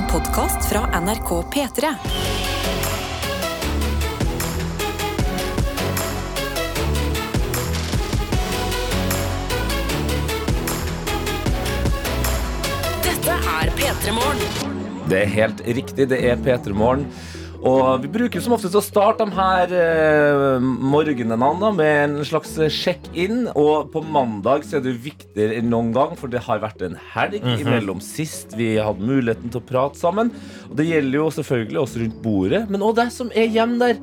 En 0.00 0.06
podkast 0.06 0.68
fra 0.68 1.00
NRK 1.00 1.30
P3. 1.52 1.88
Dette 13.02 13.28
er 13.28 13.72
P3 13.76 14.12
Morgen. 14.12 14.38
Det 15.10 15.18
er 15.18 15.26
helt 15.26 15.60
riktig, 15.66 16.08
det 16.08 16.22
er 16.24 16.36
P3 16.36 16.72
Morgen. 16.72 17.04
Og 17.60 18.00
vi 18.00 18.08
bruker 18.08 18.40
som 18.40 18.54
oftest 18.56 18.76
å 18.78 18.80
starte 18.80 19.24
de 19.28 19.36
her 19.36 19.72
eh, 19.76 20.62
morgenene 20.64 21.36
da, 21.60 21.70
med 21.76 21.96
en 22.06 22.24
slags 22.24 22.54
sjekk-in. 22.72 23.50
Og 23.52 23.90
på 23.92 24.00
mandag 24.00 24.64
så 24.64 24.78
er 24.78 24.86
det 24.86 24.94
viktigere 25.04 25.58
enn 25.58 25.68
noen 25.68 25.92
gang, 25.92 26.14
for 26.16 26.32
det 26.32 26.40
har 26.46 26.62
vært 26.62 26.80
en 26.86 26.96
helg 27.12 27.44
imellom 27.58 28.00
sist 28.04 28.56
vi 28.56 28.72
hadde 28.80 29.04
muligheten 29.04 29.52
til 29.52 29.60
å 29.60 29.68
prate 29.68 30.00
sammen. 30.00 30.32
Og 30.70 30.78
det 30.80 30.88
gjelder 30.88 31.20
jo 31.20 31.28
selvfølgelig 31.36 31.82
oss 31.82 31.98
rundt 32.00 32.20
bordet, 32.24 32.62
men 32.72 32.86
òg 32.86 32.96
deg 33.02 33.12
som 33.12 33.32
er 33.36 33.52
hjemme 33.52 33.80
der. 33.82 34.00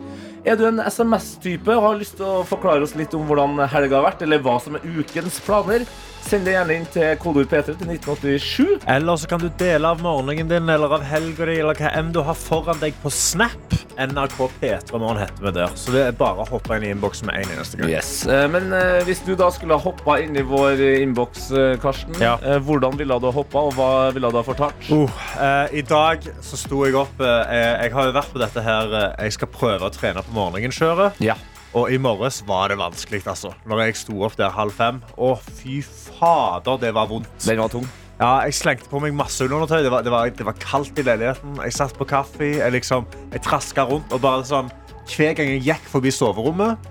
Er 0.48 0.56
du 0.56 0.68
en 0.70 0.84
SMS-type 0.84 1.74
og 1.74 1.84
har 1.84 1.98
lyst 2.00 2.20
til 2.22 2.30
å 2.30 2.46
forklare 2.48 2.86
oss 2.86 2.94
litt 2.96 3.16
om 3.18 3.26
hvordan 3.28 3.58
helga 3.74 3.98
har 3.98 4.06
vært, 4.12 4.22
eller 4.24 4.44
hva 4.46 4.60
som 4.64 4.78
er 4.78 4.86
ukens 4.86 5.42
planer? 5.44 5.88
Send 6.28 6.44
det 6.44 6.58
gjerne 6.58 6.76
inn 6.76 6.86
til 6.92 7.14
kodeord 7.24 7.48
P3 7.48 7.72
til 7.80 7.92
1987. 7.94 8.82
Eller 8.92 9.16
så 9.16 9.30
kan 9.32 9.40
du 9.40 9.48
dele 9.60 9.88
av 9.88 10.02
morgenen 10.04 10.50
din 10.52 10.68
eller 10.74 10.98
av 10.98 11.06
helga 11.08 11.46
di 11.48 11.54
eller 11.62 11.78
hva 11.80 11.92
enn 11.96 12.10
du 12.12 12.20
har 12.28 12.36
foran 12.36 12.82
deg 12.82 12.98
på 13.00 13.12
Snap. 13.16 13.56
NRK 13.98 14.36
P3 14.60 15.00
Morgen 15.00 15.22
heter 15.24 15.46
vi 15.46 15.54
der. 15.56 15.72
Så 15.80 15.94
det 15.96 16.04
er 16.04 16.18
bare 16.20 16.44
å 16.44 16.50
hoppe 16.52 16.76
inn 16.76 16.84
i 16.84 16.92
innboksen 16.92 17.30
med 17.32 17.40
en 17.40 17.56
eneste 17.56 17.80
gang. 17.80 17.94
Yes, 17.96 18.12
eh, 18.28 18.44
Men 18.52 18.68
eh, 18.76 19.00
hvis 19.08 19.24
du 19.24 19.38
da 19.40 19.48
skulle 19.56 19.80
ha 19.80 19.86
hoppa 19.88 20.20
inn 20.22 20.36
i 20.36 20.44
vår 20.46 20.84
eh, 20.84 21.00
innboks, 21.06 21.48
Karsten, 21.82 22.20
Ja. 22.20 22.36
hvordan 22.60 23.00
ville 23.00 23.16
du 23.24 23.32
ha 23.32 23.34
hoppa, 23.34 23.64
og 23.70 23.78
hva 23.80 23.90
ville 24.12 24.28
du 24.28 24.38
ha 24.42 24.44
fortalt? 24.44 24.92
Uh, 24.92 25.08
eh, 25.40 25.80
I 25.80 25.86
dag 25.88 26.28
så 26.44 26.60
sto 26.60 26.84
jeg 26.84 27.00
opp 27.00 27.24
eh, 27.24 27.86
Jeg 27.88 27.96
har 27.96 28.12
jo 28.12 28.18
vært 28.20 28.36
på 28.36 28.44
dette 28.44 28.64
her 28.68 28.92
Jeg 29.24 29.38
skal 29.40 29.56
prøve 29.56 29.88
å 29.88 29.94
trene 29.96 30.28
på 30.28 30.36
morgenkjøret. 30.36 31.24
Ja. 31.24 31.40
Og 31.76 31.92
i 31.92 31.98
morges 32.00 32.40
var 32.48 32.72
det 32.72 32.78
vanskelig, 32.80 33.24
altså. 33.28 33.52
Når 33.68 33.84
jeg 33.86 34.00
sto 34.00 34.22
opp 34.26 34.38
der 34.40 34.54
halv 34.54 34.76
fem. 34.76 35.02
Å, 35.20 35.34
fy 35.60 35.82
fader, 35.84 36.80
det 36.82 36.94
var 36.96 37.10
vondt. 37.12 37.30
Den 37.46 37.60
var 37.60 37.72
tung. 37.74 37.88
Ja, 38.18 38.40
jeg 38.48 38.56
slengte 38.58 38.90
på 38.90 39.02
meg 39.04 39.14
masse 39.14 39.46
undertøy. 39.46 39.84
Det 39.86 39.92
var, 39.94 40.06
det, 40.06 40.14
var, 40.14 40.30
det 40.34 40.46
var 40.48 40.58
kaldt 40.62 40.98
i 40.98 41.06
leiligheten. 41.06 41.60
Jeg 41.62 41.76
satt 41.76 41.98
på 41.98 42.08
kaffe. 42.10 42.48
Jeg, 42.58 42.74
liksom, 42.74 43.06
jeg 43.34 43.44
traska 43.46 43.86
rundt. 43.90 44.14
Og 44.16 44.24
bare 44.24 44.46
sånn, 44.48 44.72
hver 45.12 45.36
gang 45.38 45.52
jeg 45.54 45.66
gikk 45.68 45.92
forbi 45.92 46.14
soverommet, 46.16 46.88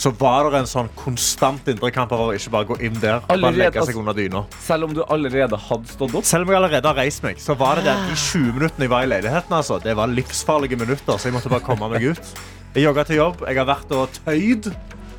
så 0.00 0.10
var 0.18 0.48
det 0.50 0.64
en 0.64 0.66
sånn 0.66 0.88
konstant 0.98 1.68
indre 1.70 1.92
kamp 1.94 2.10
over 2.16 2.32
å 2.32 2.34
ikke 2.34 2.50
bare 2.50 2.66
gå 2.72 2.78
inn 2.88 2.96
der 2.98 3.20
og 3.20 3.44
bare 3.44 3.54
legge 3.54 3.84
seg 3.86 4.00
under 4.00 4.16
dyna. 4.16 4.42
Selv 4.64 4.88
om 4.88 4.96
du 4.96 5.04
allerede 5.06 5.60
hadde 5.68 5.92
stått 5.92 6.16
opp. 6.18 6.26
Selv 6.26 6.48
om 6.48 6.50
jeg 6.50 6.58
allerede 6.58 6.90
har 6.90 6.98
reist 6.98 7.22
meg, 7.22 7.38
så 7.38 7.54
var 7.58 7.78
det 7.78 7.86
der 7.86 8.02
de 8.08 8.18
20 8.18 8.58
minuttene 8.58 8.88
jeg 8.88 8.94
var 8.96 9.06
i 9.06 9.12
leiligheten. 9.12 9.54
Altså. 9.54 9.78
Det 9.84 9.94
var 9.94 10.10
livsfarlige 10.10 10.80
minutter, 10.80 11.14
så 11.14 11.30
jeg 11.30 11.36
måtte 11.38 11.52
bare 11.52 11.62
komme 11.64 11.92
meg 11.94 12.10
ut. 12.10 12.34
Jeg 12.74 12.88
jogga 12.88 13.04
til 13.06 13.20
jobb. 13.20 13.42
Jeg 13.46 13.54
har 13.60 13.66
vært 13.68 13.92
og 13.94 14.14
tøyd 14.24 14.66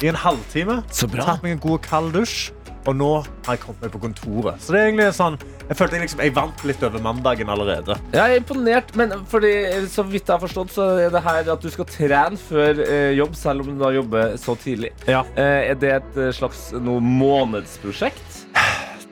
i 0.03 0.09
en 0.11 0.17
halvtime. 0.19 0.81
Så 0.91 1.07
bra. 1.07 1.23
Tatt 1.23 1.43
meg 1.45 1.53
en 1.55 1.61
god 1.63 1.85
kald 1.85 2.11
dusj. 2.11 2.49
Og 2.85 2.97
nå 2.99 3.07
har 3.47 3.55
jeg 3.55 3.61
kommet 3.63 3.85
meg 3.85 3.93
på 3.93 4.01
kontoret. 4.03 4.59
Så 4.61 4.75
det 4.75 4.81
er 4.81 4.89
egentlig 4.91 5.05
sånn 5.17 5.37
Jeg 5.65 5.77
følte 5.79 5.97
jeg 5.97 6.03
liksom 6.03 6.19
Jeg 6.21 6.33
vant 6.35 6.65
litt 6.69 6.83
over 6.85 7.01
mandagen 7.01 7.49
allerede. 7.49 7.95
Jeg 8.13 8.35
er 8.35 8.41
imponert, 8.41 8.91
men 8.99 9.15
fordi, 9.31 9.53
så 9.89 10.03
vidt 10.05 10.27
jeg 10.27 10.35
har 10.35 10.43
forstått, 10.43 10.75
så 10.75 10.89
er 11.07 11.15
det 11.15 11.23
her 11.25 11.49
at 11.55 11.63
du 11.63 11.71
skal 11.73 11.87
trene 11.89 12.37
før 12.37 12.83
eh, 12.83 13.15
jobb, 13.17 13.39
selv 13.39 13.63
om 13.63 13.71
du 13.71 13.81
da 13.81 13.93
jobber 13.95 14.35
så 14.41 14.57
tidlig. 14.59 14.91
Ja. 15.07 15.23
Eh, 15.33 15.71
er 15.71 15.79
det 15.79 15.93
et 15.95 16.19
eh, 16.27 16.33
slags 16.35 16.67
noe 16.75 16.99
månedsprosjekt? 17.01 18.34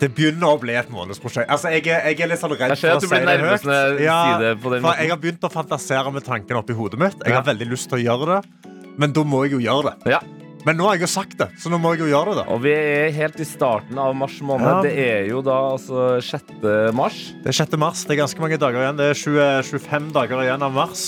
Det 0.04 0.10
begynner 0.12 0.52
å 0.52 0.60
bli 0.60 0.76
et 0.76 0.90
månedsprosjekt. 0.92 1.48
Altså, 1.54 1.72
jeg, 1.72 1.86
er, 1.88 2.10
jeg 2.12 2.26
er 2.26 2.32
litt 2.34 2.42
sånn 2.42 2.52
redd 2.58 2.76
for 2.76 2.98
å 2.98 3.00
si 3.00 3.10
det 3.14 3.36
høyt. 3.40 3.68
Ja, 4.04 4.20
jeg 4.44 4.60
for 4.60 4.76
har 4.84 5.20
begynt 5.22 5.48
å 5.48 5.52
fantasere 5.54 6.12
med 6.12 6.26
tanken 6.28 6.60
oppi 6.60 6.76
hodet 6.76 7.00
mitt. 7.00 7.20
Jeg 7.24 7.38
har 7.38 7.46
veldig 7.48 7.70
lyst 7.72 7.88
til 7.92 8.02
å 8.02 8.04
gjøre 8.04 8.38
det, 8.38 8.72
men 9.00 9.16
da 9.16 9.24
må 9.24 9.46
jeg 9.46 9.56
jo 9.56 9.62
gjøre 9.64 9.94
det. 9.94 10.16
Ja. 10.18 10.24
Men 10.64 10.78
nå 10.80 10.86
har 10.88 10.96
jeg 10.96 11.04
jo 11.04 11.12
sagt 11.12 11.36
det, 11.40 11.50
så 11.60 11.72
nå 11.72 11.80
må 11.82 11.92
jeg 11.94 12.06
jo 12.06 12.12
gjøre 12.14 12.38
det. 12.40 12.46
Og 12.52 12.62
vi 12.64 12.72
er 12.72 13.12
helt 13.16 13.40
i 13.44 13.48
starten 13.48 14.00
av 14.00 14.14
mars 14.16 14.38
måned. 14.44 14.70
Ja. 14.70 14.78
Det 14.86 14.94
er 15.08 15.28
jo 15.28 15.42
da 15.44 15.58
altså 15.74 16.06
6. 16.24 16.56
mars. 16.96 17.20
Det 17.44 17.52
er 17.52 17.60
6. 17.64 17.76
mars. 17.80 18.06
Det 18.08 18.16
er 18.16 18.24
ganske 18.24 18.44
mange 18.44 18.60
dager 18.60 18.84
igjen. 18.84 19.00
Det 19.00 19.10
er 19.12 19.20
20, 19.20 19.72
25 19.72 20.12
dager 20.16 20.44
igjen 20.46 20.64
av 20.64 20.76
mars. 20.76 21.08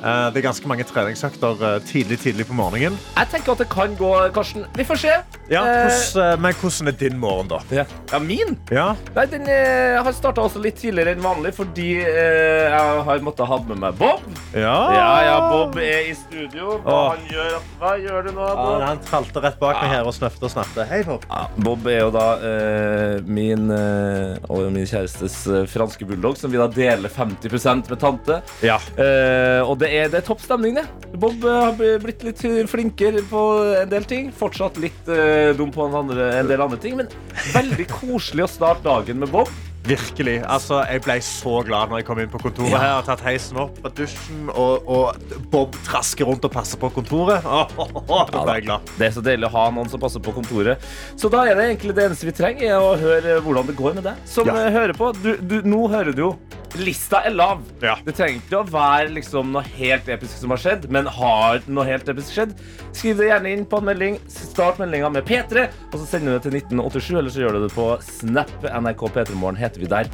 Eh, 0.00 0.30
Det 0.32 0.40
er 0.40 0.46
ganske 0.48 0.68
mange 0.70 0.84
treningsøkter 0.88 1.60
eh, 1.66 1.78
tidlig 1.84 2.18
tidlig 2.22 2.46
på 2.48 2.54
morgenen. 2.56 2.96
Jeg 3.16 3.28
tenker 3.34 3.52
at 3.52 3.58
det 3.64 3.68
kan 3.72 3.96
gå, 3.98 4.10
Karsten. 4.34 4.64
Vi 4.76 4.84
får 4.88 5.00
se. 5.02 5.14
Ja, 5.50 5.60
hvordan, 5.66 6.32
eh, 6.32 6.36
men 6.40 6.54
hvordan 6.60 6.88
er 6.88 6.96
din 7.00 7.18
morgen, 7.18 7.48
da? 7.50 7.58
ja. 7.74 7.84
ja, 8.12 8.18
min? 8.22 8.56
Ja, 8.70 8.94
Nei, 9.16 9.24
den 9.32 9.48
eh, 9.50 9.98
har 10.02 10.12
starta 10.14 10.44
også 10.46 10.60
litt 10.62 10.78
tidligere 10.80 11.16
enn 11.16 11.24
vanlig 11.24 11.52
fordi 11.56 11.88
eh, 12.00 12.70
jeg 12.70 13.02
har 13.08 13.24
måttet 13.26 13.48
ha 13.50 13.58
med 13.66 13.80
meg 13.82 13.98
Bob. 13.98 14.22
ja. 14.54 14.76
Ja, 14.94 15.08
ja, 15.26 15.36
Bob 15.50 15.76
er 15.82 16.08
i 16.10 16.14
studio. 16.16 16.78
Hva, 16.84 16.94
Åh. 16.94 17.08
han 17.16 17.26
gjør, 17.34 17.58
hva 17.82 17.92
gjør 18.00 18.28
du 18.28 18.30
nå, 18.36 18.46
Ja, 18.46 18.54
Bob? 18.62 18.84
han 18.86 19.02
tralte 19.10 19.42
rett 19.44 19.58
bak 19.60 19.80
meg 19.82 19.90
her 19.96 20.06
og 20.08 20.14
snøfte 20.16 20.46
og 20.48 20.54
snøfte. 20.54 20.86
Hei, 20.90 21.02
Bob. 21.06 21.26
Ja, 21.28 21.42
Bob 21.66 21.86
er 21.90 22.00
jo 22.04 22.10
da 22.14 22.26
eh, 22.46 23.16
min 23.26 23.68
eh, 23.74 24.38
og 24.48 24.70
min 24.72 24.86
kjærestes 24.88 25.40
eh, 25.50 25.66
franske 25.70 26.06
bulldog, 26.08 26.38
som 26.40 26.52
vi 26.54 26.60
da 26.62 26.68
deler 26.72 27.10
50% 27.12 27.90
med 27.90 28.00
tante. 28.00 28.40
Ja. 28.64 28.78
Eh, 28.96 29.60
og 29.66 29.76
det 29.82 29.89
er, 29.90 30.10
det 30.12 30.22
topp 30.26 30.42
stemning, 30.44 30.76
det. 30.78 30.86
Bob 31.20 31.44
eh, 31.44 31.58
har 31.66 31.98
blitt 32.02 32.22
litt 32.26 32.42
flinkere 32.70 33.24
på 33.30 33.42
en 33.82 33.90
del 33.90 34.06
ting. 34.08 34.30
Fortsatt 34.34 34.78
litt 34.82 35.10
uh, 35.10 35.50
dum 35.58 35.72
på 35.74 35.86
en, 35.88 35.96
andre, 36.04 36.30
en 36.38 36.50
del 36.50 36.62
andre 36.62 36.78
ting, 36.80 36.96
men 37.00 37.10
veldig 37.54 37.88
koselig 37.90 38.46
å 38.46 38.50
starte 38.50 38.86
dagen 38.86 39.20
med 39.22 39.32
Bob. 39.34 39.50
Virkelig. 39.86 40.36
Altså, 40.44 40.82
jeg 40.90 41.00
ble 41.06 41.16
så 41.24 41.54
glad 41.66 41.88
når 41.90 42.02
jeg 42.02 42.06
kom 42.10 42.20
inn 42.22 42.30
på 42.30 42.40
kontoret. 42.42 42.70
Ja. 42.74 42.80
her, 42.82 42.92
har 42.98 43.06
tatt 43.06 43.22
heisen 43.24 43.56
opp 43.62 43.78
fra 43.80 43.90
dusjen, 43.96 44.50
og, 44.52 44.86
og 44.92 45.40
Bob 45.50 45.74
trasker 45.86 46.28
rundt 46.28 46.44
og 46.46 46.52
passer 46.54 46.78
på 46.80 46.90
kontoret. 46.94 47.46
Oh, 47.48 47.72
oh, 47.80 47.96
oh, 48.04 48.26
da 48.30 48.44
ble 48.44 48.58
jeg 48.60 48.68
glad. 48.68 48.92
Det 49.00 49.08
er 49.08 49.16
så 49.16 49.24
deilig 49.24 49.48
å 49.48 49.54
ha 49.56 49.64
noen 49.74 49.88
som 49.90 50.02
passer 50.02 50.22
på 50.22 50.34
kontoret. 50.36 50.84
Så 51.18 51.32
da 51.32 51.46
er 51.48 51.56
det 51.58 51.70
egentlig 51.70 51.96
det 51.96 52.06
eneste 52.10 52.28
vi 52.28 52.36
trenger, 52.36 52.66
er 52.76 52.84
å 52.84 52.92
høre 53.00 53.40
hvordan 53.40 53.72
det 53.72 53.78
går 53.80 53.98
med 53.98 54.08
deg. 54.10 54.20
Som 54.28 54.50
Ja. 54.52 54.58
eh, 54.66 54.72
hører 54.76 54.96
på. 55.00 55.12
Du, 55.24 55.32
du, 55.40 55.60
nå 55.64 55.86
hører 55.88 56.12
du 56.16 56.26
jo. 56.28 56.32
Lista 56.78 57.18
er 57.26 57.32
lav. 57.34 57.64
Ja. 57.82 57.96
Det 58.06 58.12
trenger 58.14 58.36
ikke 58.44 58.60
å 58.60 58.66
være 58.70 59.08
liksom 59.16 59.48
noe 59.56 59.64
helt 59.74 60.06
episk 60.12 60.36
som 60.38 60.52
har 60.54 60.60
skjedd, 60.62 60.84
men 60.94 61.08
har 61.10 61.64
noe 61.66 61.82
helt 61.88 62.06
episk 62.12 62.30
skjedd, 62.36 62.52
skriv 62.94 63.18
det 63.18 63.26
gjerne 63.26 63.50
inn 63.56 63.64
på 63.66 63.80
en 63.80 63.88
melding. 63.88 64.20
Start 64.30 64.78
meldinga 64.78 65.10
med 65.10 65.26
P3, 65.26 65.64
og 65.90 65.96
så 65.98 66.06
sender 66.12 66.30
du 66.30 66.38
det 66.38 66.44
til 66.46 66.54
1987, 66.60 67.10
eller 67.18 67.34
så 67.34 67.42
gjør 67.42 67.58
du 67.58 67.64
det 67.66 67.72
på 67.74 67.88
Snap. 68.06 68.52
NRK 68.70 69.02
P3morgen 69.16 69.58
heter 69.70 69.80
vi 69.80 69.90
der. 69.94 70.10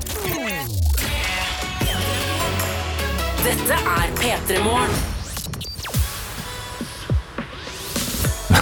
Dette 3.46 3.82
er 3.96 4.16
P3 4.22 4.62
Morgen. 4.64 4.96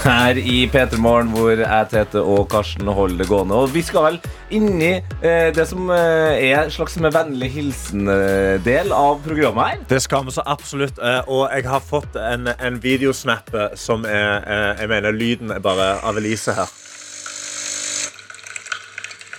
her 0.05 0.37
i 0.37 0.66
P3 0.69 0.99
Morgen, 1.00 1.31
hvor 1.32 1.49
jeg, 1.56 1.87
Tete 1.88 2.21
og 2.21 2.49
Karsten 2.53 2.88
holder 2.93 3.22
det 3.22 3.28
gående. 3.31 3.56
Og 3.56 3.71
vi 3.72 3.81
skal 3.87 4.05
vel 4.05 4.19
inn 4.53 4.75
i 4.84 4.91
eh, 4.99 5.49
det 5.56 5.65
som 5.71 5.88
eh, 5.94 6.34
er 6.50 6.59
en 6.66 6.72
slags 6.75 6.99
med 7.00 7.15
vennlig 7.15 7.49
hilsen-del 7.55 8.93
av 8.93 9.22
programmet 9.25 9.65
her. 9.71 9.82
Det 9.88 10.03
skal 10.05 10.26
vi 10.26 10.34
så 10.37 10.44
absolutt. 10.44 11.00
eh, 11.00 11.22
Og 11.25 11.49
jeg 11.55 11.65
har 11.71 11.81
fått 11.88 12.19
en, 12.21 12.50
en 12.53 12.76
videosnap 12.84 13.49
eh, 13.55 13.71
som 13.81 14.05
er 14.05 14.44
eh, 14.44 14.82
Jeg 14.82 14.93
mener, 14.93 15.16
lyden 15.16 15.55
er 15.56 15.65
bare 15.65 15.94
av 16.05 16.21
Elise 16.21 16.53
her. 16.59 16.69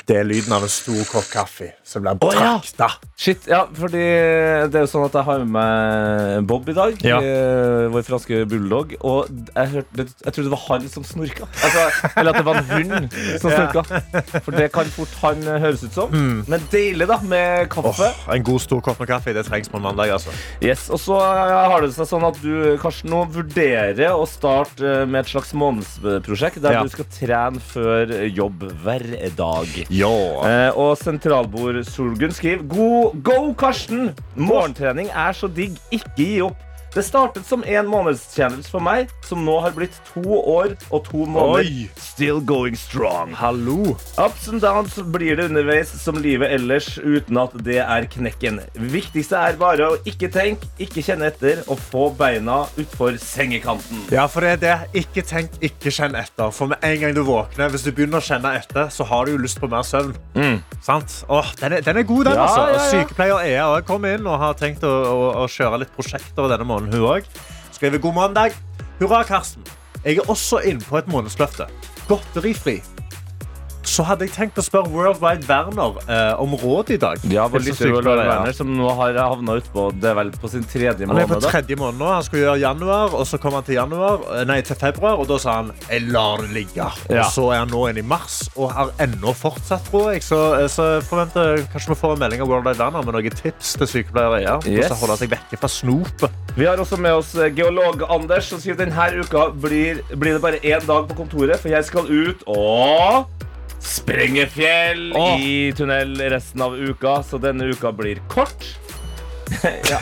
Det 0.05 0.19
er 0.19 0.25
lyden 0.27 0.53
av 0.53 0.61
en 0.61 0.69
stor 0.69 0.99
kopp 1.09 1.25
kaffe 1.33 1.71
som 1.85 2.03
blir 2.05 2.17
oh, 2.21 2.33
ja. 2.37 2.89
Shit, 3.17 3.47
ja, 3.49 3.63
fordi 3.73 4.01
det 4.69 4.77
er 4.77 4.83
jo 4.83 4.89
sånn 4.91 5.05
at 5.07 5.15
jeg 5.17 5.25
har 5.25 5.39
med 5.41 5.53
meg 5.55 6.45
Bob 6.49 6.67
i 6.69 6.75
dag. 6.77 6.97
Ja. 7.05 7.17
eh, 7.23 7.85
vår 7.93 8.03
franske 8.05 8.41
bulldog. 8.51 8.91
Og 9.07 9.29
jeg, 9.55 9.71
hørte, 9.71 10.05
jeg 10.05 10.35
trodde 10.35 10.43
det 10.45 10.53
var 10.53 10.63
han 10.67 10.85
som 10.91 11.05
snorka. 11.07 11.47
Altså, 11.63 11.85
eller 12.19 12.33
at 12.33 12.37
det 12.37 12.45
var 12.45 12.59
en 12.59 12.69
hund 12.69 13.15
som 13.41 13.49
Ja. 13.55 13.63
snorka. 13.71 14.41
For 14.45 14.57
det 14.59 14.67
kan 14.75 14.91
fort 14.93 15.15
han 15.23 15.41
eh, 15.47 15.57
høres 15.63 15.85
ut 15.87 15.95
som. 15.97 16.13
Men 16.51 16.67
deilig, 16.73 17.07
da, 17.09 17.17
med 17.25 17.69
kaffe. 17.73 18.11
Oh, 18.11 18.29
en 18.35 18.45
god 18.45 18.61
stor 18.65 18.83
kopp 18.85 19.01
med 19.01 19.09
kaffe 19.09 19.33
det 19.37 19.45
trengs 19.49 19.71
på 19.73 19.79
en 19.79 19.85
mandag. 19.87 20.11
altså. 20.19 20.33
Yes, 20.61 20.85
og 20.93 21.01
så 21.01 21.17
eh, 21.21 21.55
har 21.71 21.81
det 21.85 21.93
seg 21.97 22.09
sånn 22.11 22.27
at 22.29 22.37
du 22.43 22.75
Karsten, 22.83 23.09
nå 23.15 23.23
vurderer 23.33 24.13
å 24.13 24.25
starte 24.29 25.05
med 25.09 25.23
et 25.23 25.33
slags 25.33 25.55
månedsprosjekt 25.57 26.61
der 26.65 26.77
Ja. 26.77 26.83
du 26.85 26.93
skal 26.93 27.09
trene 27.15 27.63
før 27.73 28.11
jobb 28.27 28.67
hver 28.83 29.07
dag. 29.39 29.71
Ja. 29.95 30.11
Eh, 30.43 30.77
og 30.77 30.97
sentralbord 30.99 31.77
Solgunn 31.87 32.33
skriver 32.35 32.65
God, 32.67 33.21
Go, 33.23 33.53
Karsten! 33.55 34.09
Morgentrening 34.35 35.07
er 35.07 35.35
så 35.37 35.47
digg. 35.47 35.77
Ikke 35.95 36.11
gi 36.17 36.29
opp. 36.43 36.59
Det 36.95 37.03
startet 37.03 37.43
som 37.43 37.63
en 37.67 37.87
månedschallenge 37.91 38.69
for 38.71 38.79
meg, 38.79 39.09
som 39.27 39.41
nå 39.43 39.57
har 39.59 39.73
blitt 39.75 39.97
to 40.13 40.21
år 40.39 40.77
og 40.95 41.01
to 41.03 41.25
måneder. 41.27 41.67
Oi. 41.67 41.89
Still 41.99 42.39
going 42.39 42.77
strong. 42.79 43.33
Hallo. 43.35 43.97
Ups 44.15 44.45
and 44.47 44.63
downs 44.63 44.95
blir 45.11 45.35
det 45.35 45.49
underveis 45.49 45.91
som 45.99 46.15
livet 46.23 46.53
ellers, 46.55 46.93
uten 47.03 47.35
at 47.41 47.57
det 47.67 47.81
er 47.83 48.07
knekken. 48.13 48.61
Viktigste 48.93 49.41
er 49.43 49.59
bare 49.59 49.89
å 49.91 49.97
ikke 50.07 50.29
tenke, 50.31 50.69
ikke 50.79 51.03
kjenne 51.03 51.27
etter 51.33 51.65
og 51.67 51.81
få 51.83 52.05
beina 52.15 52.61
utfor 52.79 53.19
sengekanten. 53.19 54.05
Ja, 54.15 54.23
for 54.31 54.47
det 54.47 54.53
er 54.55 54.63
det. 54.63 55.03
Ikke 55.03 55.25
tenk, 55.27 55.59
ikke 55.59 55.91
kjenn 55.91 56.15
etter. 56.15 56.47
For 56.55 56.71
med 56.71 56.79
en 56.79 56.95
gang 57.03 57.17
du 57.17 57.25
våkner, 57.27 57.75
hvis 57.75 57.83
du 57.83 57.91
begynner 57.91 58.23
å 58.23 58.27
kjenne 58.29 58.55
etter, 58.61 58.87
så 58.87 59.03
har 59.11 59.27
du 59.27 59.35
jo 59.35 59.43
lyst 59.43 59.59
på 59.59 59.67
mer 59.67 59.83
søvn. 59.83 60.15
Sant? 60.79 61.19
Åh, 61.27 61.51
den, 61.59 61.75
er, 61.75 61.83
den 61.83 61.99
er 61.99 62.07
god, 62.07 62.23
den. 62.29 62.39
Ja, 62.39 62.47
altså. 62.47 62.65
ja, 62.71 62.79
ja. 62.79 62.87
Sykepleier 62.93 63.43
Ea 63.51 63.67
også 63.73 63.89
kom 63.91 64.07
inn 64.07 64.31
og 64.31 64.39
har 64.39 64.55
tenkt 64.63 64.87
å, 64.87 64.95
å, 65.11 65.29
å 65.43 65.45
kjøre 65.51 65.83
litt 65.83 65.91
prosjekter 65.99 66.47
denne 66.55 66.63
måneden. 66.63 66.84
Hun 66.85 66.93
også. 66.93 67.27
Skriver 67.71 67.97
god 67.97 68.13
mandag. 68.13 68.51
Hurra, 68.99 69.23
Karsten. 69.23 69.65
Jeg 70.05 70.17
er 70.17 70.29
også 70.29 70.59
inne 70.59 70.81
på 70.81 70.97
et 70.97 71.07
månedsløfte. 71.07 71.65
Godterifri. 72.07 72.81
Så 73.85 74.05
hadde 74.05 74.25
jeg 74.25 74.33
tenkt 74.33 74.57
å 74.59 74.63
spørre 74.65 74.89
Worldwide 74.89 75.45
Werner 75.47 75.99
eh, 76.09 76.41
om 76.41 76.55
råd 76.57 76.91
i 76.95 76.97
dag. 77.01 77.21
Ja, 77.31 77.45
vår 77.51 77.63
lytter 77.67 77.91
Ea. 77.93 78.01
Werner, 78.05 78.55
som 78.57 78.71
nå 78.73 78.89
har 78.97 79.17
havna 79.19 79.57
utpå 79.59 79.87
Det 80.01 80.09
er 80.09 80.17
vel 80.17 80.31
på 80.41 80.49
sin 80.51 80.65
tredje 80.67 81.05
måned. 81.05 81.21
Han 81.21 81.23
er 81.23 81.29
på 81.31 81.39
tredje 81.45 81.77
måned 81.79 82.01
nå. 82.01 82.09
Han 82.09 82.25
skulle 82.25 82.45
gjøre 82.47 82.61
januar, 82.63 83.13
og 83.15 83.25
så 83.29 83.39
kom 83.41 83.55
han 83.57 83.65
til, 83.67 83.77
januar, 83.77 84.25
eh, 84.33 84.45
nei, 84.49 84.59
til 84.65 84.79
februar, 84.79 85.21
og 85.21 85.29
da 85.29 85.37
sa 85.41 85.59
han 85.61 85.71
jeg 85.85 86.09
lar 86.09 86.41
det 86.43 86.51
ligge. 86.55 86.89
Ja. 87.09 87.21
Og 87.21 87.31
så 87.35 87.47
er 87.53 87.61
han 87.63 87.71
nå 87.73 87.85
inne 87.91 88.01
i 88.01 88.07
mars 88.15 88.41
og 88.55 88.73
har 88.75 88.93
ennå 89.05 89.35
fortsatt, 89.37 89.85
tror 89.91 90.11
jeg. 90.13 90.25
Så, 90.25 90.41
eh, 90.59 90.67
så 90.71 90.89
forventer 91.05 91.63
kanskje 91.73 91.93
vi 91.93 91.99
får 92.01 92.17
en 92.17 92.23
melding 92.25 92.43
av 92.45 92.51
World 92.51 92.67
Wide 92.67 92.81
Werner 92.81 93.05
med 93.05 93.19
noen 93.19 93.39
tips 93.41 93.75
til 93.79 93.91
sykepleiere. 93.91 94.41
Ja. 94.45 94.57
Yes. 94.65 94.89
Yes. 94.89 94.97
holde 94.99 95.19
seg 95.21 95.31
vekke 95.33 95.61
fra 95.61 95.71
snopet. 95.71 96.41
Vi 96.55 96.67
har 96.67 96.79
også 96.81 96.97
med 97.01 97.21
oss 97.21 97.33
eh, 97.35 97.51
geolog 97.53 98.03
Anders, 98.09 98.49
som 98.49 98.61
skriver 98.61 98.85
denne 98.85 99.21
uka 99.21 99.49
blir, 99.61 100.01
blir 100.15 100.37
det 100.37 100.43
bare 100.43 100.61
én 100.63 100.83
dag 100.87 101.07
på 101.09 101.17
kontoret, 101.21 101.59
for 101.61 101.71
jeg 101.73 101.85
skal 101.87 102.09
ut 102.09 102.45
og 102.47 103.44
sprenge 103.85 104.47
fjell 104.51 105.11
Åh. 105.15 105.37
i 105.41 105.53
tunnel 105.77 106.17
resten 106.33 106.65
av 106.65 106.75
uka, 106.75 107.19
så 107.23 107.39
denne 107.41 107.69
uka 107.71 107.93
blir 107.95 108.21
kort. 108.31 108.65
ja. 109.91 109.99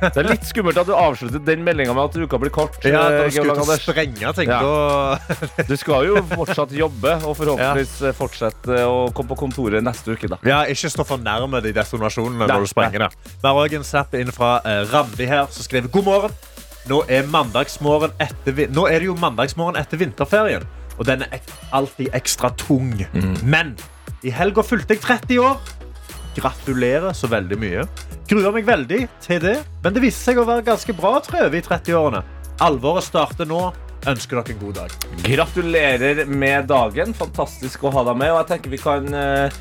Det 0.00 0.20
er 0.22 0.28
litt 0.30 0.46
skummelt 0.48 0.78
at 0.80 0.88
du 0.88 0.94
avslutter 0.96 1.42
den 1.44 1.64
meldinga 1.66 1.92
med 1.96 2.08
at 2.08 2.16
uka 2.16 2.38
blir 2.40 2.52
kort. 2.54 2.78
Ja, 2.84 3.02
eh, 3.10 3.18
da 3.18 3.26
skal 3.28 3.34
geolog 3.36 3.60
ut 3.60 3.72
og 3.74 3.82
sprenge 3.82 4.32
ting. 4.38 4.52
Ja. 4.52 5.18
Du 5.68 5.74
skal 5.78 6.08
jo 6.08 6.22
fortsatt 6.32 6.72
jobbe, 6.76 7.16
og 7.22 7.36
forhåpentligvis 7.38 7.94
ja. 8.08 8.14
fortsette 8.16 8.80
å 8.88 9.06
komme 9.16 9.34
på 9.34 9.40
kontoret 9.44 9.84
neste 9.84 10.16
uke. 10.16 10.30
da 10.32 10.40
Ja, 10.46 10.62
ikke 10.72 10.90
stå 10.92 11.06
for 11.08 11.22
nærme 11.22 11.60
de 11.64 11.74
destinasjonene 11.76 12.48
når 12.48 12.66
du 12.66 12.72
sprenger 12.72 13.06
da 13.06 13.10
Vi 13.12 13.44
har 13.44 13.62
òg 13.62 13.78
en 13.78 13.86
snap 13.86 14.16
inn 14.16 14.32
fra 14.34 14.58
uh, 14.64 14.82
Randi 14.92 15.28
her, 15.28 15.46
som 15.52 15.66
skriver 15.66 15.92
god 15.92 16.08
morgen. 16.08 16.40
Nå 16.86 17.02
er, 17.10 17.26
nå 17.26 18.82
er 18.86 19.00
det 19.02 19.08
jo 19.08 19.16
mandagsmorgen 19.18 19.78
etter 19.80 19.98
vinterferien, 19.98 20.66
og 20.98 21.04
den 21.08 21.22
er 21.26 21.40
alltid 21.76 22.14
ekstra 22.16 22.50
tung. 22.60 22.92
Men 23.44 23.74
i 24.24 24.32
helga 24.32 24.62
fulgte 24.64 24.96
jeg 24.96 25.02
30 25.04 25.40
år. 25.44 25.58
Gratulerer 26.36 27.14
så 27.16 27.28
veldig 27.32 27.56
mye. 27.60 27.84
Gruer 28.28 28.52
meg 28.56 28.66
veldig 28.66 29.02
til 29.24 29.40
det, 29.44 29.56
men 29.84 29.94
det 29.94 30.02
viste 30.02 30.26
seg 30.32 30.40
å 30.42 30.46
være 30.48 30.64
ganske 30.66 30.92
bra 30.98 31.14
trøve 31.24 31.56
i 31.60 31.62
30-årene. 31.64 32.22
Alvoret 32.66 33.04
starter 33.06 33.48
nå. 33.48 33.60
Ønsker 34.06 34.38
dere 34.38 34.54
en 34.54 34.60
god 34.60 34.76
dag. 34.78 34.92
Gratulerer 35.26 36.20
med 36.30 36.68
dagen. 36.70 37.14
Fantastisk 37.16 37.86
å 37.88 37.90
ha 37.94 38.04
deg 38.10 38.20
med. 38.20 38.30
Og 38.34 38.38
jeg 38.42 38.48
tenker 38.52 38.74
vi 38.74 38.78
kan 38.82 39.08
uh, 39.10 39.56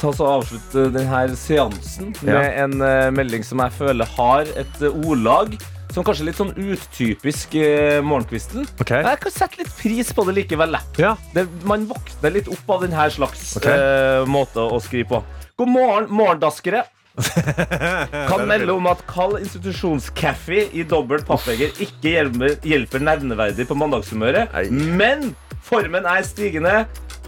ta 0.00 0.10
og 0.10 0.26
avslutte 0.26 0.88
denne 0.92 1.22
seansen 1.38 2.10
med 2.26 2.34
Ja. 2.34 2.42
en 2.66 2.76
uh, 2.82 3.08
melding 3.14 3.46
som 3.46 3.62
jeg 3.64 3.72
føler 3.78 4.10
har 4.18 4.50
et 4.58 4.82
uh, 4.82 4.90
ordlag 5.06 5.56
som 5.94 6.04
kanskje 6.04 6.24
er 6.24 6.28
litt 6.30 6.40
sånn 6.40 6.52
utypisk 6.56 7.54
eh, 7.60 8.00
morgenkvisten. 8.04 8.66
Ok. 8.82 8.92
Jeg 8.96 9.20
kan 9.22 9.34
sette 9.34 9.62
litt 9.62 9.72
pris 9.78 10.12
på 10.16 10.26
det 10.28 10.36
likevel. 10.40 10.76
Ja. 11.00 11.14
Det, 11.34 11.46
man 11.68 11.86
våkner 11.88 12.34
litt 12.34 12.50
opp 12.52 12.74
av 12.76 12.84
denne 12.86 13.08
slags 13.14 13.54
okay. 13.60 13.78
eh, 13.78 14.26
måte 14.28 14.64
å 14.64 14.80
skrive 14.82 15.08
på. 15.14 15.22
God 15.56 15.72
morgen, 15.72 16.10
morgendaskere. 16.12 16.84
Kan 18.28 18.44
melde 18.44 18.74
om 18.74 18.86
at 18.90 19.00
kald 19.08 19.38
institusjonskaffe 19.40 20.66
i 20.76 20.84
dobbelt 20.84 21.24
pappegger 21.28 21.72
ikke 21.80 22.12
hjelper, 22.12 22.58
hjelper 22.66 23.04
nevneverdig 23.08 23.64
på 23.70 23.78
mandagshumøret. 23.78 24.52
Men 24.70 25.30
formen 25.64 26.04
er 26.08 26.26
stigende. 26.28 26.82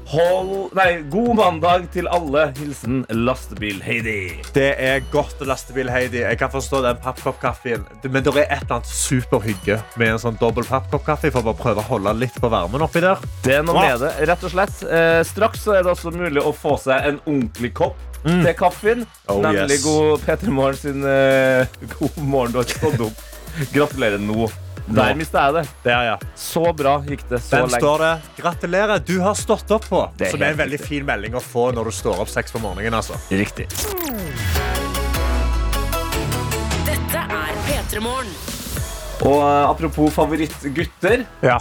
Hold, 0.08 0.70
nei, 0.72 1.02
god 1.12 1.34
mandag 1.37 1.82
til 1.93 2.06
alle. 2.08 2.46
Hilsen 2.56 3.02
Lastebil-Heidi. 3.12 4.38
Det 4.56 4.70
er 4.81 5.02
godt 5.12 5.43
lastebil-Heidi. 5.44 6.22
Jeg 6.22 6.38
kan 6.40 6.49
forstå 6.49 6.81
den 6.87 6.96
pappkoppkaffen. 7.05 7.84
Men 8.06 8.25
det 8.25 8.32
er 8.32 8.46
et 8.46 8.62
eller 8.62 8.78
annet 8.78 8.88
superhygge 8.88 9.76
med 10.00 10.14
en 10.14 10.22
sånn 10.22 10.38
dobbel 10.40 10.64
pappkoppkaffe 10.64 11.28
for 11.34 11.43
å 11.43 11.50
bare 11.50 11.60
prøve 11.60 11.84
å 11.84 11.88
holde 11.90 12.14
litt 12.22 12.38
på 12.40 12.49
varmen 12.49 12.87
oppi 12.87 13.02
der. 13.05 13.20
Det 13.44 13.58
er 13.58 13.66
noe 13.69 13.82
med 13.84 14.00
det, 14.00 14.14
rett 14.31 14.46
og 14.49 14.55
slett. 14.55 14.81
Eh, 14.88 15.20
straks 15.28 15.66
så 15.66 15.76
er 15.76 15.84
det 15.84 15.93
også 15.93 16.14
mulig 16.16 16.40
å 16.40 16.55
få 16.56 16.78
seg 16.81 17.10
en 17.10 17.20
ordentlig 17.26 17.75
kopp 17.76 18.00
til 18.25 18.55
kaffen. 18.56 19.05
Oh, 19.28 19.43
nemlig 19.44 19.76
yes. 19.76 19.84
god 19.84 20.25
Peter 20.25 20.55
Morgen 20.56 20.81
sin 20.81 21.05
eh, 21.05 21.69
God 21.99 22.16
morgen, 22.25 22.56
du 22.56 22.62
har 22.62 22.64
ikke 22.64 22.81
stått 22.81 23.05
opp. 23.10 23.26
Gratulerer 23.76 24.25
nå. 24.25 24.49
Der 24.88 25.14
mista 25.19 25.43
jeg 25.46 25.55
det. 25.58 25.62
Der, 25.85 26.05
ja. 26.08 26.17
Så 26.38 26.62
bra 26.76 26.94
gikk 27.05 27.26
det. 27.29 27.43
Så 27.44 27.50
Den 27.58 27.69
lenge. 27.69 27.81
står 27.81 27.99
det 27.99 28.12
'Gratulerer, 28.38 28.99
du 29.05 29.20
har 29.20 29.35
stått 29.35 29.69
opp' 29.70 29.88
på. 29.88 30.11
Det 30.17 30.29
er 30.29 30.31
Som 30.31 30.43
er 30.43 30.55
en 30.55 30.58
veldig 30.58 30.81
fin 30.81 31.05
melding 31.05 31.35
å 31.35 31.43
få 31.44 31.73
når 31.75 31.85
du 31.85 31.90
står 31.90 32.20
opp 32.20 32.29
seks 32.29 32.52
på 32.52 32.58
morgenen. 32.61 32.94
altså. 32.94 33.14
Riktig. 33.31 33.69
Dette 36.87 37.19
er 37.19 37.58
P3 37.67 38.00
Morgen. 38.00 38.32
Og 39.26 39.40
eh, 39.43 39.70
apropos 39.70 40.11
favorittgutter. 40.14 41.26
Ja. 41.43 41.58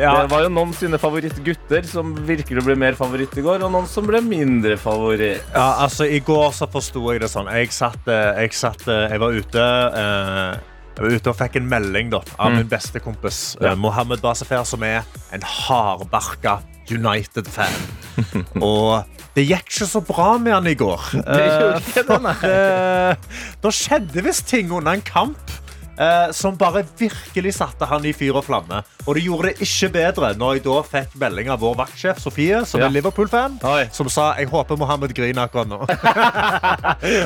Det 0.00 0.06
var 0.30 0.44
jo 0.46 0.48
noen 0.48 0.70
sine 0.72 0.96
favorittgutter 1.02 1.84
som 1.84 2.14
virkelig 2.24 2.62
ble 2.64 2.76
mer 2.78 2.94
favoritt 2.96 3.34
i 3.36 3.42
går, 3.44 3.64
og 3.66 3.72
noen 3.74 3.88
som 3.90 4.06
ble 4.08 4.20
mindre 4.24 4.78
favoritt. 4.80 5.42
Ja, 5.52 5.82
altså 5.84 6.06
I 6.08 6.20
går 6.24 6.54
så 6.56 6.68
forsto 6.70 7.02
jeg 7.12 7.20
det 7.20 7.28
sånn. 7.32 7.50
Jeg 7.52 7.72
satt, 7.74 8.06
eh, 8.08 8.40
jeg, 8.46 8.54
satt 8.56 8.86
eh, 8.88 9.08
jeg 9.10 9.20
var 9.20 9.36
ute 9.36 9.66
eh, 10.00 10.69
Jeg 10.96 11.04
var 11.06 11.14
ute 11.16 11.30
og 11.32 11.36
fikk 11.38 11.56
en 11.60 11.68
melding 11.70 12.10
da, 12.12 12.18
av 12.38 12.52
min 12.52 12.68
beste 12.68 13.00
kompis 13.00 13.56
Ja. 13.60 13.70
eh, 13.72 13.76
Mohammed 13.78 14.20
Basefer, 14.20 14.64
som 14.68 14.82
er 14.84 15.02
en 15.32 15.42
hardbarka 15.46 16.58
United-fan. 16.90 17.76
og 18.60 19.04
det 19.36 19.46
gikk 19.46 19.70
ikke 19.70 19.86
så 19.88 20.00
bra 20.04 20.32
med 20.42 20.52
han 20.52 20.66
i 20.66 20.74
går. 20.74 21.00
Det 21.14 21.46
Eh, 21.46 22.04
det, 22.08 22.18
nei. 22.20 22.34
eh, 22.50 23.14
Da 23.62 23.70
skjedde 23.72 24.24
visst 24.26 24.48
ting 24.50 24.72
under 24.74 24.92
en 24.98 25.02
kamp. 25.06 25.38
Eh, 26.00 26.30
som 26.36 26.56
bare 26.58 26.82
virkelig 26.98 27.52
satte 27.58 27.86
han 27.90 28.04
i 28.08 28.12
fyr 28.16 28.38
og 28.40 28.44
flamme. 28.48 28.80
Og 29.06 29.14
det 29.18 29.24
gjorde 29.26 29.50
det 29.52 29.66
ikke 29.68 29.90
bedre 29.94 30.32
når 30.40 30.56
jeg 30.58 30.64
da 30.66 30.76
fikk 30.94 31.16
melding 31.20 31.50
av 31.52 31.60
vår 31.62 31.76
vaktsjef 31.84 32.20
Sofie, 32.24 32.62
som 32.66 32.80
Ja. 32.80 32.88
er 32.88 32.96
Liverpool-fan, 32.96 33.58
som 33.92 34.08
sa 34.12 34.30
jeg 34.38 34.48
håper 34.50 34.78
Mohammed 34.80 35.14
griner 35.16 35.44
akkurat 35.48 35.68
nå. 35.68 35.80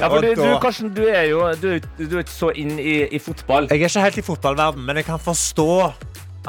Ja, 0.01 0.09
for 0.09 0.21
du, 0.23 0.35
du, 0.35 0.59
Karsten, 0.63 0.91
du 0.95 1.05
er 1.07 1.29
jo 1.31 1.45
du, 1.61 1.79
du 1.99 2.17
er 2.19 2.25
ikke 2.25 2.35
så 2.35 2.51
inn 2.59 2.77
i, 2.79 3.05
i 3.15 3.19
fotball. 3.23 3.69
Jeg 3.71 3.81
er 3.83 3.89
ikke 3.89 4.05
helt 4.09 4.19
i 4.19 4.27
fotballverden, 4.27 4.85
men 4.87 4.97
jeg 5.01 5.07
kan 5.09 5.23
forstå 5.23 5.69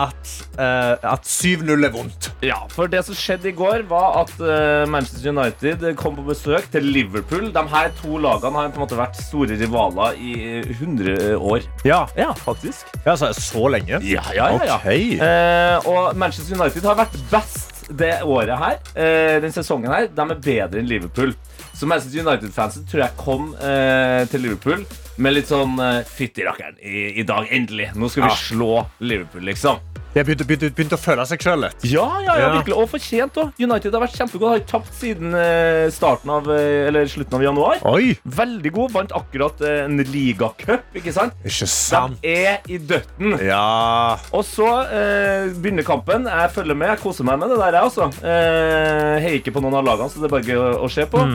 at, 0.02 0.32
uh, 0.60 0.96
at 1.14 1.28
7-0 1.28 1.88
er 1.88 1.94
vondt. 1.94 2.30
Ja, 2.46 2.62
for 2.74 2.92
det 2.92 3.04
som 3.08 3.16
skjedde 3.18 3.50
i 3.52 3.56
går 3.56 3.86
var 3.90 4.22
at 4.24 4.34
uh, 4.42 4.84
Manchester 4.92 5.32
United 5.32 5.86
kom 6.00 6.18
på 6.20 6.26
besøk 6.28 6.68
til 6.74 6.88
Liverpool. 6.88 7.48
De 7.56 7.64
her 7.72 7.92
to 8.02 8.20
lagene 8.22 8.60
har 8.60 8.74
på 8.74 8.80
en 8.82 8.86
måte 8.86 9.00
vært 9.00 9.20
store 9.22 9.58
rivaler 9.60 10.20
i 10.20 10.34
100 10.76 11.36
år. 11.40 11.66
Ja, 11.88 12.04
Ja, 12.18 12.34
faktisk. 12.34 12.88
Ja, 13.06 13.16
Så 13.16 13.68
lenge? 13.70 14.00
Ja, 14.04 14.24
ja, 14.34 14.50
ja, 14.52 14.66
ja. 14.66 14.76
Ok. 14.76 14.92
Eh, 15.22 15.88
og 15.90 16.16
Manchester 16.18 16.56
United 16.58 16.86
har 16.86 17.00
vært 17.00 17.18
best 17.32 17.86
det 17.90 18.22
året 18.24 18.58
her. 18.58 18.78
Eh, 18.96 19.42
den 19.44 19.54
sesongen 19.54 19.92
her. 19.92 20.08
De 20.08 20.22
er 20.22 20.40
bedre 20.42 20.82
enn 20.82 20.90
Liverpool. 20.90 21.34
Så 21.76 21.88
Manchester 21.88 22.24
United-fansen 22.24 22.88
tror 22.90 23.06
jeg 23.06 23.18
kom 23.20 23.52
eh, 23.60 24.24
til 24.32 24.46
Liverpool 24.48 24.86
med 25.18 25.34
litt 25.38 25.48
sånn 25.48 25.78
uh, 25.80 26.02
Fytti 26.08 26.44
rakkeren, 26.46 26.78
i, 26.82 27.20
i 27.22 27.24
dag, 27.28 27.48
endelig. 27.52 27.92
Nå 27.96 28.10
skal 28.12 28.26
vi 28.26 28.30
Ja. 28.30 28.36
slå 28.36 28.72
Liverpool, 29.00 29.46
liksom. 29.48 29.80
De 30.16 30.22
har 30.22 30.28
begynt, 30.30 30.46
begynt, 30.48 30.72
begynt 30.78 30.94
å 30.96 30.98
føle 31.00 31.24
seg 31.28 31.42
sjøl 31.44 31.60
litt. 31.66 31.82
Ja, 31.92 32.06
ja, 32.24 32.38
ja, 32.40 32.46
virkelig. 32.54 32.76
Og 32.80 32.88
fortjent 32.88 33.36
òg. 33.42 33.50
United 33.60 33.92
har 33.98 34.00
vært 34.06 34.16
kjempegod. 34.16 34.48
Har 34.54 34.62
tapt 34.70 34.94
siden 34.96 35.36
eh, 35.36 35.90
starten 35.92 36.32
av, 36.32 36.48
eh, 36.56 36.86
eller 36.88 37.10
slutten 37.12 37.36
av 37.36 37.44
januar. 37.44 37.82
Oi! 37.92 38.14
Veldig 38.24 38.72
god. 38.78 38.94
Vant 38.96 39.12
akkurat 39.20 39.60
eh, 39.68 39.82
en 39.90 40.00
ligacup, 40.08 40.88
ikke 40.96 41.12
sant? 41.12 41.36
Ikke 41.44 41.68
sant? 41.68 42.16
De 42.24 42.32
er 42.48 42.64
i 42.72 42.80
døtten. 42.80 43.36
Ja. 43.44 44.16
Og 44.32 44.46
så 44.48 44.70
eh, 44.88 45.52
begynner 45.60 45.84
kampen. 45.84 46.32
Jeg 46.32 46.56
følger 46.56 46.80
med. 46.80 46.94
Jeg 46.94 47.04
koser 47.04 47.28
meg 47.28 47.44
med 47.44 47.52
det 47.52 47.60
der, 47.60 47.76
jeg 47.82 47.92
også. 47.92 48.08
Eh, 48.24 49.20
heier 49.26 49.40
ikke 49.42 49.52
på 49.60 49.66
noen 49.68 49.76
av 49.82 49.84
lagene, 49.92 50.08
så 50.16 50.24
det 50.24 50.30
er 50.32 50.36
bare 50.38 50.48
gøy 50.48 50.62
å, 50.64 50.72
å 50.88 50.92
se 50.96 51.04
på. 51.12 51.26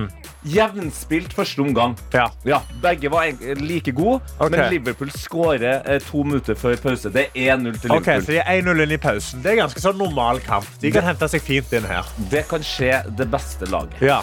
Jevnspilt 0.48 1.34
første 1.36 1.60
omgang. 1.60 1.92
ja. 2.16 2.30
Ja, 2.48 2.62
Begge 2.80 3.10
var 3.12 3.28
like 3.60 3.92
gode, 3.92 4.22
okay. 4.38 4.48
men 4.54 4.70
Liverpool 4.72 5.10
skårer 5.12 5.82
eh, 5.84 5.98
to 6.00 6.22
minutter 6.24 6.56
før 6.56 6.78
pause. 6.80 7.12
Det 7.12 7.26
er 7.36 7.58
1-0 7.58 7.76
til 7.82 7.92
Ok, 7.92 8.00
Okay, 8.00 8.22
så 8.24 8.32
de 8.32 8.40
er 8.40 8.62
1-0 8.70 8.82
inn 8.84 8.92
i 8.94 8.98
pausen. 9.00 9.42
Det 9.42 9.52
er 9.52 9.60
ganske 9.64 9.82
sånn 9.82 9.98
normal 9.98 10.40
kamp. 10.44 10.68
De 10.82 10.92
kan 10.94 11.06
hente 11.06 11.28
seg 11.30 11.42
fint 11.42 11.72
inn 11.74 11.86
her. 11.88 12.06
Det 12.30 12.44
kan 12.50 12.62
skje 12.64 13.00
det 13.18 13.26
beste 13.30 13.68
laget. 13.70 13.98
Ja. 14.04 14.20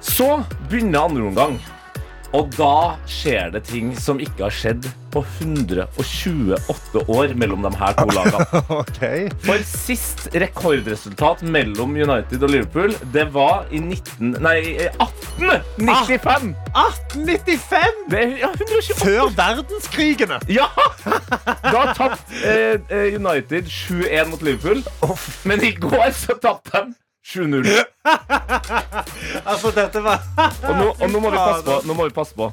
Så 0.00 0.38
begynner 0.68 1.08
andre 1.08 1.28
omgang. 1.28 1.58
Og 2.36 2.50
da 2.58 2.96
skjer 3.08 3.52
det 3.54 3.62
ting 3.70 3.94
som 3.96 4.18
ikke 4.20 4.48
har 4.48 4.52
skjedd 4.52 4.88
på 5.08 5.22
128 5.40 7.00
år 7.08 7.32
mellom 7.40 7.62
de 7.64 7.70
her 7.80 7.94
to 7.96 8.04
lagene. 8.16 8.48
okay. 8.76 9.28
For 9.46 9.64
sist 9.64 10.26
rekordresultat 10.36 11.40
mellom 11.48 11.96
United 11.96 12.44
og 12.44 12.52
Liverpool, 12.52 12.92
det 13.14 13.24
var 13.32 13.64
i 13.72 13.80
19... 13.80 14.36
Nei, 14.44 14.58
1895! 14.98 16.52
1895! 16.76 18.04
Det 18.12 18.22
er 18.26 18.36
ja, 18.44 18.52
128 18.52 19.00
Før 19.00 19.32
verdenskrigene. 19.40 20.40
Ja! 20.52 20.68
Da 21.64 21.88
tapte 21.96 22.44
eh, 22.44 22.76
eh, 22.92 23.16
United 23.16 23.72
7-1 23.72 24.28
mot 24.34 24.44
Liverpool. 24.44 24.84
Men 25.48 25.64
i 25.64 25.72
går 25.80 26.10
så 26.16 26.36
tapte 26.42 26.76
de 26.76 26.98
7-0. 27.28 27.68
Altså, 29.48 29.70
dette 29.74 30.00
var 30.04 30.22
Og, 30.38 30.72
nå, 30.76 30.86
og 30.96 31.10
nå 31.12 31.20
må 31.20 31.30
vi 31.32 31.36
passe 31.40 31.64
på. 31.66 31.76
Nå 31.88 31.94
må 31.98 32.08
vi 32.08 32.14
passe 32.16 32.34
på. 32.36 32.48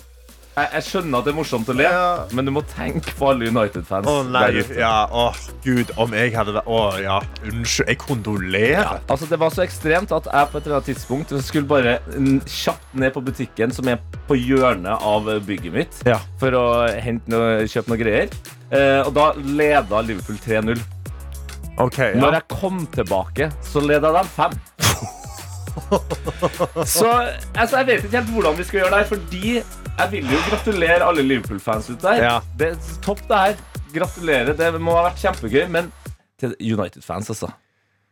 Jeg, 0.56 0.70
jeg 0.72 0.84
skjønner 0.88 1.20
at 1.20 1.26
det 1.28 1.32
er 1.34 1.36
morsomt 1.36 1.68
å 1.68 1.74
le, 1.76 1.84
Ja. 1.84 2.04
men 2.32 2.48
du 2.48 2.52
må 2.56 2.62
tenke 2.72 3.12
på 3.20 3.28
alle 3.28 3.50
United-fans. 3.52 4.08
Å 4.08 4.22
nei, 4.32 4.62
ja, 4.80 4.94
oh, 5.12 5.36
gud, 5.66 5.92
om 6.00 6.14
jeg 6.16 6.32
hadde 6.32 6.54
vært 6.56 6.70
Å 6.72 6.78
ja, 7.04 7.18
unnskyld, 7.44 7.90
jeg 7.92 8.00
kondolerer. 8.00 9.02
Altså, 9.12 9.28
det 9.28 9.40
var 9.42 9.52
så 9.52 9.66
ekstremt 9.66 10.14
at 10.16 10.30
jeg 10.32 10.52
på 10.54 10.62
et 10.62 10.70
eller 10.70 10.78
annet 10.80 10.90
tidspunkt 10.94 11.36
skulle 11.44 11.68
bare 11.68 11.98
kjapt 12.48 12.96
ned 12.96 13.12
på 13.18 13.26
butikken 13.28 13.76
som 13.76 13.92
er 13.92 14.00
på 14.30 14.40
hjørnet 14.40 14.96
av 15.12 15.28
bygget 15.44 15.76
mitt, 15.76 16.00
Ja. 16.08 16.22
for 16.40 16.56
å 16.56 16.66
hente 17.04 17.28
noe, 17.36 17.66
kjøpe 17.68 17.92
noe 17.92 18.00
greier. 18.00 18.32
Eh, 18.72 19.02
og 19.04 19.12
da 19.14 19.34
leda 19.36 20.00
Liverpool 20.08 20.40
3-0. 20.40 20.80
OK, 21.78 21.98
Når 22.16 22.38
jeg 22.38 22.48
kom 22.48 22.86
tilbake, 22.88 23.50
så 23.64 23.82
leda 23.84 24.14
de 24.16 24.22
fem. 24.32 24.54
så 26.88 27.10
altså, 27.56 27.82
jeg 27.82 27.88
vet 27.90 28.06
ikke 28.06 28.16
helt 28.16 28.32
hvordan 28.32 28.56
vi 28.56 28.64
skal 28.64 28.80
gjøre 28.80 28.92
det 28.94 29.02
her, 29.02 29.10
fordi 29.10 29.50
jeg 29.56 30.12
vil 30.14 30.32
jo 30.32 30.40
gratulere 30.50 31.02
alle 31.04 31.26
Liverpool-fans 31.26 31.90
ute 31.90 32.00
der. 32.06 32.22
Ja. 32.24 32.38
Det 32.60 32.70
er 32.72 32.90
topp, 33.04 33.26
det 33.28 33.42
her. 33.42 33.60
Gratulerer. 33.96 34.56
Det 34.56 34.72
må 34.80 34.96
ha 34.96 35.04
vært 35.10 35.20
kjempegøy. 35.20 35.66
Men 35.72 35.92
til 36.40 36.56
United-fans, 36.60 37.34
altså. 37.36 37.52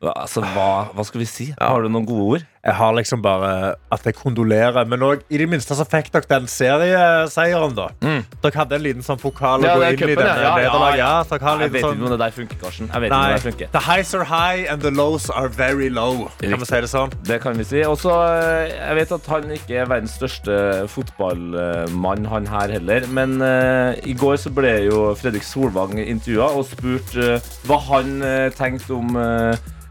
Altså, 0.03 0.43
hva, 0.43 0.69
hva 0.91 1.07
skal 1.07 1.23
vi 1.23 1.29
si? 1.29 1.49
Har 1.55 1.83
du 1.83 1.87
noen 1.91 2.07
gode 2.07 2.27
ord? 2.35 2.45
Jeg 2.63 2.75
har 2.79 2.93
liksom 2.95 3.19
bare 3.21 3.73
at 3.91 4.05
jeg 4.07 4.15
kondolerer. 4.15 4.85
Men 4.87 5.01
også, 5.03 5.25
i 5.35 5.37
det 5.41 5.49
minste 5.51 5.75
så 5.75 5.83
fikk 5.83 6.13
dere 6.13 6.23
den 6.29 6.45
serieseieren, 6.47 7.73
da. 7.75 7.89
Dere 7.99 8.55
hadde 8.55 8.77
en 8.77 8.83
liten 8.85 9.03
sånn 9.03 9.19
pokal 9.19 9.59
å 9.59 9.63
Mm. 9.63 9.67
Ja, 9.67 9.73
gå 9.75 9.81
inn 9.83 9.97
inn 9.99 10.03
i 10.03 10.15
den 10.15 10.21
denne 10.23 10.45
ja. 10.45 10.53
Nederlaget. 10.55 10.97
ja. 10.97 11.09
Ja, 11.43 11.57
Jeg 11.59 11.71
vet 11.73 11.83
sånn 11.83 11.97
ikke 11.97 12.05
om 12.07 12.13
det 12.13 12.19
der 12.21 12.31
funker, 12.37 12.57
Karsten. 12.61 12.87
Jeg 12.93 13.01
vet 13.03 13.09
ikke 13.11 13.17
om 13.19 13.25
det 13.27 13.33
der 13.43 13.51
funker. 13.51 13.67
the 13.73 13.79
highs 13.79 14.13
are 14.15 14.23
high 14.23 14.71
and 14.71 14.81
the 14.81 14.91
lows 14.91 15.29
are 15.29 15.49
very 15.49 15.89
low. 15.89 16.29
Kan 16.39 16.59
vi 16.59 16.65
si 16.65 16.79
det 16.85 16.89
sånn? 16.93 17.11
Det 17.27 17.41
kan 17.41 17.57
vi 17.57 17.63
si. 17.67 17.81
Også, 17.83 18.11
eh, 18.31 18.71
Jeg 18.87 18.95
vet 18.95 19.11
at 19.11 19.25
han 19.27 19.43
ikke 19.51 19.75
er 19.81 19.85
verdens 19.85 20.15
største 20.15 20.87
fotballmann, 20.87 22.25
han 22.31 22.45
her 22.47 22.67
heller. 22.77 23.07
Men 23.11 23.41
uh, 23.41 23.93
i 24.07 24.13
går 24.13 24.37
så 24.39 24.49
ble 24.55 24.85
jo 24.89 25.13
Fredrik 25.19 25.43
Solvang 25.43 25.99
intervjua 25.99 26.47
og 26.55 26.65
spurt 26.71 27.15
uh, 27.19 27.39
hva 27.67 27.79
han 27.91 28.21
uh, 28.23 28.49
tenkte 28.55 28.93
om 28.95 29.17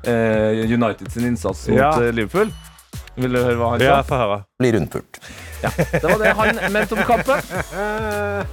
United 0.05 1.13
sin 1.13 1.25
innsats 1.29 1.69
mot 1.69 1.79
Ja. 1.79 1.93
Liverpool. 2.11 2.51
Vil 3.17 3.33
du 3.35 3.39
høre 3.43 3.57
hva 3.61 3.71
han 3.75 3.81
Ja, 3.85 3.97
sa? 4.01 4.09
få 4.09 4.19
høre. 4.23 4.39
blir 4.63 4.73
rundpult. 4.79 5.19
Det 5.63 6.03
var 6.03 6.19
det 6.23 6.33
han 6.39 6.73
mente 6.73 6.97
om 6.97 7.03
kampen. 7.05 7.43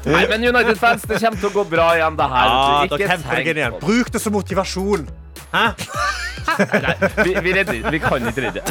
Nei, 0.05 0.23
men 0.29 0.43
United-fans, 0.49 1.05
det 1.07 1.19
kommer 1.21 1.39
til 1.39 1.49
å 1.49 1.53
gå 1.55 1.63
bra 1.71 1.87
igjen, 1.95 2.17
det 2.19 2.27
her. 2.33 2.51
Ja, 2.51 2.83
Ikke 2.85 2.97
dere 2.99 3.09
henter 3.15 3.43
dere 3.43 3.63
igjen. 3.63 3.79
Bruk 3.81 4.11
det 4.13 4.21
som 4.21 4.33
motivasjon. 4.35 5.07
Hæ? 5.53 5.65
Nei, 6.59 6.95
vi, 7.23 7.33
vi, 7.45 7.53
redder, 7.55 7.79
vi 7.93 7.99
kan 8.03 8.27
ikke 8.29 8.47
redde. 8.49 8.61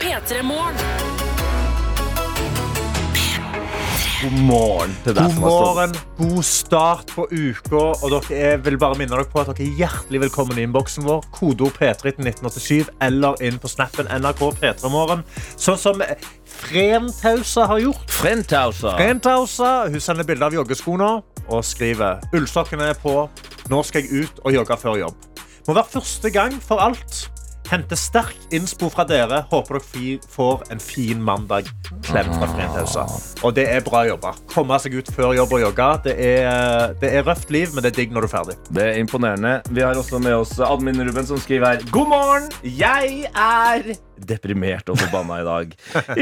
P3 0.00 0.42
Morgen. 0.42 1.29
God 4.20 4.34
morgen 4.44 4.90
til 5.00 5.14
deg 5.16 5.30
God 5.30 5.32
som 5.32 5.44
har 5.46 5.52
stått 5.54 5.62
morgen, 5.64 5.92
god 6.18 6.44
start 6.44 7.12
på 7.16 7.24
uka. 7.30 7.84
Og 8.04 8.10
dere 8.12 8.40
er, 8.50 8.58
vil 8.60 8.76
bare 8.76 8.98
minne 9.00 9.14
dere 9.14 9.24
på 9.24 9.40
at 9.40 9.48
dere 9.48 9.64
er 9.64 9.78
hjertelig 9.78 10.20
velkommen 10.26 10.60
i 10.60 10.66
innboksen 10.66 11.06
vår. 11.08 11.22
Kodeord 11.32 11.78
P3 11.78 12.12
til 12.18 12.28
1987 12.28 12.90
eller 13.06 13.40
inn 13.48 13.56
på 13.62 13.70
snappen 13.72 14.10
NRK 14.12 14.42
P3morgen. 14.60 15.24
Sånn 15.56 15.80
som 15.80 16.04
Fremtausa 16.50 17.64
har 17.72 17.80
gjort. 17.80 18.04
Fremtausa. 18.12 18.92
Fremtausa. 19.00 19.72
hun 19.88 20.04
sender 20.04 20.28
bilde 20.28 20.50
av 20.50 20.58
joggeskoene 20.58 21.10
og 21.48 21.64
skriver 21.64 22.20
ullstokkene 22.36 22.92
er 22.92 23.00
på. 23.00 23.24
Nå 23.72 23.84
skal 23.88 24.04
jeg 24.04 24.26
ut 24.26 24.44
og 24.44 24.52
jogge 24.60 24.80
før 24.84 25.00
jobb. 25.06 25.28
Må 25.64 25.80
være 25.80 25.96
første 25.96 26.36
gang 26.36 26.60
for 26.60 26.84
alt. 26.84 27.30
Hente 27.70 27.94
sterk 27.94 28.34
innspo 28.50 28.88
fra 28.90 29.04
dere. 29.06 29.44
Håper 29.52 29.78
dere 29.78 30.16
får 30.32 30.64
en 30.74 30.80
fin 30.82 31.20
mandag. 31.22 31.68
Klem 32.02 32.26
fra 32.34 32.48
Frentausa. 32.50 33.04
Og 33.46 33.54
det 33.54 33.68
er 33.70 33.84
bra 33.86 34.02
jobba. 34.08 34.32
Komme 34.50 34.78
seg 34.82 34.96
ut 34.98 35.12
før 35.14 35.36
jobb 35.38 35.54
og 35.54 35.62
jogge. 35.68 35.88
Det 36.08 36.16
er, 36.18 36.96
det 36.98 37.12
er 37.14 37.22
røft 37.30 37.54
liv, 37.54 37.70
men 37.70 37.86
det 37.86 37.92
er 37.92 38.00
digg 38.00 38.16
når 38.16 38.26
du 38.26 38.30
er 38.32 38.34
ferdig. 38.34 38.58
Det 38.74 38.88
er 38.88 38.98
imponerende. 38.98 39.60
Vi 39.70 39.86
har 39.86 39.94
også 39.94 40.18
med 40.18 40.34
oss 40.40 40.58
admin 40.58 40.98
Ruben 41.06 41.30
som 41.30 41.38
skriver 41.38 41.76
her. 41.76 41.90
God 41.94 42.10
morgen! 42.10 42.50
Jeg 42.66 43.30
er 43.30 43.92
deprimert 44.26 44.88
og 44.92 44.98
forbanna 45.00 45.40
i 45.40 45.46
dag. 45.46 45.72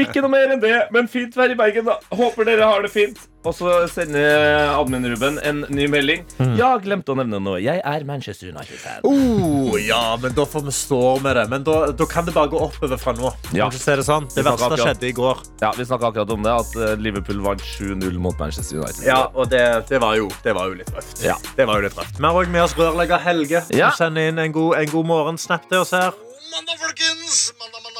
Ikke 0.05 0.23
noe 0.23 0.31
mer 0.33 0.53
enn 0.55 0.63
det, 0.63 0.75
men 0.95 1.09
fint 1.11 1.35
vær 1.37 1.51
i 1.51 1.57
Bergen, 1.59 1.85
da. 1.89 1.99
Håper 2.15 2.47
dere 2.47 2.69
har 2.69 2.85
det 2.85 2.91
fint. 2.93 3.19
Og 3.47 3.53
så 3.55 3.71
sender 3.87 4.67
admin 4.75 5.05
Ruben 5.13 5.37
en 5.47 5.61
ny 5.71 5.85
melding. 5.87 6.25
Ja, 6.59 6.73
glemte 6.83 7.13
å 7.13 7.15
nevne 7.15 7.39
noe. 7.39 7.61
Jeg 7.63 7.79
er 7.87 8.03
Manchester 8.07 8.49
United-fan. 8.51 9.05
Oh, 9.07 9.77
ja, 9.79 10.17
men 10.19 10.35
da 10.35 10.43
får 10.43 10.65
vi 10.67 10.73
stå 10.75 10.99
med 11.23 11.39
det. 11.39 11.45
Men 11.53 11.63
da, 11.67 11.77
da 11.95 12.07
kan 12.09 12.27
det 12.27 12.35
bare 12.35 12.51
gå 12.51 12.59
oppover 12.65 12.99
fra 12.99 13.13
nå. 13.15 13.31
Ja. 13.55 13.69
Det 13.71 13.79
sånn? 14.03 14.27
Det 14.35 14.43
verste 14.43 14.67
akkurat. 14.67 14.83
skjedde 14.83 15.07
i 15.07 15.13
går. 15.15 15.43
Ja, 15.63 15.71
Vi 15.77 15.87
snakka 15.87 16.11
akkurat 16.11 16.35
om 16.35 16.43
det, 16.43 16.51
at 16.65 16.75
eh, 16.75 16.95
Liverpool 16.99 17.39
vant 17.45 17.63
7-0 17.63 18.19
mot 18.19 18.35
Manchester 18.39 18.81
United. 18.83 19.05
Ja, 19.07 19.21
og 19.33 19.47
det, 19.53 19.63
det, 19.89 20.01
var, 20.03 20.19
jo, 20.19 20.27
det 20.43 20.55
var 20.59 20.67
jo 20.71 20.79
litt 20.81 20.91
røft. 20.95 21.23
Ja. 21.23 21.39
Det 21.55 21.67
var 21.69 21.79
jo 21.79 21.87
litt 21.87 21.95
røft. 21.99 22.19
Vi 22.19 22.27
har 22.27 22.41
også 22.43 22.55
med 22.57 22.65
oss 22.67 22.75
rørlegger 22.79 23.23
Helge, 23.23 23.63
som 23.69 23.79
Ja. 23.79 23.93
sender 23.95 24.27
inn 24.33 24.39
en 24.43 24.51
god, 24.51 24.75
en 24.83 24.91
god 24.91 25.07
morgen-snap 25.15 25.69
til 25.71 25.79
oss 25.85 25.95
her. 25.95 26.11
Mandag, 26.49 26.79
folkens! 26.81 27.53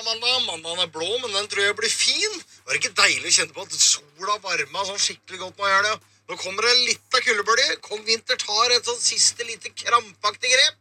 Mandag, 0.09 0.21
mandag, 0.25 0.45
mandag. 0.45 0.61
Mandagen 0.63 0.87
er 0.87 0.91
blå, 0.93 1.17
men 1.21 1.35
den 1.35 1.47
tror 1.49 1.61
jeg 1.61 1.75
blir 1.77 1.91
fin. 1.93 2.37
Var 2.65 2.73
det 2.73 2.79
ikke 2.79 2.97
deilig 2.97 3.29
å 3.29 3.33
kjenne 3.35 3.53
på 3.53 3.65
at 3.65 3.75
sola 3.77 4.37
varma 4.41 4.85
sånn 4.87 5.01
skikkelig 5.03 5.37
godt 5.43 5.59
nå 5.59 5.67
i 5.67 5.73
helga? 5.75 5.91
Nå 6.29 6.37
kommer 6.41 6.65
det 6.65 6.71
litt 6.87 7.17
av 7.17 7.21
kuldebølge. 7.27 7.75
Kong 7.85 8.01
Vinter 8.07 8.39
tar 8.41 8.73
et 8.73 8.89
sånn 8.89 8.97
siste 9.03 9.45
lite 9.45 9.69
krampaktig 9.83 10.49
grep. 10.55 10.79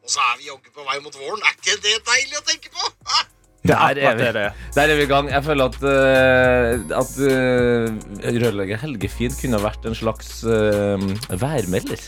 Og 0.00 0.14
så 0.14 0.24
er 0.30 0.40
vi 0.40 0.48
jaggu 0.48 0.72
på 0.72 0.86
vei 0.86 0.96
mot 1.04 1.12
våren. 1.12 1.44
Er 1.44 1.58
ikke 1.58 1.76
det 1.84 1.98
deilig 2.08 2.40
å 2.40 2.46
tenke 2.48 2.72
på? 2.72 2.88
Hæ? 3.12 3.20
Der 3.68 3.76
er, 3.76 4.14
vi, 4.16 4.24
det 4.24 4.80
er. 4.80 4.92
i 5.02 5.06
gang. 5.08 5.28
Jeg 5.28 5.44
føler 5.44 5.68
at, 5.68 5.76
uh, 5.84 7.00
at 7.00 7.10
uh, 7.20 8.30
rørlegger 8.40 8.80
Helge 8.80 9.10
Fien 9.12 9.34
kunne 9.36 9.60
vært 9.60 9.84
en 9.84 9.96
slags 9.96 10.30
uh, 10.48 10.96
værmelder. 11.28 12.00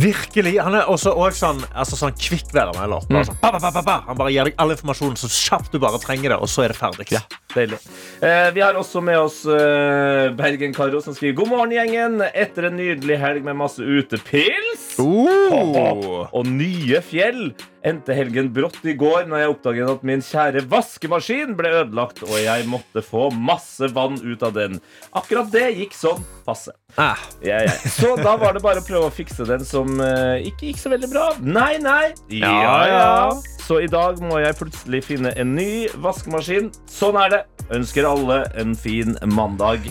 Virkelig. 0.00 0.54
Han 0.64 0.78
er 0.78 0.88
også, 0.88 1.12
også 1.12 1.42
sånn, 1.42 1.60
altså 1.76 2.00
sånn 2.00 2.16
kvikk 2.16 2.54
værmelder. 2.56 3.04
Mm. 3.10 3.20
sånn. 3.28 3.36
Han 3.44 4.16
bare 4.16 4.32
gir 4.32 4.48
deg 4.48 4.56
all 4.56 4.72
informasjonen 4.72 5.20
så 5.20 5.28
kjapt 5.28 5.76
du 5.76 5.80
bare 5.82 6.00
trenger 6.00 6.32
det, 6.32 6.40
og 6.40 6.48
så 6.48 6.64
er 6.64 6.72
det 6.72 6.78
ferdig. 6.80 7.10
Ja, 7.12 7.20
deilig. 7.56 7.78
Eh, 8.20 8.48
vi 8.54 8.62
har 8.64 8.78
også 8.78 9.02
med 9.04 9.18
oss 9.18 9.42
eh, 9.46 10.30
Bergen-Karo 10.38 11.00
som 11.04 11.16
skriver 11.16 11.38
God 11.42 11.52
morgen, 11.52 11.74
gjengen. 11.76 12.20
Etter 12.34 12.68
en 12.70 12.78
nydelig 12.78 13.18
helg 13.22 13.46
med 13.46 13.58
masse 13.60 13.82
utepils 13.82 14.82
Oh. 15.02 16.28
og 16.30 16.46
nye 16.46 17.00
fjell 17.02 17.48
endte 17.84 18.14
helgen 18.16 18.48
brått 18.54 18.78
i 18.88 18.94
går 18.96 19.26
når 19.28 19.42
jeg 19.42 19.52
oppdaget 19.52 19.90
at 19.92 20.04
min 20.06 20.22
kjære 20.24 20.62
vaskemaskin 20.70 21.56
ble 21.58 21.72
ødelagt, 21.82 22.22
og 22.24 22.36
jeg 22.40 22.64
måtte 22.70 23.02
få 23.04 23.26
masse 23.34 23.90
vann 23.92 24.16
ut 24.22 24.44
av 24.46 24.54
den. 24.56 24.78
Akkurat 25.12 25.50
det 25.52 25.66
gikk 25.80 25.96
sånn 25.98 26.22
passe. 26.46 26.74
Ah. 27.00 27.18
Ja, 27.44 27.62
ja. 27.64 27.72
Så 27.90 28.14
da 28.20 28.36
var 28.40 28.54
det 28.56 28.62
bare 28.64 28.82
å 28.82 28.86
prøve 28.86 29.08
å 29.08 29.14
fikse 29.14 29.46
den 29.48 29.64
som 29.66 29.96
uh, 30.00 30.36
ikke 30.44 30.70
gikk 30.70 30.80
så 30.82 30.92
veldig 30.92 31.10
bra. 31.10 31.26
Nei, 31.40 31.74
nei. 31.82 32.12
Ja, 32.30 32.54
ja. 32.90 33.08
Så 33.64 33.80
i 33.82 33.90
dag 33.90 34.20
må 34.22 34.38
jeg 34.42 34.56
plutselig 34.60 35.02
finne 35.08 35.32
en 35.40 35.54
ny 35.56 35.88
vaskemaskin. 36.04 36.70
Sånn 36.90 37.18
er 37.24 37.32
det. 37.34 37.42
Ønsker 37.74 38.06
alle 38.06 38.42
en 38.60 38.74
fin 38.76 39.16
mandag. 39.32 39.88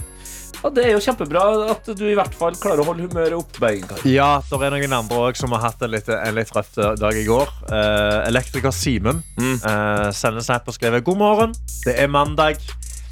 Og 0.64 0.72
det 0.72 0.86
er 0.86 0.94
jo 0.94 1.02
kjempebra 1.04 1.42
at 1.74 1.90
du 1.98 2.06
i 2.08 2.14
hvert 2.16 2.36
fall 2.40 2.56
klarer 2.56 2.80
å 2.80 2.86
holde 2.88 3.04
humøret 3.10 3.36
oppe. 3.36 3.74
Ja, 4.08 4.38
det 4.48 4.60
er 4.64 4.72
noen 4.72 4.96
andre 4.96 5.18
også 5.26 5.44
som 5.44 5.56
har 5.58 5.66
hatt 5.66 5.82
en 5.84 5.92
litt, 5.92 6.08
en 6.08 6.38
litt 6.38 6.54
røff 6.56 6.70
dag 7.02 7.18
i 7.20 7.26
går. 7.28 7.52
Uh, 7.68 8.22
elektriker 8.30 8.72
Simen 8.72 9.20
Mm. 9.36 9.58
uh, 9.66 10.08
sender 10.16 10.46
snap 10.46 10.70
og 10.70 10.78
skriver 10.78 11.04
God 11.04 11.20
morgen, 11.20 11.58
det 11.84 11.98
er 12.00 12.08
mandag. 12.08 12.62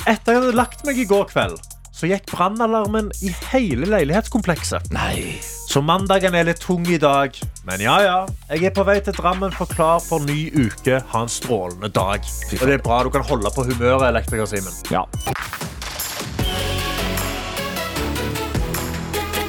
Etter 0.07 0.31
jeg 0.33 0.39
hadde 0.39 0.55
lagt 0.55 0.86
meg 0.88 0.98
i 1.01 1.05
går 1.10 1.27
kveld, 1.33 1.60
så 2.01 2.10
gikk 2.10 2.31
brannalarmen 2.31 3.12
i 3.22 3.29
hele 3.51 3.86
leilighetskomplekset. 3.86 4.88
Nei. 4.96 5.38
Så 5.70 5.84
mandagen 5.86 6.34
er 6.34 6.48
litt 6.48 6.63
tung 6.63 6.88
i 6.89 6.98
dag. 6.98 7.38
Men 7.67 7.84
ja, 7.84 8.00
ja. 8.01 8.15
Jeg 8.50 8.72
er 8.72 8.74
på 8.74 8.86
vei 8.88 8.98
til 9.05 9.13
Drammen 9.13 9.53
for 9.53 9.70
klar 9.70 10.01
for 10.01 10.24
ny 10.25 10.48
uke. 10.50 10.98
Ha 11.13 11.22
en 11.22 11.29
strålende 11.29 11.91
dag. 11.93 12.25
Og 12.58 12.65
det 12.65 12.79
er 12.79 12.81
bra 12.81 13.03
du 13.05 13.12
kan 13.13 13.25
holde 13.29 13.53
på 13.53 13.67
humøret, 13.70 14.10
elektriker 14.10 14.50
Simen. 14.50 14.74
Ja. 14.89 15.05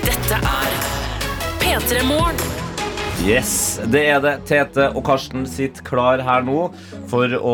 Dette 0.04 0.42
er 0.44 0.80
P3 1.64 2.04
Morgen. 2.04 2.51
Yes, 3.22 3.78
det 3.86 4.00
er 4.10 4.18
det. 4.18 4.32
Tete 4.48 4.88
og 4.98 5.04
Karsten 5.06 5.44
sitter 5.46 5.84
klar 5.86 6.18
her 6.26 6.42
nå 6.42 6.64
for 7.10 7.30
å 7.38 7.52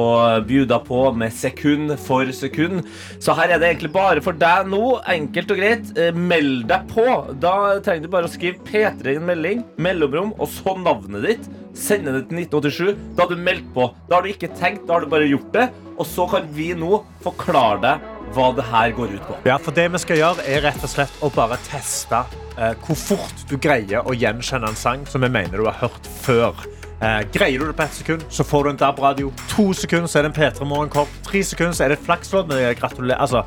bjuda 0.48 0.78
på 0.86 1.02
med 1.12 1.34
sekund 1.36 1.92
for 2.00 2.30
sekund. 2.32 2.86
Så 3.20 3.34
her 3.36 3.52
er 3.52 3.60
det 3.60 3.68
egentlig 3.74 3.90
bare 3.92 4.22
for 4.24 4.38
deg 4.40 4.70
nå. 4.72 4.80
Enkelt 5.12 5.52
og 5.52 5.60
greit. 5.60 5.90
Eh, 6.00 6.16
Meld 6.16 6.64
deg 6.70 6.88
på. 6.88 7.04
Da 7.44 7.52
trenger 7.84 8.08
du 8.08 8.12
bare 8.16 8.30
å 8.30 8.32
skrive 8.32 8.64
P3 8.64 9.12
i 9.12 9.20
en 9.20 9.28
melding, 9.28 9.60
mellomrom, 9.76 10.32
og 10.40 10.48
så 10.56 10.72
navnet 10.80 11.26
ditt. 11.28 11.50
Sende 11.76 12.16
det 12.16 12.24
til 12.30 12.40
1987. 12.46 13.02
Da 13.18 13.26
har 13.26 13.34
du 13.36 13.44
meldt 13.50 13.68
på. 13.76 13.90
Da 14.08 14.16
har 14.16 14.24
du 14.24 14.32
ikke 14.32 14.54
tenkt, 14.56 14.86
da 14.88 14.96
har 14.96 15.04
du 15.04 15.12
bare 15.12 15.28
gjort 15.28 15.52
det. 15.52 15.68
Og 15.98 16.08
så 16.08 16.24
kan 16.32 16.48
vi 16.56 16.72
nå 16.78 17.02
forklare 17.26 17.82
deg 17.84 18.14
hva 18.34 18.48
det 18.56 18.66
her 18.68 18.94
går 18.96 19.14
ut 19.16 19.28
på. 19.28 19.36
Ja, 19.48 19.58
for 19.62 19.76
det 19.76 19.88
vi 19.94 20.00
skal 20.02 20.20
gjøre, 20.20 20.46
er 20.48 20.64
rett 20.66 20.82
og 20.84 20.92
slett 20.92 21.22
å 21.24 21.30
bare 21.34 21.58
teste 21.68 22.24
eh, 22.56 22.74
hvor 22.84 22.98
fort 22.98 23.46
du 23.50 23.56
greier 23.60 24.06
å 24.06 24.16
gjenkjenne 24.16 24.70
en 24.70 24.78
sang 24.78 25.06
som 25.08 25.24
vi 25.24 25.30
mener 25.32 25.60
du 25.60 25.68
har 25.68 25.78
hørt 25.82 26.10
før. 26.22 26.66
Eh, 26.98 27.20
greier 27.34 27.62
du 27.62 27.68
det 27.68 27.76
på 27.78 27.86
ett 27.86 27.94
sekund, 28.00 28.26
så 28.28 28.44
får 28.44 28.64
du 28.64 28.70
en 28.72 28.80
DAB-radio. 28.80 29.32
To 29.54 29.70
sekunder, 29.76 30.10
så 30.10 30.18
er 30.18 30.26
det 30.26 30.32
en 30.32 30.38
P3 30.40 30.66
Morgenkopp. 30.66 31.12
Tre 31.28 31.42
sekunder, 31.46 31.76
så 31.78 31.86
er 31.86 31.94
det 31.94 32.00
et 32.00 32.06
flakslodd. 32.08 32.50
Men 32.50 32.74
gratulerer. 32.78 33.20
Altså, 33.22 33.44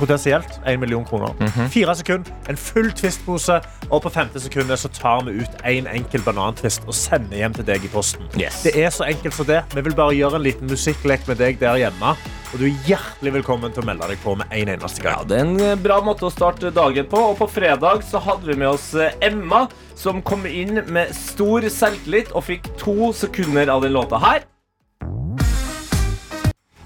potensielt 0.00 0.58
1 0.64 0.80
million 0.80 1.04
kroner. 1.06 1.36
Fire 1.72 1.94
sekunder, 1.98 2.32
en 2.48 2.58
full 2.58 2.90
twistpose. 2.96 3.60
Og 3.90 4.02
på 4.04 4.12
femte 4.14 4.40
sekundet 4.42 4.80
så 4.82 4.90
tar 4.94 5.24
vi 5.26 5.38
ut 5.42 5.64
en 5.66 5.88
enkel 5.90 6.22
banantvist 6.26 6.86
og 6.88 6.96
sender 6.96 7.40
hjem 7.40 7.56
til 7.56 7.66
deg 7.68 7.86
i 7.86 7.92
posten. 7.92 8.28
Yes. 8.38 8.62
Det 8.66 8.74
er 8.78 8.92
så 8.94 9.06
enkelt 9.08 9.36
som 9.36 9.48
det. 9.48 9.62
Vi 9.74 9.84
vil 9.86 9.96
bare 9.98 10.16
gjøre 10.16 10.40
en 10.40 10.46
liten 10.46 10.70
musikklek 10.70 11.26
med 11.28 11.40
deg 11.42 11.60
der 11.62 11.80
hjemme. 11.84 12.14
Og 12.50 12.58
du 12.58 12.66
er 12.66 12.86
hjertelig 12.88 13.32
velkommen 13.38 13.70
til 13.74 13.84
å 13.84 13.86
melde 13.86 14.08
deg 14.10 14.22
på 14.24 14.34
med 14.38 14.50
en 14.54 14.72
eneste 14.72 15.04
gang. 15.04 15.20
Ja. 15.20 15.28
Det 15.30 15.36
er 15.38 15.44
en 15.44 15.60
eh, 15.62 15.76
bra 15.78 16.00
måte 16.02 16.26
å 16.26 16.32
starte 16.34 16.72
dagen 16.74 17.06
på. 17.10 17.20
Og 17.30 17.38
på 17.38 17.46
fredag 17.50 18.02
så 18.06 18.22
hadde 18.24 18.50
vi 18.50 18.58
med 18.58 18.72
oss 18.72 18.90
eh, 18.98 19.14
Emma, 19.22 19.66
som 19.98 20.22
kom 20.26 20.46
inn 20.48 20.82
med 20.90 21.14
stor 21.14 21.66
selvtillit 21.70 22.32
og 22.34 22.48
fikk 22.48 22.72
to 22.80 23.12
sekunder 23.14 23.70
av 23.70 23.86
den 23.86 23.94
låta 23.94 24.18
her. 24.22 24.42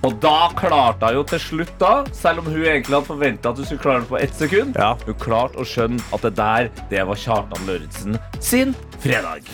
Og 0.05 0.19
da 0.21 0.51
klarte 0.57 1.09
hun 1.09 1.15
jo 1.19 1.23
til 1.35 1.41
slutt, 1.41 1.75
da, 1.81 1.93
selv 2.13 2.43
om 2.43 2.51
hun 2.51 2.61
egentlig 2.63 2.93
hadde 2.99 3.09
forventa 3.09 3.49
at 3.55 3.57
hun 3.63 3.65
skulle 3.69 3.85
klare 3.87 4.01
det 4.05 4.09
på 4.13 4.21
ett 4.21 4.35
sekund, 4.37 4.77
Ja. 4.77 4.95
hun 5.07 5.15
klarte 5.15 5.57
å 5.57 5.65
skjønne 5.65 6.01
at 6.13 6.23
det 6.23 6.35
der, 6.37 6.71
det 6.91 7.07
var 7.07 7.15
Kjartan 7.17 7.67
Lauritzen 7.67 8.19
sin 8.41 8.75
fredag. 9.01 9.49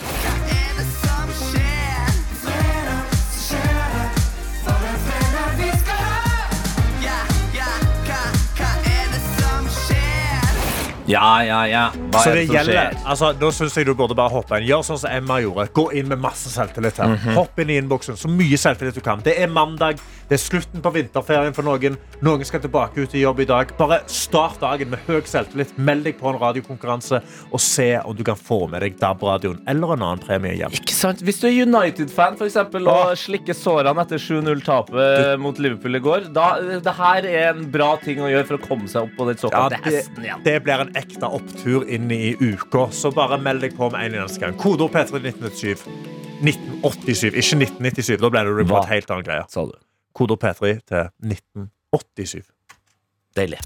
Ja, 11.11 11.42
ja, 11.45 11.66
ja. 11.66 11.85
Hva 12.12 12.21
Så 12.23 12.30
det 12.30 12.45
det 12.47 12.54
gjelder, 12.54 12.92
altså, 13.09 13.33
Da 13.40 13.49
synes 13.50 13.75
jeg 13.76 13.87
du 13.88 13.95
burde 13.99 14.14
bare 14.14 14.30
hoppe 14.30 14.61
inn. 14.61 14.66
Gjør 14.69 14.85
sånn 14.87 15.00
som 15.02 15.11
Emma 15.11 15.40
gjorde. 15.42 15.66
Gå 15.75 15.88
inn 15.99 16.07
med 16.12 16.21
masse 16.23 16.52
selvtillit. 16.52 16.97
her. 17.02 17.16
Mhm. 17.16 17.35
Hopp 17.35 17.59
inn 17.59 17.71
i 17.71 17.78
innboksen. 17.80 18.16
Så 18.16 18.28
mye 18.30 18.57
selvtillit 18.61 18.95
du 18.95 19.00
kan. 19.00 19.21
Det 19.25 19.35
er 19.38 19.49
mandag. 19.49 19.99
Det 20.30 20.37
er 20.37 20.42
slutten 20.44 20.78
på 20.78 20.90
vinterferien 20.94 21.54
for 21.56 21.66
noen. 21.66 21.96
Noen 22.22 22.46
skal 22.46 22.60
tilbake 22.62 23.02
ut 23.02 23.14
i 23.18 23.25
jobb 23.25 23.40
i 23.42 23.46
dag. 23.50 23.72
Bare 23.75 23.96
start 24.06 24.60
dagen 24.62 24.92
med 24.92 25.00
høy 25.08 25.25
selvtillit. 25.26 25.72
Meld 25.75 26.04
deg 26.06 26.20
på 26.20 26.28
en 26.30 26.38
radiokonkurranse 26.38 27.18
og 27.50 27.58
se 27.64 27.88
om 27.99 28.14
du 28.14 28.22
kan 28.28 28.38
få 28.38 28.60
med 28.70 28.84
deg 28.84 28.94
DAB-radioen 29.00 29.58
eller 29.66 29.96
en 29.96 30.04
annen 30.06 30.22
premie 30.22 30.54
hjem. 30.54 30.76
Ikke 30.78 30.94
sant? 30.94 31.25
Hvis 31.26 31.42
du 31.42 31.49
er 31.49 31.56
United-fan 31.64 32.38
for 32.38 32.46
eksempel, 32.46 32.87
og 32.87 33.16
slikker 33.18 33.58
sårene 33.58 34.06
etter 34.06 34.22
7-0-tapet 34.22 35.34
mot 35.42 35.58
Liverpool 35.58 35.99
i 35.99 36.02
går, 36.06 36.30
da 36.38 36.52
det 36.78 36.94
her 37.00 37.26
er 37.26 37.50
en 37.56 37.66
bra 37.75 37.90
ting 38.06 38.22
å 38.22 38.30
gjøre 38.30 38.46
for 38.52 38.60
å 38.60 38.64
komme 38.70 38.87
seg 38.87 39.10
opp 39.10 39.18
på 39.18 39.26
den 39.32 39.34
Ja, 39.34 39.42
såkalte 39.49 39.82
det, 39.82 39.99
hesten 39.99 40.30
igjen. 40.30 40.46
det 40.46 40.56
blir 40.62 40.87
en 40.87 40.94
ekte 41.02 41.34
opptur 41.40 41.90
inn 41.90 42.06
i 42.14 42.37
uka. 42.38 42.87
Så 42.94 43.10
bare 43.18 43.42
meld 43.42 43.66
deg 43.66 43.75
på 43.75 43.90
med 43.90 44.06
en 44.06 44.20
eneste 44.22 44.46
gang. 44.46 44.54
Kodeord 44.62 44.94
P3 44.94 45.25
1987. 45.26 45.88
1987, 46.46 47.34
ikke 47.34 47.62
1997. 47.66 48.18
Da 48.22 48.30
ble 48.30 48.46
det 48.46 48.68
et 48.70 48.92
helt 48.94 49.16
annet 49.16 49.26
greie. 49.34 49.46
Sa 49.50 49.66
du. 49.66 49.75
Kodeord 50.20 50.44
P3 50.44 50.60
til 50.88 51.08
1987. 51.24 52.52
Deilig. 53.36 53.58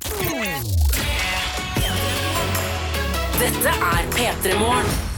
Dette 3.40 3.68
er 3.68 4.02
P3 4.14 4.58
Morgen. 4.58 5.13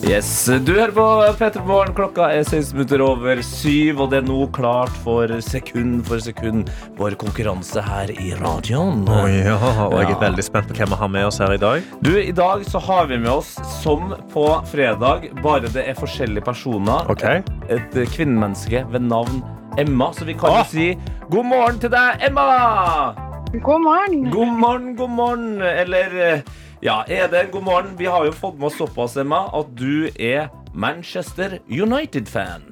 Yes, 0.00 0.46
Du 0.64 0.72
hører 0.74 0.92
på 0.96 1.04
P3 1.38 1.60
Morgen. 1.68 1.92
Klokka 1.94 2.30
er 2.32 2.42
16 2.42 2.72
minutter 2.74 3.02
over 3.04 3.40
syv, 3.44 4.00
og 4.00 4.10
det 4.12 4.22
er 4.22 4.26
nå 4.26 4.46
klart 4.56 4.92
for 5.04 5.30
sekund 5.44 6.00
for 6.08 6.22
sekund 6.24 6.70
vår 6.98 7.14
konkurranse 7.20 7.82
her 7.84 8.10
i 8.14 8.32
radioen. 8.40 9.04
og 9.08 9.28
jeg 9.28 9.44
er 9.46 10.10
Ja. 10.10 10.18
veldig 10.20 10.42
spent 10.44 10.68
på 10.68 10.74
hvem 10.74 10.88
vi 10.88 10.96
har 10.96 11.08
med 11.08 11.24
oss 11.26 11.38
her 11.38 11.52
i 11.52 11.58
dag. 11.58 11.82
Du, 12.02 12.16
I 12.18 12.32
dag 12.32 12.64
så 12.64 12.80
har 12.80 13.06
vi 13.06 13.18
med 13.18 13.28
oss, 13.30 13.54
som 13.82 14.14
på 14.32 14.46
fredag, 14.66 15.30
bare 15.42 15.68
det 15.68 15.86
er 15.88 15.94
forskjellige 15.94 16.44
personer, 16.44 17.08
Okay. 17.10 17.42
et 17.68 17.90
kvinnemenneske 17.92 18.86
ved 18.90 19.02
navn 19.02 19.42
Emma. 19.78 20.10
Så 20.12 20.24
vi 20.24 20.32
kan 20.34 20.50
jo 20.50 20.56
ah. 20.56 20.64
si 20.64 20.98
god 21.30 21.44
morgen 21.44 21.78
til 21.78 21.90
deg, 21.90 22.16
Emma! 22.26 23.14
God 23.52 23.80
morgen. 23.82 24.30
God 24.30 24.46
morgen, 24.58 24.96
god 24.96 25.10
morgen. 25.10 25.60
Eller 25.62 26.06
eh, 26.34 26.40
ja, 26.80 27.04
Eden, 27.08 27.50
god 27.52 27.62
morgen? 27.66 27.96
Vi 27.98 28.06
har 28.08 28.24
jo 28.24 28.32
fått 28.32 28.56
med 28.58 28.70
oss 28.70 28.78
såpass, 28.80 29.16
Emma, 29.20 29.42
at 29.56 29.74
du 29.76 30.08
er 30.18 30.48
Manchester 30.72 31.58
United-fan. 31.68 32.70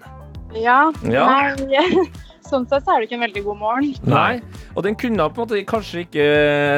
Ja, 0.56 0.92
Ja. 1.04 1.26
Nei, 1.28 2.06
sånn 2.48 2.64
sett 2.70 2.86
så 2.86 2.94
er 2.94 3.02
det 3.02 3.08
ikke 3.10 3.18
en 3.18 3.24
veldig 3.26 3.42
god 3.44 3.58
morgen. 3.60 3.90
Nei. 4.08 4.38
Og 4.72 4.86
den 4.86 4.96
kunne 4.96 5.26
på 5.28 5.42
en 5.42 5.48
måte 5.50 5.58
kanskje 5.68 6.06
ikke 6.06 6.24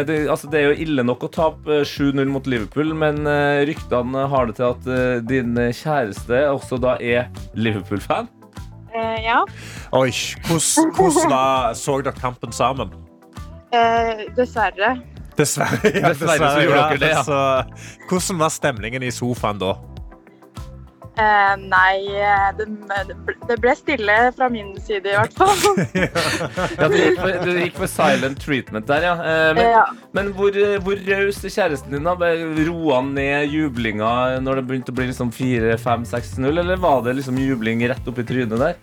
det, 0.08 0.16
altså 0.32 0.50
det 0.50 0.58
er 0.58 0.72
jo 0.72 0.80
ille 0.88 1.04
nok 1.06 1.28
å 1.28 1.30
tape 1.30 1.76
eh, 1.76 1.84
7-0 1.86 2.24
mot 2.34 2.48
Liverpool, 2.50 2.90
men 2.98 3.22
eh, 3.30 3.60
ryktene 3.70 4.24
har 4.32 4.50
det 4.50 4.56
til 4.58 4.66
at 4.72 4.90
eh, 4.90 5.20
din 5.30 5.54
kjæreste 5.54 6.42
også 6.50 6.80
da 6.82 6.96
er 6.98 7.30
Liverpool-fan. 7.54 8.26
Eh, 8.90 9.20
ja, 9.22 9.44
Oi, 9.94 10.08
hvordan, 10.48 10.90
hvordan 10.98 11.30
var, 11.30 11.70
så 11.78 12.00
dere 12.02 12.16
kampen 12.18 12.50
sammen? 12.56 12.90
eh, 13.70 14.26
dessverre. 14.34 14.96
Dessverre. 15.40 15.94
Ja, 15.94 16.08
Dessverre 16.12 16.50
så 16.56 16.66
gjorde 16.66 16.82
dere 16.94 17.00
det, 17.04 17.14
ja. 17.16 17.24
Så, 17.26 17.40
hvordan 18.10 18.44
var 18.44 18.52
stemningen 18.54 19.06
i 19.06 19.14
sofaen 19.14 19.62
da? 19.62 19.74
Eh, 21.20 21.54
nei, 21.68 21.96
eh, 22.16 22.46
det, 22.56 22.66
det 23.48 23.56
ble 23.60 23.72
stille 23.76 24.14
fra 24.36 24.46
min 24.52 24.70
side 24.80 25.10
i 25.10 25.16
hvert 25.18 25.34
fall. 25.36 25.50
Ja, 26.80 26.86
du, 26.88 26.94
gikk 26.96 27.18
for, 27.18 27.34
du 27.44 27.50
gikk 27.58 27.76
for 27.76 27.90
silent 27.90 28.40
treatment 28.40 28.86
der, 28.88 29.08
ja. 29.10 29.16
Eh, 29.18 29.50
men 29.58 29.68
ja. 29.74 29.82
men 30.16 30.30
hvor, 30.36 30.54
eh, 30.54 30.78
hvor 30.84 31.00
raus 31.10 31.42
er 31.44 31.52
kjæresten 31.56 31.96
din? 31.96 32.06
da? 32.06 32.14
Roa 32.70 33.00
han 33.00 33.12
ned 33.18 33.52
jublinga 33.52 34.40
når 34.44 34.60
det 34.60 34.66
begynte 34.70 34.94
å 34.94 34.98
bli 35.00 35.10
liksom 35.10 35.34
4-5-6-0, 35.34 36.48
eller 36.54 36.80
var 36.80 37.02
det 37.04 37.18
liksom 37.18 37.42
jubling 37.42 37.84
rett 37.90 38.08
opp 38.08 38.22
i 38.22 38.26
trynet 38.30 38.62
der? 38.62 38.78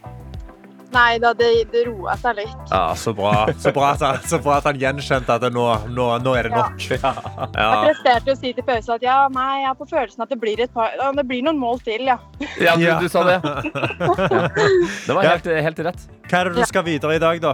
Nei 0.94 1.18
da, 1.20 1.34
det, 1.36 1.48
det 1.74 1.82
roa 1.90 2.14
seg 2.20 2.38
litt. 2.40 2.54
Ja, 2.72 2.94
Så 2.96 3.12
bra, 3.14 3.48
så 3.60 3.74
bra, 3.76 3.90
at, 3.92 4.04
han, 4.06 4.22
så 4.24 4.38
bra 4.40 4.58
at 4.62 4.68
han 4.70 4.78
gjenkjente 4.80 5.34
at 5.36 5.44
det 5.44 5.50
nå, 5.56 5.66
nå, 5.92 6.06
nå 6.24 6.36
er 6.40 6.48
det 6.48 6.54
nok. 6.56 6.86
Ja. 6.98 7.12
Jeg 7.58 7.90
presterte 7.90 8.34
å 8.34 8.38
si 8.40 8.54
til 8.56 8.64
pause 8.68 8.96
at 8.96 9.04
ja, 9.04 9.18
nei, 9.34 9.50
jeg 9.64 9.68
har 9.68 9.76
på 9.80 9.88
følelsen 9.90 10.24
at 10.24 10.32
det 10.32 10.40
blir, 10.42 10.62
et 10.64 10.72
par, 10.74 10.94
det 11.18 11.26
blir 11.28 11.44
noen 11.46 11.60
mål 11.60 11.82
til, 11.84 12.06
ja. 12.08 12.16
Ja, 12.62 12.76
du, 12.80 12.86
du 13.04 13.10
sa 13.12 13.24
det. 13.28 13.38
Det 15.08 15.14
var 15.16 15.24
helt, 15.28 15.46
helt 15.68 15.80
rett. 15.90 16.08
Hva 16.28 16.40
er 16.42 16.50
det 16.52 16.62
du 16.64 16.66
skal 16.70 16.86
videre 16.88 17.18
i 17.18 17.22
dag, 17.22 17.40
da? 17.44 17.54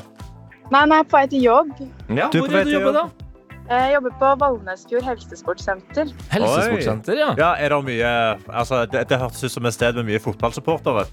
Nei, 0.74 0.86
nei, 0.90 1.02
på 1.06 1.18
vei 1.18 1.26
til 1.32 1.44
jobb. 1.46 1.74
Ja, 2.14 2.30
Du 2.34 2.40
hvor 2.44 2.54
er 2.62 2.66
du 2.68 2.74
jobber, 2.74 2.94
jobb. 2.94 2.98
da? 3.02 3.30
Jeg 3.74 3.94
jobber 3.94 4.16
på 4.20 4.30
Valnesfjord 4.42 5.06
helsesportsenter. 5.08 6.10
Helsesportsenter, 6.34 7.20
ja. 7.22 7.30
Ja, 7.40 7.52
er 7.64 7.72
det 7.72 7.78
mye 7.88 8.10
altså, 8.52 8.82
Det, 8.92 9.06
det 9.10 9.20
hørtes 9.22 9.44
ut 9.48 9.54
som 9.56 9.70
et 9.70 9.76
sted 9.78 9.96
med 10.02 10.10
mye 10.12 10.20
fotballsupportere. 10.24 11.06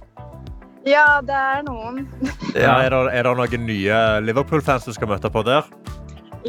Ja, 0.89 1.21
det 1.21 1.37
er 1.37 1.65
noen. 1.67 2.07
Ja, 2.55 2.79
er, 2.81 2.91
det, 2.95 3.01
er 3.13 3.27
det 3.27 3.33
noen 3.37 3.67
nye 3.69 3.99
Liverpool-fans 4.25 4.87
du 4.89 4.95
skal 4.97 5.11
møte 5.11 5.31
på 5.33 5.43
der? 5.47 5.67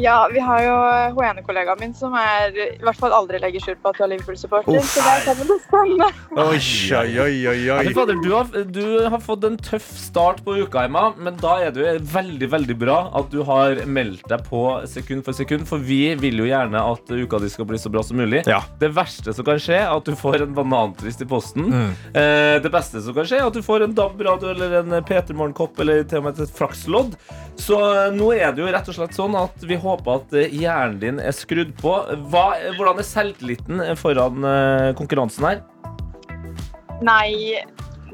Ja, 0.00 0.28
vi 0.32 0.40
har 0.40 0.62
jo 0.64 0.74
hun 1.16 1.24
ene 1.26 1.42
kollegaen 1.44 1.80
min 1.80 1.92
som 1.96 2.14
er 2.16 2.54
i 2.56 2.66
hvert 2.80 2.98
fall 2.98 3.12
aldri 3.12 3.40
legger 3.42 3.60
skjul 3.60 3.76
på 3.82 3.90
at 3.92 3.98
du 3.98 4.04
er 4.06 4.10
Liverpool-supporter. 4.14 4.78
Oh, 4.78 4.86
Så 4.88 5.02
det 5.04 5.16
kommer 5.26 5.50
det 5.50 5.58
spennende. 5.66 6.08
Oi, 6.32 6.60
oi, 6.96 7.10
oi, 7.26 7.34
oi, 7.52 7.58
Ja, 7.66 7.76
fader, 7.96 8.16
du, 8.22 8.30
har, 8.32 8.48
du 8.72 8.84
har 9.12 9.20
fått 9.22 9.44
en 9.48 9.58
tøff 9.60 9.90
start 10.00 10.40
på 10.46 10.56
uka, 10.62 10.86
Emma, 10.88 11.10
men 11.18 11.36
da 11.40 11.58
er 11.66 11.74
det 11.74 11.84
jo 11.84 11.92
veldig 12.14 12.48
veldig 12.54 12.76
bra 12.80 12.96
at 13.20 13.28
du 13.32 13.42
har 13.48 13.82
meldt 13.84 14.24
deg 14.32 14.46
på 14.48 14.62
sekund 14.88 15.26
for 15.26 15.36
sekund, 15.36 15.66
for 15.68 15.82
vi 15.82 16.14
vil 16.20 16.40
jo 16.40 16.48
gjerne 16.48 16.80
at 16.92 17.12
uka 17.12 17.42
di 17.42 17.52
skal 17.52 17.68
bli 17.68 17.80
så 17.80 17.92
bra 17.92 18.04
som 18.06 18.20
mulig. 18.20 18.44
Ja. 18.48 18.62
Det 18.80 18.92
verste 18.96 19.36
som 19.36 19.46
kan 19.46 19.60
skje, 19.60 19.82
er 19.82 19.92
at 19.92 20.08
du 20.08 20.16
får 20.18 20.46
en 20.46 20.56
banantrist 20.56 21.22
i 21.24 21.28
posten. 21.28 21.68
Mm. 21.68 21.92
Eh, 22.16 22.56
det 22.64 22.72
beste 22.72 23.04
som 23.04 23.16
kan 23.16 23.28
skje, 23.28 23.42
er 23.42 23.50
at 23.50 23.56
du 23.56 23.62
får 23.64 23.86
en 23.86 23.96
DAB-radio 23.96 24.54
eller 24.54 24.80
en 24.80 24.98
Peter 25.04 25.36
Morgen-kopp 25.36 25.84
eller 25.84 26.04
til 26.08 26.22
og 26.22 26.30
med 26.30 26.40
et 26.40 26.56
flakslodd. 26.56 27.16
Så 27.60 27.76
eh, 27.76 28.10
nå 28.16 28.32
er 28.34 28.54
det 28.54 28.64
jo 28.64 28.72
rett 28.72 28.88
og 28.88 28.96
slett 28.96 29.16
sånn 29.16 29.36
at 29.38 29.68
vi 29.68 29.78
håper 29.82 30.20
at 30.20 30.34
eh, 30.38 30.54
hjernen 30.62 30.98
din 31.02 31.20
er 31.22 31.34
skrudd 31.36 31.74
på. 31.80 31.94
Hva, 32.32 32.46
hvordan 32.78 33.02
er 33.02 33.08
selvtilliten 33.08 33.84
foran 34.00 34.46
eh, 34.48 34.88
konkurransen 34.98 35.48
her? 35.48 35.62
Nei, 37.02 37.58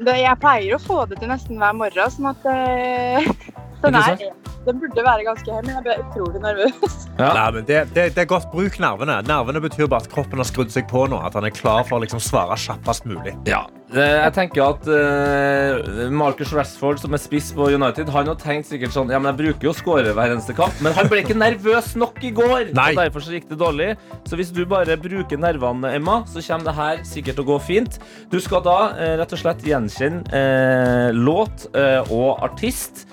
det, 0.01 0.15
jeg 0.21 0.41
pleier 0.41 0.75
å 0.77 0.81
få 0.81 1.03
det 1.09 1.19
til 1.21 1.31
nesten 1.31 1.59
hver 1.61 1.75
morgen, 1.77 2.13
sånn 2.13 2.31
at 2.31 2.47
eh, 2.49 3.27
den 3.83 3.97
er, 3.99 4.13
sant? 4.13 4.49
den 4.65 4.81
burde 4.81 5.05
være 5.05 5.25
ganske 5.27 5.51
høy, 5.51 5.61
men 5.65 5.75
jeg 5.77 5.85
ble 5.87 5.97
utrolig 6.05 6.43
nervøs. 6.45 6.97
Ja. 7.19 7.33
Nei, 7.35 7.47
men 7.51 7.65
det, 7.67 7.79
det, 7.91 8.03
det 8.15 8.21
er 8.23 8.27
godt 8.31 8.45
bruk 8.53 8.77
nervene. 8.79 9.17
Nervene 9.27 9.59
betyr 9.59 9.89
bare 9.91 10.05
at 10.05 10.11
kroppen 10.13 10.39
har 10.39 10.47
skrudd 10.47 10.69
seg 10.71 10.85
på 10.87 11.01
nå. 11.11 11.17
At 11.19 11.33
han 11.35 11.43
er 11.43 11.51
klar 11.51 11.81
for 11.83 11.97
å 11.97 12.05
liksom 12.05 12.21
svare 12.23 12.55
kjappest 12.55 13.03
mulig. 13.11 13.33
Ja. 13.43 13.65
Jeg 13.89 14.33
tenker 14.35 14.61
at 14.61 14.83
uh, 14.85 16.09
Marcus 16.13 16.51
Rashford, 16.53 16.99
som 17.01 17.15
er 17.17 17.21
spiss 17.21 17.47
på 17.57 17.71
United, 17.73 18.11
han 18.13 18.27
har 18.29 18.37
tenkt 18.37 18.67
sikkert 18.69 18.93
sånn 18.93 19.09
Ja, 19.09 19.17
men 19.17 19.31
jeg 19.31 19.39
bruker 19.39 19.65
jo 19.65 19.71
å 19.73 19.77
score 19.77 20.13
hver 20.13 20.33
eneste 20.35 20.53
kamp. 20.57 20.75
Men 20.85 20.93
han 20.93 21.09
ble 21.09 21.23
ikke 21.23 21.37
nervøs 21.37 21.95
nok 21.97 22.19
i 22.21 22.29
går, 22.37 22.69
Nei. 22.77 22.91
og 22.91 22.99
derfor 23.01 23.25
så 23.25 23.33
gikk 23.33 23.47
det 23.49 23.57
dårlig. 23.57 23.87
Så 24.29 24.37
hvis 24.37 24.53
du 24.53 24.61
bare 24.69 24.97
bruker 25.01 25.41
nervene, 25.41 25.95
Emma, 25.97 26.19
så 26.29 26.43
kommer 26.45 26.69
det 26.69 26.75
her 26.77 27.01
sikkert 27.07 27.39
til 27.39 27.47
å 27.47 27.49
gå 27.49 27.57
fint. 27.65 27.97
Du 28.29 28.37
skal 28.43 28.61
da 28.67 28.77
uh, 28.93 29.13
rett 29.23 29.33
og 29.33 29.41
slett 29.41 29.65
gjenkjenne 29.65 30.21
uh, 30.29 31.09
låt 31.15 31.65
eh, 31.73 32.11
og 32.13 32.43
artist. 32.45 33.07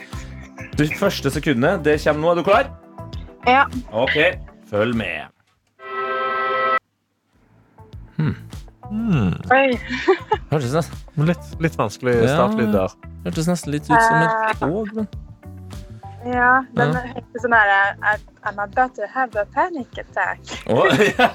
Det 0.76 0.90
første 1.00 1.32
sekundet, 1.32 1.80
det 1.86 1.96
kommer 2.04 2.20
nå. 2.20 2.34
Er 2.34 2.42
du 2.42 2.44
klar? 2.44 2.68
Ja. 3.48 3.64
OK, 3.96 4.18
følg 4.68 4.98
med. 4.98 5.32
Oi. 8.90 9.78
Hørtes 10.52 10.72
nesten, 10.76 11.00
Litt, 11.26 11.46
litt 11.64 11.76
vanskelig 11.78 12.16
startlyd 12.28 12.72
der. 12.74 12.94
hørtes 13.26 13.48
nesten 13.50 13.72
litt 13.74 13.88
ut 13.88 13.96
som 13.98 14.22
et 14.22 14.60
tog, 14.60 14.92
men 14.94 15.08
Ja, 16.26 16.64
den 16.74 16.92
Ja. 16.96 17.00
heter 17.14 17.42
sånn 17.44 17.54
her 17.54 18.18
I'm 18.46 18.58
about 18.62 18.94
to 18.94 19.02
have 19.12 19.34
a 19.36 19.44
panic 19.54 19.96
attack. 19.98 20.38
Oh, 20.70 20.86
ja. 21.18 21.30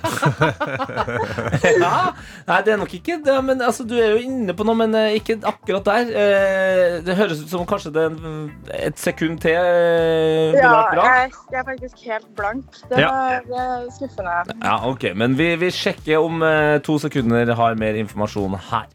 ja. 1.80 2.14
Nei, 2.48 2.60
det 2.66 2.74
er 2.74 2.80
nok 2.80 2.94
ikke 2.96 3.18
det, 3.26 3.36
men 3.44 3.62
altså, 3.62 3.84
du 3.88 3.98
er 4.00 4.14
jo 4.14 4.22
inne 4.24 4.56
på 4.56 4.64
noe, 4.68 4.78
men 4.80 4.96
eh, 4.96 5.18
ikke 5.20 5.38
akkurat 5.48 5.84
der. 5.90 6.12
Eh, 6.22 6.96
det 7.06 7.18
høres 7.20 7.42
ut 7.44 7.52
som 7.52 7.66
kanskje 7.68 7.92
det 7.98 8.06
er 8.08 8.88
et 8.92 9.00
sekund 9.02 9.42
til 9.44 9.58
eh, 9.60 10.54
ville 10.56 10.64
Ja, 10.64 10.72
vært 10.78 10.96
bra. 10.96 11.10
jeg, 11.18 11.36
jeg 11.52 11.60
er 11.64 11.68
faktisk 11.72 12.06
helt 12.08 12.32
blank. 12.40 12.80
Det 12.90 13.04
Ja. 13.04 13.12
var 13.12 13.60
eh, 13.60 13.92
skuffende. 13.98 14.40
Ja, 14.64 14.78
ok, 14.88 15.10
Men 15.16 15.36
vi, 15.40 15.52
vi 15.62 15.72
sjekker 15.76 16.24
om 16.24 16.42
eh, 16.48 16.80
to 16.86 16.98
sekunder 17.00 17.54
har 17.60 17.76
mer 17.76 18.00
informasjon 18.06 18.56
her. 18.72 18.88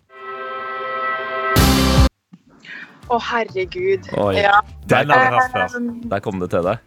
Å, 3.09 3.19
herregud. 3.23 4.09
Oi. 4.19 4.35
Ja. 4.42 4.61
Den 4.90 5.11
har 5.11 5.23
jeg 5.25 5.33
hatt 5.37 5.53
før. 5.53 5.77
Eh, 5.79 6.09
Der 6.11 6.21
kom 6.25 6.40
det 6.42 6.51
til 6.51 6.62
deg. 6.66 6.79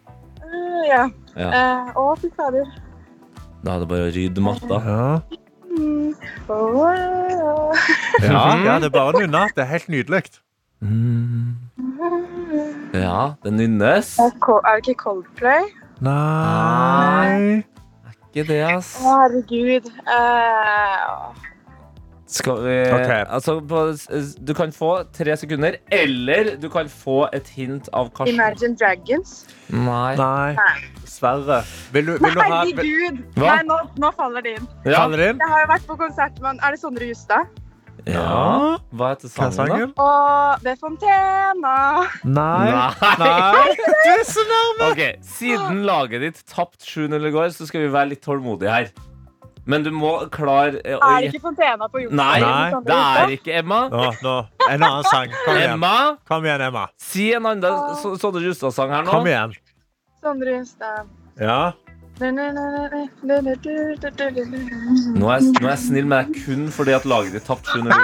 eh, 0.42 0.82
ja. 0.90 1.02
Ja. 1.36 1.50
Eh, 1.50 1.92
Å, 1.96 2.18
fy 2.20 2.28
fader. 2.36 2.66
Da 3.64 3.74
er 3.76 3.78
det 3.84 3.88
bare 3.88 4.08
å 4.08 4.12
rydde 4.14 4.40
matta. 4.44 4.80
Ja. 4.84 5.20
Mm. 5.70 6.14
Åh. 6.48 7.74
Ja, 8.20 8.54
Mhm. 8.56 8.64
ja, 8.66 8.78
det 8.78 8.86
er 8.86 8.90
bare 8.90 9.12
å 9.12 9.20
nynne. 9.20 9.46
Det 9.54 9.62
er 9.64 9.70
helt 9.70 9.88
nydelig. 9.88 10.40
Mm. 10.82 11.56
Ja, 12.94 13.34
det 13.44 13.52
nynnes. 13.52 14.18
Er 14.18 14.32
er 14.66 14.80
det 14.80 14.88
ikke 14.88 14.96
Coldplay? 15.04 15.62
Nei 16.00 17.64
Ikke 18.34 18.46
det, 18.46 18.62
ass. 18.64 18.96
Å, 19.02 19.14
herregud. 19.20 19.86
Eh, 20.06 20.98
Skal 22.30 22.60
vi 22.62 22.74
okay. 22.94 23.24
Altså, 23.26 23.56
på, 23.60 23.80
du 24.46 24.52
kan 24.54 24.70
få 24.72 24.90
tre 25.16 25.34
sekunder, 25.36 25.80
eller 25.90 26.54
du 26.62 26.68
kan 26.70 26.88
få 26.88 27.24
et 27.34 27.48
hint 27.56 27.88
av 27.92 28.12
Karsten. 28.14 28.36
Imagine 28.36 28.76
Dragons? 28.78 29.32
Nei. 29.68 30.14
Nei. 30.20 30.74
Dessverre. 31.02 31.62
Vil 31.92 32.06
du, 32.06 32.12
vil 32.12 32.36
du 32.36 32.40
ha 32.40 32.60
vil, 32.62 32.76
herregud! 32.78 33.18
Hva? 33.34 33.56
Nei, 33.56 33.64
nå, 33.66 33.80
nå 34.04 34.12
faller 34.18 34.46
det 34.46 34.54
inn. 34.60 34.70
Ja. 34.84 35.00
Faller 35.02 35.24
det 35.24 35.32
inn? 35.34 35.42
Jeg 35.42 35.52
har 35.54 35.64
jo 35.64 35.72
vært 35.72 35.90
på 35.90 35.98
konsert 36.04 36.38
med 36.44 36.62
Er 36.62 36.76
det 36.76 36.80
Sondre 36.84 37.10
Justad? 37.10 37.58
ja. 38.06 38.78
Hva 38.96 39.10
heter 39.12 39.28
Hva 39.34 39.50
er 39.50 39.52
sangen, 39.52 39.58
da? 39.58 39.74
sangen? 39.74 39.92
Og 40.00 40.64
ved 40.64 40.80
Fontena. 40.80 41.74
Nei. 42.24 42.70
Nei. 42.70 43.26
Nei. 43.26 43.74
Du 43.76 44.10
er 44.14 44.24
så 44.30 44.46
nærme. 44.48 44.90
Okay, 44.92 45.12
Siden 45.34 45.82
laget 45.88 46.24
ditt 46.24 46.42
tapte 46.48 46.86
7-0 46.86 47.26
i 47.28 47.34
går, 47.34 47.52
så 47.58 47.68
skal 47.68 47.84
vi 47.84 47.92
være 47.92 48.14
litt 48.14 48.22
tålmodige 48.24 48.72
her. 48.78 48.92
Men 49.70 49.84
du 49.86 49.90
må 49.94 50.12
klare 50.34 50.80
eh, 50.82 50.96
å 50.96 51.00
Er 51.10 51.20
det 51.24 51.30
ikke 51.34 51.42
Fontena 51.44 51.86
på 51.92 52.00
jorda? 52.04 52.16
Nei, 52.20 52.38
Nei, 52.42 52.80
det 52.86 52.96
er 53.00 53.34
ikke 53.36 53.52
Emma. 53.60 53.80
Nå, 53.92 54.06
nå. 54.24 54.34
En 54.66 54.82
annen 54.88 55.06
sang. 55.10 55.30
Kom 55.44 55.54
igjen, 55.60 55.74
Emma, 55.76 55.92
Kom 56.30 56.48
igjen 56.48 56.64
Emma. 56.70 56.84
si 57.10 57.28
en 57.36 57.46
annen 57.52 58.18
Sondre 58.22 58.42
Justad-sang 58.48 58.90
her 58.96 59.06
nå. 59.06 59.12
Kom 59.14 59.28
igjen. 59.30 59.54
Sondre 60.24 60.56
Justad. 60.58 61.06
Ja. 61.40 61.60
Nå 62.20 62.26
er, 62.28 62.34
jeg- 62.92 63.08
nå 65.16 65.30
er 65.30 65.40
jeg 65.70 65.78
snill 65.80 66.04
med 66.10 66.16
deg 66.26 66.42
kun 66.44 66.66
fordi 66.74 66.92
at 66.98 67.06
laget 67.08 67.32
ditt 67.38 67.46
tapte 67.48 67.72
7-0 67.72 67.88
i. 67.88 67.94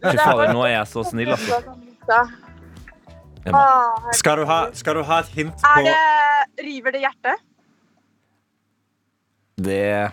Fy 0.00 0.16
fader, 0.16 0.52
nå 0.56 0.62
er 0.64 0.72
jeg 0.78 0.86
så 0.88 1.04
snill, 1.04 1.34
altså. 1.36 1.58
Emma. 3.44 3.60
Ah, 3.60 4.08
Skal 4.16 4.36
du, 4.40 4.44
ha, 4.48 4.58
skal 4.76 4.94
du 4.98 5.02
ha 5.08 5.18
et 5.22 5.28
hint 5.36 5.52
på 5.62 5.68
Er 5.80 5.84
det 5.86 6.64
River 6.64 6.92
det 6.96 7.00
hjertet? 7.04 7.36
Det 9.60 10.10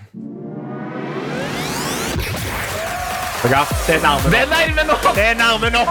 Ja, 3.44 3.50
Det 3.88 3.96
er 3.96 4.02
nærme 4.02 4.30
Det 4.32 4.40
er 4.40 4.46
nærme 4.46 4.88
nok! 4.88 5.16
Det 5.16 5.26
er 5.30 5.34
nærme 5.34 5.70
nok. 5.70 5.88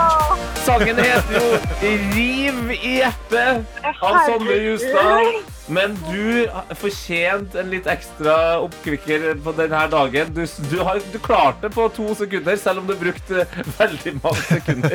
Sangen 0.64 0.96
heter 0.96 1.34
jo 1.34 1.58
'Riv 1.82 2.70
i 2.70 3.00
hjertet' 3.00 3.64
av 4.02 4.14
Sondre 4.26 4.54
Justad. 4.66 5.55
Men 5.66 5.96
du 6.06 6.46
fortjente 6.78 7.58
en 7.60 7.70
litt 7.72 7.88
ekstra 7.90 8.36
oppkvikker 8.62 9.24
på 9.42 9.54
denne 9.58 9.80
dagen. 9.90 10.30
Du, 10.34 10.44
du 10.70 10.76
har 10.86 11.00
du 11.12 11.18
klarte 11.22 11.66
det 11.66 11.72
på 11.74 11.88
to 11.96 12.12
sekunder, 12.18 12.58
selv 12.60 12.84
om 12.84 12.86
du 12.86 12.94
brukte 12.98 13.46
veldig 13.80 14.14
mange 14.20 14.44
sekunder. 14.46 14.94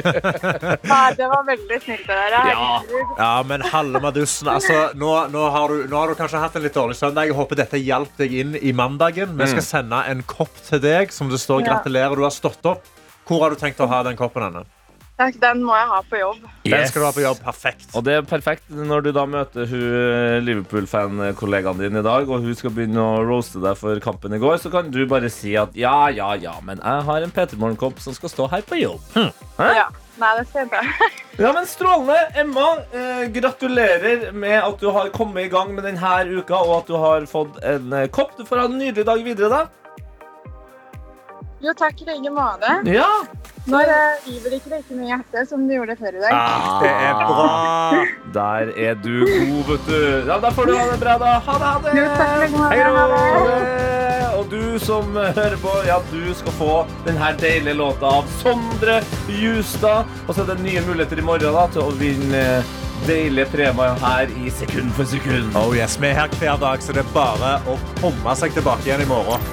ja, 0.87 1.01
det 1.17 1.27
var 1.33 1.43
veldig 1.49 1.81
snilt 1.83 2.07
av 2.07 2.23
deg. 2.35 2.51
Ja. 2.53 2.69
Ja, 3.19 3.33
men 3.47 3.65
halve 3.73 4.01
madussen 4.03 4.49
altså, 4.51 4.79
nå, 4.95 5.11
nå, 5.33 5.45
har 5.53 5.75
du, 5.75 5.85
nå 5.91 5.99
har 5.99 6.11
du 6.11 6.19
kanskje 6.19 6.41
hatt 6.41 6.55
en 6.55 6.65
litt 6.65 6.77
dårlig 6.77 6.97
søndag. 6.99 7.27
Jeg 7.27 7.37
håper 7.37 7.59
dette 7.63 7.81
hjalp 7.81 8.15
deg 8.21 8.35
inn 8.43 8.55
i 8.55 8.71
mandagen. 8.75 9.35
Vi 9.39 9.51
skal 9.51 9.67
sende 9.67 10.03
en 10.07 10.23
kopp 10.27 10.55
til 10.69 10.81
deg 10.83 11.11
som 11.11 11.31
det 11.31 11.41
står 11.43 11.65
'gratulerer, 11.67 12.15
du 12.15 12.23
har 12.23 12.35
stått 12.35 12.63
opp'. 12.63 12.87
Hvor 13.27 13.43
har 13.43 13.53
du 13.53 13.59
tenkt 13.59 13.79
å 13.83 13.87
ha 13.91 14.01
den 14.07 14.17
koppen 14.19 14.47
henne? 14.47 14.63
Takk, 15.21 15.35
den 15.37 15.61
må 15.61 15.75
jeg 15.77 15.89
ha 15.91 15.99
på 16.09 16.17
jobb. 16.17 16.45
Den 16.65 16.87
skal 16.89 17.03
du 17.03 17.05
ha 17.05 17.13
på 17.13 17.21
jobb. 17.21 17.41
Perfekt. 17.45 17.87
Og 17.93 18.05
det 18.07 18.15
er 18.17 18.25
perfekt 18.25 18.71
når 18.73 19.05
du 19.05 19.11
da 19.13 19.25
møter 19.29 19.69
hun 19.69 20.47
Liverpool-fan-kollegaen 20.47 21.81
din 21.83 21.99
i 22.01 22.05
dag, 22.05 22.25
og 22.25 22.41
hun 22.41 22.57
skal 22.57 22.73
begynne 22.73 23.03
å 23.03 23.21
roaste 23.27 23.61
deg 23.61 23.77
for 23.77 24.01
kampen 24.01 24.33
i 24.33 24.41
går, 24.41 24.57
så 24.63 24.71
kan 24.73 24.89
du 24.93 25.03
bare 25.09 25.29
si 25.29 25.53
at 25.59 25.77
ja, 25.77 26.09
ja, 26.09 26.31
ja, 26.41 26.55
men 26.65 26.81
jeg 26.81 27.07
har 27.09 27.25
en 27.25 27.33
Peter 27.35 27.59
Morgenkopp 27.61 28.01
som 28.01 28.17
skal 28.17 28.33
stå 28.33 28.49
her 28.55 28.65
på 28.65 28.81
jobb. 28.81 29.11
Ja. 29.61 29.91
Nei, 30.21 30.31
det 30.37 30.47
skal 30.49 30.65
jeg 30.65 30.71
ikke. 30.71 31.11
Ja, 31.41 31.49
men 31.55 31.65
Strålende. 31.65 32.17
Emma, 32.37 32.65
eh, 32.93 33.21
gratulerer 33.33 34.27
med 34.35 34.57
at 34.59 34.81
du 34.81 34.89
har 34.93 35.07
kommet 35.15 35.47
i 35.47 35.51
gang 35.53 35.71
med 35.73 35.87
denne 35.87 36.17
uka, 36.35 36.59
og 36.59 36.81
at 36.81 36.91
du 36.91 36.97
har 36.99 37.25
fått 37.29 37.61
en 37.65 37.93
eh, 37.97 38.09
kopp. 38.13 38.35
Du 38.37 38.43
får 38.45 38.61
ha 38.61 38.65
en 38.69 38.75
nydelig 38.77 39.05
dag 39.07 39.23
videre, 39.25 39.49
da. 39.49 39.80
Jo, 41.61 41.73
takk 41.77 42.01
i 42.01 42.05
like 42.05 42.29
måte. 42.33 42.69
Ja. 42.89 43.07
Nå 43.69 43.77
river 44.25 44.53
ikke 44.57 44.71
like 44.71 44.95
mye 44.97 45.11
hjerte 45.11 45.43
som 45.45 45.67
du 45.69 45.75
gjorde 45.75 45.93
før 45.99 46.15
i 46.17 46.21
dag. 46.23 46.33
Ah, 46.33 46.79
det 46.81 46.93
er 47.05 47.19
bra. 47.29 48.05
Der 48.33 48.71
er 48.87 48.95
du 48.97 49.11
god, 49.21 49.59
vet 49.67 49.85
du. 49.91 49.99
Ja, 50.31 50.39
Da 50.41 50.49
får 50.49 50.71
du 50.71 50.73
ha 50.79 50.87
det 50.89 50.99
bra, 51.03 51.17
da. 51.21 51.35
Ha 51.45 51.57
det, 51.61 51.67
ha 51.67 51.79
det. 51.83 51.93
Jo, 51.99 52.07
takk 52.17 52.47
i. 52.47 52.63
Hei 52.71 52.79
Ha 52.81 53.43
det. 53.45 54.31
Og 54.39 54.49
du 54.49 54.79
som 54.81 55.13
hører 55.13 55.57
på, 55.61 55.73
ja, 55.85 55.99
du 56.09 56.33
skal 56.33 56.55
få 56.57 56.71
denne 57.05 57.29
deilige 57.37 57.77
låta 57.77 58.09
av 58.09 58.31
Sondre 58.41 58.97
Justad. 59.29 60.09
Og 60.25 60.33
så 60.33 60.41
er 60.41 60.55
det 60.55 60.63
nye 60.63 60.81
muligheter 60.87 61.21
i 61.21 61.27
morgen 61.27 61.53
da, 61.59 61.67
til 61.75 61.83
å 61.85 61.91
vinne 61.99 62.41
deilige 63.05 63.51
premier 63.53 63.93
her 64.01 64.33
i 64.41 64.49
sekund 64.49 64.89
for 64.97 65.05
sekund. 65.05 65.53
Oh 65.61 65.77
yes, 65.77 65.99
Vi 66.01 66.09
er 66.09 66.17
her 66.23 66.33
hver 66.41 66.57
dag, 66.61 66.81
så 66.81 66.97
det 66.97 67.05
er 67.05 67.13
bare 67.13 67.59
å 67.69 67.77
komme 68.01 68.35
seg 68.41 68.57
tilbake 68.57 68.89
igjen 68.89 69.05
i 69.05 69.09
morgen. 69.13 69.45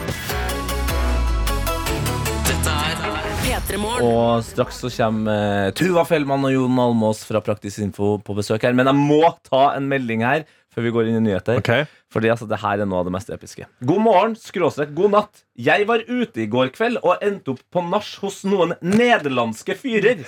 Og 3.76 4.44
straks 4.46 4.78
så 4.80 4.88
kommer 4.92 5.66
eh, 5.68 5.70
Tuva 5.76 6.04
Fellmann 6.08 6.46
og 6.48 6.54
Jon 6.54 6.78
Almås 6.80 7.20
fra 7.28 7.42
Praktisk 7.44 7.82
Info 7.84 8.14
på 8.24 8.36
besøk 8.38 8.64
her. 8.64 8.76
Men 8.76 8.88
jeg 8.88 8.96
må 8.96 9.20
ta 9.44 9.74
en 9.74 9.88
melding 9.90 10.24
her 10.24 10.46
før 10.72 10.86
vi 10.86 10.92
går 10.94 11.10
inn 11.10 11.18
i 11.20 11.24
nyheter. 11.26 11.60
Okay. 11.60 11.84
Fordi 12.12 12.30
altså, 12.32 12.48
det 12.48 12.60
her 12.62 12.80
er 12.80 12.88
noe 12.88 13.02
av 13.02 13.08
det 13.08 13.12
mest 13.12 13.28
episke. 13.34 13.66
God 13.84 14.02
morgen, 14.06 14.38
skråstrek, 14.40 14.94
god 14.96 15.14
natt. 15.18 15.44
Jeg 15.58 15.84
var 15.90 16.04
ute 16.08 16.44
i 16.44 16.48
går 16.48 16.72
kveld 16.76 17.02
og 17.02 17.24
endte 17.24 17.52
opp 17.52 17.62
på 17.74 17.84
nach 17.84 18.08
hos 18.22 18.40
noen 18.48 18.72
nederlandske 18.80 19.76
fyrer. 19.76 20.24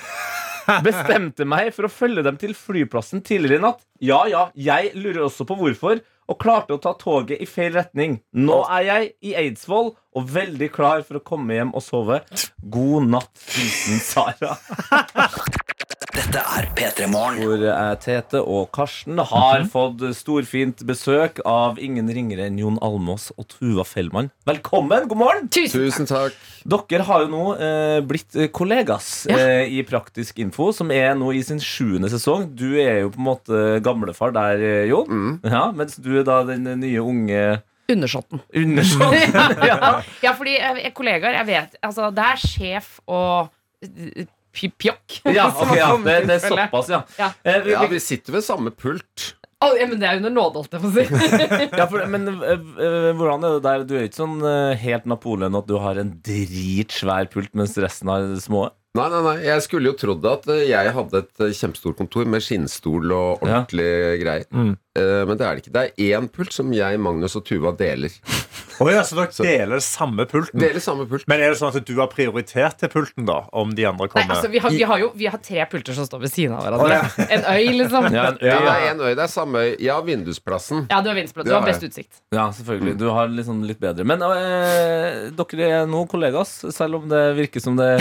Bestemte 0.84 1.46
meg 1.48 1.72
for 1.74 1.88
å 1.88 1.92
følge 1.92 2.24
dem 2.26 2.36
til 2.40 2.52
flyplassen 2.54 3.24
tidligere 3.26 3.60
i 3.60 3.64
natt. 3.64 3.80
Ja, 4.04 4.20
ja, 4.30 4.48
jeg 4.54 4.92
lurer 4.98 5.24
også 5.26 5.46
på 5.48 5.56
hvorfor, 5.58 6.02
og 6.30 6.38
klarte 6.38 6.76
å 6.76 6.82
ta 6.82 6.94
toget 6.98 7.42
i 7.42 7.48
feil 7.48 7.74
retning. 7.74 8.20
Nå 8.38 8.62
er 8.70 8.86
jeg 8.86 9.10
i 9.26 9.34
Eidsvoll 9.42 9.92
og 10.16 10.30
veldig 10.30 10.70
klar 10.74 11.04
for 11.06 11.18
å 11.18 11.24
komme 11.26 11.58
hjem 11.58 11.74
og 11.74 11.84
sove. 11.84 12.22
God 12.60 13.10
natt, 13.10 13.34
hilsen 13.50 14.02
Sara. 14.04 14.56
Dette 16.10 16.40
er 16.42 16.66
P3 16.74 17.06
Morgen. 17.10 17.36
Hvor 17.44 17.60
eh, 17.70 17.92
Tete 18.02 18.40
og 18.42 18.70
Karsten 18.74 19.20
har 19.30 19.62
fått 19.70 20.02
storfint 20.18 20.82
besøk 20.88 21.38
av 21.46 21.78
ingen 21.82 22.08
ringere 22.10 22.48
enn 22.48 22.58
Jon 22.58 22.80
Almås 22.82 23.28
og 23.38 23.46
Tuva 23.52 23.84
Fellmann. 23.86 24.30
Velkommen! 24.48 25.06
God 25.10 25.20
morgen! 25.20 25.46
Tusen 25.54 26.08
takk. 26.10 26.34
Dere 26.66 27.06
har 27.06 27.22
jo 27.24 27.30
nå 27.30 27.44
eh, 27.62 28.00
blitt 28.10 28.34
eh, 28.34 28.50
kollegas 28.54 29.10
Ja. 29.30 29.38
eh, 29.38 29.70
i 29.78 29.84
Praktisk 29.86 30.42
info, 30.42 30.70
som 30.76 30.90
er 30.94 31.14
nå 31.18 31.30
i 31.38 31.44
sin 31.46 31.62
sjuende 31.62 32.10
sesong. 32.12 32.48
Du 32.58 32.66
er 32.82 33.04
jo 33.04 33.12
på 33.14 33.22
en 33.22 33.28
måte 33.30 33.62
gamlefar 33.86 34.34
der, 34.34 34.58
eh, 34.66 34.88
Jon. 34.90 35.06
Mm. 35.06 35.38
Ja, 35.46 35.68
mens 35.76 35.94
du 36.02 36.10
er 36.18 36.26
da 36.26 36.40
den 36.50 36.66
nye 36.82 37.04
unge 37.06 37.44
Undersåtten. 37.90 38.42
undersåtten. 38.54 39.38
ja. 39.70 39.94
Ja, 40.26 40.34
fordi 40.38 40.58
er 40.58 40.90
kollegaer, 40.94 41.38
jeg 41.40 41.48
vet 41.54 41.78
Altså, 41.86 42.10
det 42.14 42.26
er 42.34 42.42
sjef 42.48 42.96
og 43.10 43.50
pjokk. 44.52 45.20
ja, 45.34 45.50
okay, 45.62 45.78
ja. 45.78 45.90
Det, 46.04 46.16
det 46.28 46.38
er 46.38 46.48
såpass, 46.48 46.88
ja. 46.92 47.04
Ja. 47.18 47.32
Eh, 47.42 47.60
vi, 47.64 47.76
Ja, 47.76 47.84
vi, 47.86 47.94
vi 47.96 48.00
sitter 48.02 48.38
ved 48.38 48.46
samme 48.46 48.72
pult. 48.74 49.34
Oh, 49.60 49.74
ja, 49.76 49.84
men 49.84 50.00
det 50.00 50.08
er 50.08 50.16
under 50.16 50.32
nåde, 50.32 50.62
holdt 50.62 50.72
jeg 50.72 50.80
på 50.80 50.88
å 50.88 50.92
si. 50.94 51.02
ja, 51.80 51.84
for, 51.90 52.04
men 52.08 52.30
eh, 52.32 53.10
hvordan 53.12 53.44
er 53.44 53.58
det 53.58 53.64
der? 53.66 53.82
Du 53.84 53.92
er 53.98 54.06
ikke 54.08 54.22
sånn 54.22 54.38
uh, 54.40 54.72
helt 54.80 55.08
Napoleon 55.10 55.58
at 55.58 55.68
du 55.68 55.74
har 55.82 56.00
en 56.00 56.14
dritsvær 56.24 57.28
pult, 57.32 57.52
mens 57.58 57.76
resten 57.76 58.08
har 58.08 58.24
små? 58.40 58.70
Nei, 58.98 59.04
nei, 59.06 59.18
nei, 59.22 59.34
Jeg 59.46 59.62
skulle 59.62 59.86
jo 59.92 59.94
trodd 59.94 60.24
at 60.26 60.48
eh, 60.50 60.64
jeg 60.72 60.90
hadde 60.96 61.20
et 61.22 61.42
eh, 61.46 61.52
kjempestort 61.54 61.94
kontor 62.00 62.26
med 62.26 62.42
skinnstol 62.42 63.12
og 63.14 63.44
Ja. 63.46 63.60
ordentlige 63.60 64.16
greier. 64.18 64.46
Mm. 64.50 64.72
Eh, 64.98 65.20
Men 65.28 65.38
det 65.38 65.46
er 65.46 65.54
det 65.54 65.62
ikke. 65.62 65.72
Det 65.76 65.82
er 65.86 66.16
én 66.18 66.26
pult 66.34 66.50
som 66.52 66.72
jeg, 66.74 66.98
Magnus 66.98 67.36
og 67.38 67.44
Tuva 67.46 67.70
deler. 67.78 68.10
Oh 68.82 68.88
ja, 68.90 69.04
så 69.06 69.14
dere 69.14 69.46
deler 69.46 69.78
samme 69.84 70.24
pulten? 70.26 70.58
Deler 70.58 70.80
samme 70.82 71.06
pult. 71.06 71.22
Men 71.30 71.38
er 71.38 71.52
det 71.52 71.60
sånn 71.60 71.70
at 71.70 71.86
du 71.86 71.94
har 72.00 72.08
prioritert 72.10 72.78
til 72.80 72.88
pulten, 72.90 73.26
da? 73.28 73.44
Om 73.52 73.76
de 73.78 73.84
andre 73.86 74.08
kommer? 74.10 74.26
Nei, 74.26 74.36
altså, 74.40 74.50
vi 74.50 74.58
har, 74.64 74.70
vi, 74.74 74.82
har 74.88 74.98
jo, 75.04 75.10
vi 75.14 75.26
har 75.30 75.38
tre 75.38 75.66
pulter 75.70 75.94
som 75.94 76.08
står 76.08 76.24
ved 76.24 76.32
siden 76.34 76.56
av 76.58 76.64
hverandre. 76.66 76.98
En 77.36 77.44
øy, 77.46 77.70
liksom. 77.78 78.08
Ja, 78.10 78.24
en 78.32 78.40
øy, 78.42 78.46
Ja, 78.50 78.58
det 78.58 78.72
er 78.74 78.86
en 78.90 79.00
øy. 79.06 79.12
Det 79.14 79.22
er 79.22 79.30
samme 79.30 79.62
øy. 79.68 79.70
Jeg 79.78 79.92
har 79.94 80.02
vindusplassen. 80.08 80.86
Ja, 80.90 80.98
du 81.04 81.12
har 81.12 81.20
vindusplassen. 81.20 81.52
Du 81.52 81.54
har 81.54 81.68
best 81.68 81.86
utsikt. 81.86 82.24
ja, 82.34 82.48
selvfølgelig. 82.58 82.96
Du 82.98 83.06
har 83.14 83.30
liksom 83.30 83.62
litt 83.70 83.78
bedre. 83.78 84.02
Men 84.08 84.24
øh, 84.26 85.30
dere 85.38 85.70
er 85.78 85.86
nå 85.86 86.02
kollegas, 86.10 86.56
selv 86.74 86.98
om 86.98 87.06
det 87.12 87.22
virker 87.38 87.62
som 87.62 87.76
det 87.78 88.00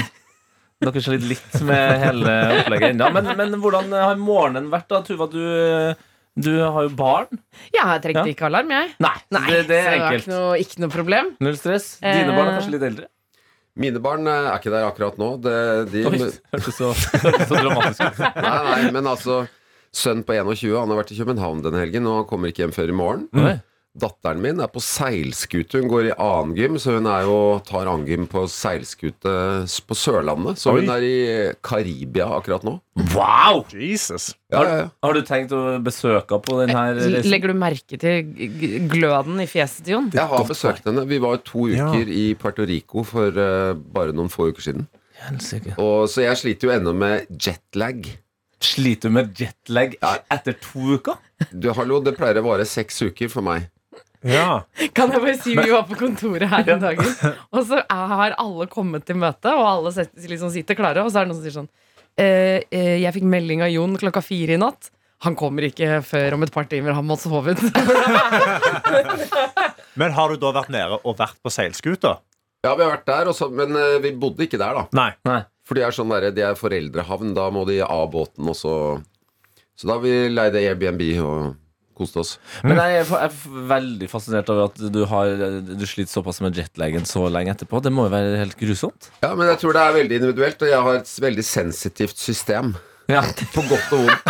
dere 0.79 1.01
sliter 1.03 1.27
litt 1.27 1.57
med 1.67 1.99
hele 2.05 2.35
opplegget 2.61 2.93
ennå. 2.93 3.09
Men, 3.17 3.29
men 3.39 3.57
hvordan 3.59 3.91
har 3.95 4.15
morgenen 4.21 4.69
vært, 4.71 4.87
da? 4.91 5.01
Tuva, 5.07 5.27
du, 5.31 5.43
du 6.39 6.51
har 6.63 6.85
jo 6.87 6.91
barn. 6.95 7.39
Ja, 7.75 7.89
jeg 7.97 8.03
trengte 8.07 8.23
Ja. 8.25 8.33
ikke 8.33 8.47
alarm, 8.47 8.71
jeg. 8.71 8.93
Nei, 9.03 9.15
Nei, 9.35 9.45
det, 9.51 9.61
det 9.69 9.79
er 9.79 9.83
så 9.83 9.91
det 9.91 9.99
var 9.99 10.09
enkelt. 10.09 10.23
ikke 10.27 10.33
noe, 10.35 10.57
ikke 10.63 10.83
noe 10.85 10.93
problem. 10.95 11.31
Null 11.43 11.57
stress. 11.59 11.89
Dine 12.03 12.31
Eh. 12.31 12.35
barn 12.37 12.47
er 12.47 12.57
kanskje 12.59 12.75
litt 12.77 12.85
eldre? 12.93 13.09
Mine 13.79 13.99
barn 14.03 14.27
eh, 14.27 14.47
er 14.53 14.57
ikke 14.59 14.71
der 14.73 14.87
akkurat 14.87 15.19
nå. 15.21 15.29
Det, 15.43 15.55
de, 15.91 16.01
hørtes 16.09 16.75
så, 16.79 16.93
så 16.95 17.53
dramatisk 17.53 18.01
ut. 18.07 18.19
nei, 18.47 18.57
nei, 18.71 18.91
men 18.95 19.07
altså 19.07 19.43
Sønnen 19.95 20.21
på 20.27 20.35
21 20.37 20.75
Han 20.77 20.91
har 20.93 20.99
vært 20.99 21.11
i 21.15 21.17
København 21.17 21.63
denne 21.65 21.79
helgen, 21.81 22.05
og 22.11 22.27
kommer 22.29 22.51
ikke 22.51 22.61
hjem 22.67 22.73
før 22.75 22.91
i 22.91 22.95
morgen. 22.99 23.23
Oi. 23.33 23.55
Datteren 23.97 24.38
min 24.39 24.60
er 24.62 24.69
på 24.69 24.80
seilskute. 24.84 25.80
Hun 25.82 25.89
går 25.89 26.10
i 26.12 26.13
annen 26.21 26.52
gym, 26.56 26.75
så 26.80 26.93
hun 26.99 27.08
er 27.10 27.23
jo, 27.25 27.38
tar 27.65 27.88
annen 27.89 28.06
gym 28.08 28.28
på 28.30 28.43
seilskute 28.52 29.32
på 29.89 29.97
Sørlandet. 29.97 30.60
Så 30.62 30.71
Oi. 30.75 30.84
hun 30.84 30.91
er 30.93 31.06
i 31.08 31.15
Karibia 31.65 32.28
akkurat 32.38 32.63
nå. 32.67 32.75
Wow! 33.15 33.63
Jesus. 33.73 34.36
Ja, 34.54 34.62
ja, 34.62 34.75
ja. 34.84 34.86
Har 35.04 35.17
du 35.17 35.21
tenkt 35.25 35.56
å 35.58 35.63
besøke 35.84 36.38
henne 36.38 36.45
på 36.45 36.60
denne 36.62 36.84
reisen? 36.99 37.32
Legger 37.34 37.52
du 37.54 37.58
merke 37.60 37.99
til 37.99 38.30
gløden 38.93 39.41
i 39.41 39.47
fjeset 39.49 39.82
til 39.88 39.97
Jon? 39.97 40.12
Jeg 40.13 40.28
har 40.36 40.45
besøkt 40.47 40.86
henne. 40.88 41.08
Vi 41.10 41.19
var 41.25 41.41
to 41.47 41.65
Ja. 41.73 41.89
uker 41.89 42.13
i 42.13 42.28
Puerto 42.39 42.65
Rico 42.69 43.04
for 43.08 43.34
uh, 43.41 43.73
bare 43.73 44.13
noen 44.15 44.30
få 44.32 44.52
uker 44.54 44.62
siden. 44.69 44.86
Og, 45.78 46.06
så 46.08 46.23
jeg 46.23 46.38
sliter 46.39 46.69
jo 46.69 46.75
ennå 46.78 46.93
med 46.95 47.25
jetlag. 47.41 48.06
Sliter 48.63 49.10
du 49.10 49.17
med 49.17 49.34
jetlag 49.39 49.97
etter 50.32 50.56
to 50.62 50.95
uker? 50.99 51.17
Du, 51.52 51.71
hallo, 51.75 51.99
det 52.04 52.13
pleier 52.15 52.39
å 52.39 52.45
vare 52.45 52.65
seks 52.69 53.02
uker 53.10 53.28
for 53.34 53.43
meg. 53.43 53.67
Ja. 54.27 54.62
Kan 54.95 55.13
jeg 55.13 55.21
bare 55.23 55.36
si 55.39 55.53
Vi 55.55 55.71
var 55.71 55.86
på 55.88 55.95
kontoret 55.99 56.49
her 56.51 56.67
en 56.73 56.82
dag, 56.84 56.99
og 57.55 57.62
så 57.67 57.79
har 57.88 58.36
alle 58.36 58.67
kommet 58.71 59.05
til 59.08 59.19
møte, 59.19 59.53
og 59.55 59.63
alle 59.63 60.08
liksom 60.27 60.51
sitter 60.51 60.75
klare, 60.75 61.05
og 61.05 61.12
så 61.12 61.21
er 61.21 61.27
det 61.27 61.32
noen 61.32 61.39
som 61.39 61.45
sier 61.45 61.55
sånn 61.55 61.69
eh, 62.19 62.60
eh, 62.67 62.97
Jeg 62.99 63.15
fikk 63.15 63.27
melding 63.32 63.63
av 63.63 63.71
Jon 63.71 63.95
klokka 64.01 64.23
fire 64.25 64.58
i 64.58 64.60
natt. 64.60 64.91
Han 65.23 65.36
kommer 65.39 65.67
ikke 65.67 65.99
før 66.08 66.38
om 66.38 66.43
et 66.45 66.53
par 66.55 66.67
timer. 66.71 66.95
Han 66.95 67.08
må 67.08 67.17
sove 67.19 67.51
ut. 67.51 67.60
Men 69.99 70.15
har 70.15 70.32
du 70.32 70.39
da 70.39 70.51
vært 70.55 70.71
nede 70.71 70.99
og 71.03 71.17
vært 71.19 71.39
på 71.43 71.51
seilskuta? 71.51 72.13
Ja, 72.63 72.75
vi 72.75 72.84
har 72.84 72.93
vært 72.93 73.08
der, 73.08 73.29
også, 73.32 73.47
men 73.55 73.71
eh, 73.79 74.01
vi 74.03 74.12
bodde 74.19 74.43
ikke 74.43 74.60
der, 74.60 74.75
da. 74.75 74.84
Nei. 74.95 75.12
Nei. 75.27 75.39
For 75.67 75.79
de 75.79 75.84
er 75.86 75.95
sånn 75.95 76.12
der, 76.12 76.27
de 76.36 76.43
er 76.43 76.58
foreldrehavn. 76.60 77.32
Da 77.38 77.47
må 77.55 77.63
de 77.67 77.77
av 77.86 78.10
båten, 78.12 78.49
og 78.51 78.58
så 78.58 78.73
Så 79.79 79.88
da 79.88 79.95
har 79.95 80.01
vi 80.03 80.12
leide 80.27 80.60
Airbnb 80.60 81.01
og 81.23 81.53
koste 81.99 82.23
oss. 82.23 82.35
Men 82.63 82.79
jeg 82.79 83.01
er, 83.01 83.13
jeg 83.13 83.29
er 83.29 83.63
veldig 83.69 84.12
fascinert 84.12 84.51
over 84.53 84.69
at 84.69 84.83
du, 84.95 85.01
har, 85.12 85.33
du 85.69 85.85
sliter 85.88 86.12
såpass 86.12 86.41
med 86.45 86.57
jetlagen 86.57 87.07
så 87.09 87.27
lenge 87.31 87.53
etterpå. 87.55 87.83
Det 87.85 87.93
må 87.93 88.07
jo 88.07 88.13
være 88.15 88.39
helt 88.41 88.59
grusomt. 88.59 89.12
Ja, 89.23 89.33
men 89.35 89.51
jeg 89.51 89.62
tror 89.62 89.75
det 89.75 89.83
er 89.83 89.97
veldig 89.99 90.21
individuelt, 90.21 90.63
og 90.63 90.71
jeg 90.73 90.88
har 90.88 91.01
et 91.01 91.17
veldig 91.29 91.45
sensitivt 91.45 92.21
system. 92.21 92.73
Ja. 93.09 93.23
På 93.55 93.63
godt 93.65 93.93
og 93.97 94.05
vondt. 94.05 94.23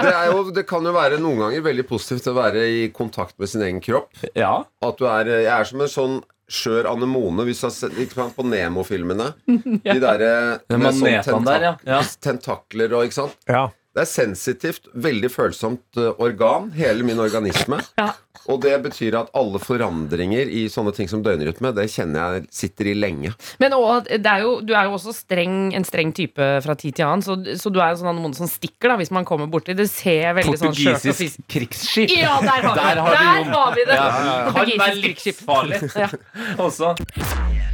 det, 0.00 0.10
er 0.10 0.30
jo, 0.30 0.44
det 0.56 0.64
kan 0.68 0.86
jo 0.86 0.94
være 0.96 1.20
noen 1.20 1.44
ganger 1.44 1.64
veldig 1.66 1.86
positivt 1.90 2.30
å 2.32 2.36
være 2.38 2.66
i 2.72 2.82
kontakt 2.96 3.36
med 3.40 3.52
sin 3.52 3.64
egen 3.66 3.82
kropp. 3.84 4.12
ja. 4.32 4.54
At 4.84 5.00
du 5.00 5.08
er, 5.10 5.28
jeg 5.44 5.52
er 5.52 5.68
som 5.68 5.84
en 5.84 5.92
sånn 5.92 6.20
skjør 6.50 6.88
anemone 6.90 7.44
hvis 7.46 7.60
du 7.62 7.66
har 7.68 7.74
sett 7.74 7.98
ikke 8.00 8.16
sant, 8.16 8.34
på 8.34 8.46
Nemo-filmene. 8.48 9.28
De 9.86 9.98
derre 10.02 10.30
er 10.58 10.80
med 10.80 10.96
sånn 10.96 11.20
tentak 11.20 11.46
der, 11.46 11.68
ja. 11.68 11.74
ja. 11.92 12.00
tentakler 12.24 12.96
og 12.96 13.06
ikke 13.06 13.20
sant. 13.20 13.36
Ja. 13.50 13.68
Det 14.00 14.06
er 14.06 14.08
sensitivt, 14.08 14.86
veldig 14.96 15.28
følsomt 15.28 15.98
eh, 16.00 16.14
organ, 16.24 16.70
hele 16.72 17.04
min 17.04 17.20
organisme. 17.20 17.82
Ja. 18.00 18.14
Og 18.48 18.62
det 18.64 18.70
betyr 18.82 19.12
at 19.18 19.28
alle 19.36 19.58
forandringer 19.60 20.48
i 20.48 20.62
sånne 20.72 20.94
ting 20.96 21.10
som 21.10 21.20
døgnrytme, 21.22 21.74
det 21.76 21.84
kjenner 21.92 22.38
jeg 22.38 22.46
sitter 22.56 22.88
i 22.88 22.94
lenge. 22.96 23.34
Men 23.60 23.74
og, 23.76 24.08
det 24.08 24.24
er 24.30 24.40
jo, 24.46 24.54
du 24.64 24.72
er 24.72 24.88
jo 24.88 24.94
også 24.96 25.12
streng, 25.12 25.58
en 25.76 25.84
streng 25.84 26.14
type 26.16 26.46
fra 26.64 26.76
tid 26.80 26.96
til 26.96 27.04
annen, 27.04 27.20
så, 27.26 27.36
så 27.60 27.68
du 27.70 27.76
er 27.82 27.92
en 27.92 28.00
sånn 28.00 28.08
anemone 28.14 28.38
som 28.38 28.48
stikker 28.48 28.94
da, 28.94 28.96
hvis 29.02 29.12
man 29.12 29.28
kommer 29.28 29.50
borti. 29.52 29.76
Det 29.76 29.84
ser 29.92 30.32
veldig 30.40 30.56
sånn 30.56 30.72
skjørt 30.72 30.96
og 30.96 31.04
Portugisisk 31.10 31.44
krigsskip. 31.52 32.14
Ja, 32.16 32.38
der 32.40 32.64
har 32.64 32.72
vi 32.72 32.80
Der 32.80 32.96
det! 32.96 33.04
har 33.04 33.12
vi 33.12 33.20
Der 33.20 33.42
Jon. 33.42 33.52
har 33.58 33.76
vi 33.76 33.84
det! 33.90 33.98
Ja, 34.00 34.08
ja, 34.08 34.24
ja. 34.24 34.40
Kan 34.48 34.56
være 34.56 34.56
Portugisisk 34.56 35.04
krigsskip. 35.04 35.44
livsfarlig 35.44 35.76
Ja. 36.00 36.10
også. 36.66 37.68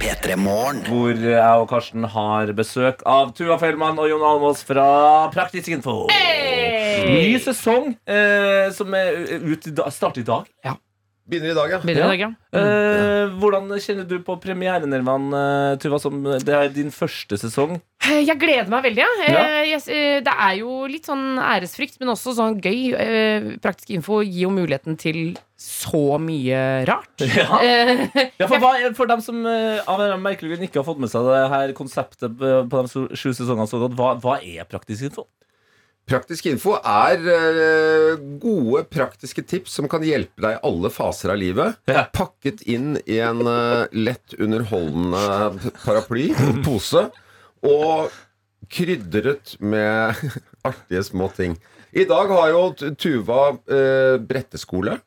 P3 0.00 0.36
Hvor 0.86 1.14
jeg 1.18 1.60
og 1.62 1.68
Karsten 1.70 2.04
har 2.12 2.50
besøk 2.56 3.00
av 3.08 3.32
Tuva 3.36 3.56
Fellmann 3.58 3.98
og 3.98 4.08
Jon 4.10 4.22
Almås 4.26 4.62
fra 4.66 4.86
Praktisk 5.34 5.72
info. 5.74 6.06
Ny 7.06 7.36
sesong 7.42 7.92
eh, 8.06 8.68
som 8.76 8.94
er 8.94 9.40
ut 9.42 9.66
i 9.66 9.74
dag, 9.74 9.90
Ja. 9.90 10.18
i 10.22 10.26
dag. 10.26 10.46
Begynner 11.26 11.50
i 11.50 11.54
dag, 11.58 11.70
ja. 11.74 11.78
I 11.82 11.94
dag, 11.96 12.20
ja. 12.20 12.28
Eh, 12.54 13.32
hvordan 13.40 13.66
kjenner 13.82 14.06
du 14.06 14.20
på 14.22 14.36
premierenervene, 14.38 15.40
eh, 15.72 15.78
Tuva? 15.82 15.98
Som 15.98 16.20
det 16.22 16.52
er 16.54 16.68
din 16.70 16.92
første 16.94 17.34
sesong. 17.40 17.80
Eh, 18.06 18.20
Jeg 18.28 18.38
gleder 18.38 18.68
meg 18.70 18.84
veldig. 18.84 19.02
Ja. 19.02 19.32
Ja. 19.32 19.40
Eh, 19.42 19.72
eh, 19.74 20.20
Det 20.22 20.34
er 20.46 20.54
jo 20.60 20.86
litt 20.86 21.08
sånn 21.10 21.34
æresfrykt, 21.42 21.98
men 21.98 22.12
også 22.14 22.36
sånn 22.38 22.60
gøy. 22.62 23.58
Praktisk 23.60 23.90
info 23.96 24.20
gir 24.22 24.44
jo 24.46 24.50
muligheten 24.54 24.96
til 25.02 25.36
så 25.58 26.14
mye 26.22 26.86
rart. 26.86 27.26
Ja. 27.26 27.58
Eh, 27.58 28.06
Ja, 28.38 28.46
for, 28.46 28.58
hva, 28.62 28.74
for 28.94 29.06
dem 29.10 29.20
som 29.24 29.42
av 29.46 30.00
en 30.06 30.22
merkelig 30.22 30.54
grunn 30.54 30.68
ikke 30.68 30.78
har 30.82 30.86
fått 30.86 31.00
med 31.02 31.10
seg 31.10 31.26
det 31.26 31.42
her 31.50 31.72
konseptet 31.74 32.38
på 32.38 32.54
på 32.70 32.82
de 32.86 33.16
sju 33.18 33.32
sesongene 33.34 33.66
så 33.66 33.80
godt, 33.82 33.96
hva, 33.98 34.14
hva 34.22 34.38
er 34.44 34.62
praktisk 34.70 35.10
info? 35.10 35.26
Praktisk 36.06 36.46
info 36.46 36.76
er 36.78 37.22
eh, 37.32 38.12
gode 38.38 38.84
praktiske 38.86 39.42
tips 39.42 39.72
som 39.80 39.88
kan 39.90 40.04
hjelpe 40.06 40.38
deg 40.44 40.54
i 40.54 40.60
alle 40.68 40.90
faser 40.94 41.32
av 41.34 41.40
livet. 41.40 41.80
Ja. 41.90 42.04
Pakket 42.14 42.62
inn 42.62 42.94
i 43.10 43.18
en 43.24 43.42
eh, 43.42 43.88
lett 43.96 44.36
underholdende 44.38 45.72
paraply, 45.82 46.28
pose, 46.62 47.08
og 47.66 48.14
krydret 48.70 49.56
med 49.58 50.22
artige 50.68 51.02
små 51.08 51.26
ting. 51.34 51.58
I 51.96 52.06
dag 52.06 52.30
har 52.30 52.54
jo 52.54 52.62
Tuva 52.94 53.42
eh, 53.66 54.16
bretteskole. 54.22 55.00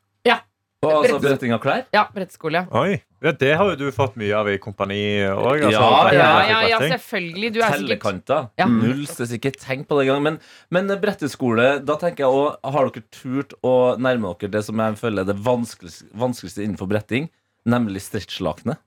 Og, 0.80 0.94
altså 1.04 1.18
bretting 1.20 1.52
av 1.52 1.60
klær? 1.64 1.82
ja, 1.92 2.06
bretteskole. 2.14 2.62
Ja. 2.64 2.84
Oi. 2.84 3.02
Ja, 3.20 3.34
det 3.36 3.52
har 3.60 3.68
jo 3.74 3.76
du 3.76 3.90
fått 3.92 4.16
mye 4.20 4.32
av 4.38 4.48
i 4.48 4.56
kompani 4.64 5.00
òg. 5.28 5.66
Altså, 5.68 5.72
Ja, 5.76 6.12
Ja, 6.16 6.28
ja, 6.48 6.60
ja, 6.72 6.80
selvfølgelig. 6.94 7.52
Du 7.54 7.60
er 7.60 7.76
Tellekanter. 7.76 8.50
Ja. 8.60 8.68
Null 8.72 9.06
stress, 9.10 9.34
ikke 9.36 9.52
tenk 9.60 9.90
på 9.90 9.98
det 10.00 10.08
engang. 10.08 10.24
Men, 10.24 10.38
men 10.72 10.94
bretteskole, 11.02 11.82
da 11.84 11.98
tenker 12.00 12.26
jeg 12.26 12.32
også, 12.32 12.72
har 12.76 12.92
dere 12.94 13.04
turt 13.12 13.56
å 13.60 13.74
nærme 14.00 14.32
dere 14.40 14.54
det 14.56 14.64
som 14.68 14.80
jeg 14.80 15.00
føler 15.02 15.26
er 15.26 15.34
det 15.34 15.40
vanskeligste, 15.44 16.08
vanskeligste 16.16 16.64
innenfor 16.64 16.88
bretting, 16.92 17.28
nemlig 17.68 18.06
stretchlakenet? 18.08 18.80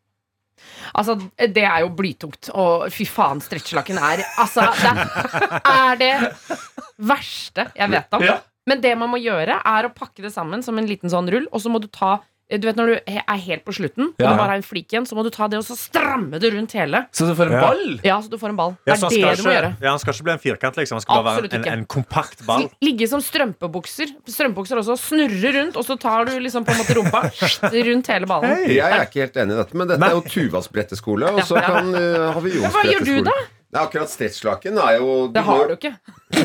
Altså, 0.96 1.18
det 1.36 1.64
er 1.66 1.82
jo 1.84 1.92
blytungt. 1.96 2.48
Og 2.56 2.88
fy 2.94 3.04
faen, 3.08 3.40
stretchlaken 3.44 4.00
er 4.00 4.24
Altså, 4.40 4.64
det 4.80 5.62
er 5.74 6.00
det 6.00 6.12
verste 7.02 7.68
jeg 7.76 7.92
vet 7.92 8.16
om. 8.16 8.24
Ja. 8.24 8.40
Men 8.68 8.82
det 8.82 8.92
man 8.98 9.10
må 9.10 9.18
gjøre, 9.18 9.58
er 9.58 9.88
å 9.88 9.94
pakke 9.94 10.22
det 10.22 10.30
sammen 10.34 10.62
som 10.62 10.78
en 10.78 10.86
liten 10.86 11.10
sånn 11.10 11.28
rull, 11.32 11.48
og 11.50 11.62
så 11.64 11.72
må 11.72 11.80
du 11.82 11.88
ta 11.90 12.20
Du 12.60 12.66
vet 12.68 12.76
når 12.76 12.86
du 12.92 12.94
er 13.16 13.38
helt 13.46 13.64
på 13.64 13.72
slutten, 13.72 14.10
og 14.12 14.18
du 14.18 14.24
bare 14.26 14.48
har 14.50 14.58
en 14.60 14.62
flik 14.66 14.92
igjen, 14.92 15.06
så 15.08 15.16
må 15.16 15.22
du 15.24 15.30
ta 15.32 15.46
det 15.48 15.58
og 15.60 15.64
så 15.64 15.76
stramme 15.78 16.38
det 16.42 16.50
rundt 16.52 16.72
hele. 16.76 17.04
Så 17.14 17.24
du 17.28 17.32
får 17.38 17.48
en 17.52 17.60
ball? 17.62 17.82
Ja, 18.04 18.18
så 18.20 18.28
du 18.32 18.36
får 18.38 18.52
en 18.52 18.58
ball. 18.58 18.74
Ja, 18.86 18.94
Det 18.94 19.02
er 19.02 19.08
det 19.08 19.18
ikke, 19.22 19.36
du 19.40 19.42
må 19.46 19.54
gjøre. 19.54 19.70
ja, 19.80 19.88
han 19.90 19.98
skal 20.02 20.12
ikke 20.14 20.26
bli 20.28 20.32
en 20.36 20.42
firkant, 20.42 20.76
liksom. 20.76 20.98
Han 21.00 21.04
skal 21.06 21.22
bare 21.22 21.32
Absolutt 21.38 21.52
være 21.56 21.62
en, 21.62 21.72
en, 21.72 21.78
en 21.86 21.86
kompakt 21.86 22.44
ball. 22.46 22.68
Ligge 22.84 23.08
som 23.08 23.22
strømpebukser. 23.24 24.12
Strømpebukser 24.28 24.82
også. 24.82 24.98
Snurre 25.00 25.54
rundt, 25.58 25.76
og 25.80 25.84
så 25.88 25.96
tar 26.00 26.28
du 26.28 26.36
liksom 26.42 26.64
på 26.68 26.74
en 26.74 26.82
måte 26.82 26.98
rumpa 26.98 27.24
rundt 27.88 28.12
hele 28.12 28.26
ballen. 28.30 28.54
Hei. 28.66 28.76
Jeg 28.76 28.98
er 28.98 29.06
ikke 29.08 29.24
helt 29.24 29.36
enig 29.44 29.56
i 29.56 29.60
dette, 29.62 29.76
men 29.80 29.88
dette 29.88 30.08
er 30.10 30.16
jo 30.18 30.22
Tuvas 30.28 30.68
bretteskole, 30.72 31.32
og 31.32 31.40
så 31.48 31.56
Ja. 31.62 31.66
kan, 31.68 31.92
uh, 31.94 32.32
har 32.34 32.40
vi 32.44 32.50
Jons 32.58 32.72
hva 32.74 32.82
gjør 32.88 33.04
du 33.06 33.16
da? 33.26 33.34
Nei, 33.72 33.82
akkurat 33.86 34.10
stretchlaken 34.12 34.76
er 34.84 34.98
jo 34.98 35.28
Det 35.32 35.42
har 35.46 35.68
du 35.70 35.72
ikke. 35.78 35.94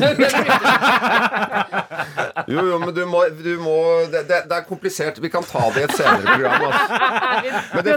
Jo, 2.48 2.62
jo, 2.64 2.78
men 2.80 2.94
du 2.96 3.02
må, 3.08 3.20
du 3.42 3.58
må 3.60 3.72
det, 4.08 4.22
det, 4.28 4.38
det 4.48 4.54
er 4.56 4.62
komplisert. 4.64 5.18
Vi 5.20 5.28
kan 5.32 5.42
ta 5.44 5.66
det 5.74 5.80
i 5.82 5.84
et 5.88 5.92
senere 5.98 6.22
program. 6.24 6.62
Altså. 6.68 6.84
Men 7.74 7.82
det 7.84 7.96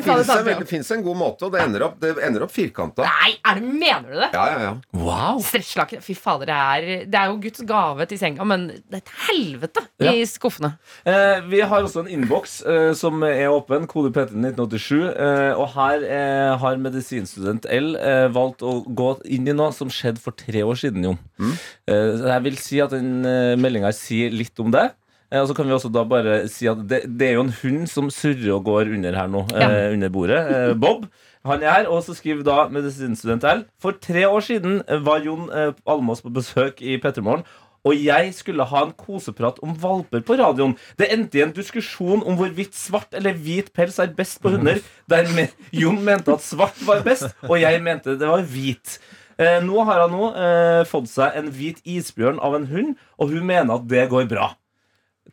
fins 0.67 0.89
en, 0.91 0.97
en 0.97 1.03
god 1.05 1.17
måte, 1.21 1.45
og 1.47 1.51
det 1.53 1.61
ender 1.63 1.81
opp, 1.85 1.95
det 2.01 2.09
ender 2.25 2.41
opp 2.43 2.51
firkanta. 2.51 3.01
Nei, 3.07 3.29
er 3.47 3.53
det, 3.61 3.65
mener 3.69 4.07
du 4.09 4.15
det? 4.17 4.27
Ja, 4.35 4.45
ja, 4.51 4.57
ja. 4.65 4.73
Wow. 4.97 5.39
Stretchlaken. 5.45 6.01
Fy 6.03 6.13
fader, 6.19 6.45
det 6.51 6.57
er, 6.57 7.05
det 7.13 7.19
er 7.21 7.27
jo 7.31 7.37
Guds 7.45 7.61
gave 7.69 8.05
til 8.11 8.19
senga, 8.19 8.43
men 8.47 8.61
det 8.75 8.97
er 8.99 9.03
et 9.05 9.13
helvete 9.29 9.81
Ja. 10.03 10.11
i 10.11 10.13
skuffene. 10.27 10.73
Eh, 11.07 11.37
vi 11.51 11.59
har 11.63 11.79
også 11.87 11.99
en 12.03 12.11
innboks 12.11 12.53
eh, 12.67 12.91
som 12.97 13.23
er 13.27 13.47
åpen, 13.53 13.87
kode 13.91 14.11
PT 14.15 14.31
1987, 14.35 14.99
Eh, 15.21 15.53
og 15.59 15.67
her 15.75 16.03
eh, 16.07 16.51
har 16.61 16.77
medisinstudent 16.81 17.65
L 17.71 17.93
eh, 17.99 18.27
valgt 18.33 18.61
å 18.65 18.79
gå 18.87 19.09
inn 19.31 19.47
i 19.49 19.53
noe 19.55 19.71
som 19.75 19.89
skjedde 19.91 20.21
for 20.23 20.31
tre 20.37 20.61
år 20.65 20.75
siden, 20.79 21.03
Jon. 21.05 21.17
Så 21.41 21.55
jeg 21.89 22.43
vil 22.45 22.57
si 22.61 22.81
at 22.83 22.93
den 22.93 23.25
eh, 23.25 23.55
meldinga 23.59 23.91
sier 23.95 24.33
litt 24.33 24.59
om 24.61 24.71
det. 24.73 24.91
Eh, 25.31 25.39
og 25.39 25.47
så 25.49 25.55
kan 25.57 25.67
vi 25.67 25.75
også 25.75 25.91
da 25.93 26.03
bare 26.07 26.43
si 26.51 26.67
at 26.69 26.83
det, 26.87 27.03
det 27.07 27.29
er 27.29 27.37
jo 27.39 27.47
en 27.47 27.57
hund 27.61 27.89
som 27.89 28.11
surrer 28.13 28.51
og 28.57 28.65
går 28.67 28.91
under 28.97 29.15
her 29.17 29.31
nå, 29.31 29.45
eh, 29.55 29.89
under 29.95 30.13
bordet. 30.13 30.41
Eh, 30.51 30.73
Bob. 30.75 31.07
Han 31.47 31.63
er 31.65 31.71
her, 31.73 31.87
og 31.89 32.03
så 32.05 32.13
skriver 32.13 32.43
da 32.45 32.67
medisinstudent 32.69 33.47
L 33.49 33.63
For 33.81 33.97
tre 33.97 34.27
år 34.27 34.43
siden 34.45 34.83
eh, 34.85 35.01
var 35.01 35.23
Jon 35.25 35.49
eh, 35.49 35.71
Almås 35.89 36.21
på 36.21 36.33
besøk 36.33 36.83
i 36.85 36.99
Pettermorgen. 37.01 37.47
Og 37.81 37.97
jeg 37.97 38.27
skulle 38.37 38.65
ha 38.69 38.83
en 38.85 38.91
koseprat 38.93 39.57
om 39.65 39.71
valper 39.81 40.21
på 40.21 40.35
radioen. 40.37 40.75
Det 41.01 41.07
endte 41.09 41.39
i 41.39 41.41
en 41.41 41.53
diskusjon 41.55 42.21
om 42.21 42.35
hvorvidt 42.37 42.77
svart 42.77 43.15
eller 43.17 43.33
hvit 43.33 43.71
pels 43.73 43.97
er 43.97 44.11
best 44.13 44.37
på 44.43 44.51
hunder, 44.53 44.83
der 45.09 45.25
Jon 45.73 45.97
mente 46.05 46.35
at 46.35 46.45
svart 46.45 46.77
var 46.85 47.01
best, 47.01 47.31
og 47.47 47.57
jeg 47.57 47.81
mente 47.81 48.19
det 48.21 48.29
var 48.29 48.45
hvit. 48.45 48.99
Eh, 49.41 49.57
nå 49.65 49.83
har 49.87 50.03
han 50.03 50.13
nå 50.13 50.29
eh, 50.37 50.83
fått 50.89 51.09
seg 51.09 51.37
en 51.39 51.49
hvit 51.55 51.81
isbjørn 51.87 52.41
av 52.43 52.59
en 52.59 52.69
hund, 52.69 52.95
og 53.17 53.33
hun 53.33 53.47
mener 53.47 53.79
at 53.79 53.87
det 53.89 54.05
går 54.11 54.29
bra. 54.29 54.51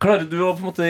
Klarer 0.00 0.28
du 0.30 0.38
å 0.44 0.54
på 0.54 0.62
en 0.62 0.68
måte 0.70 0.88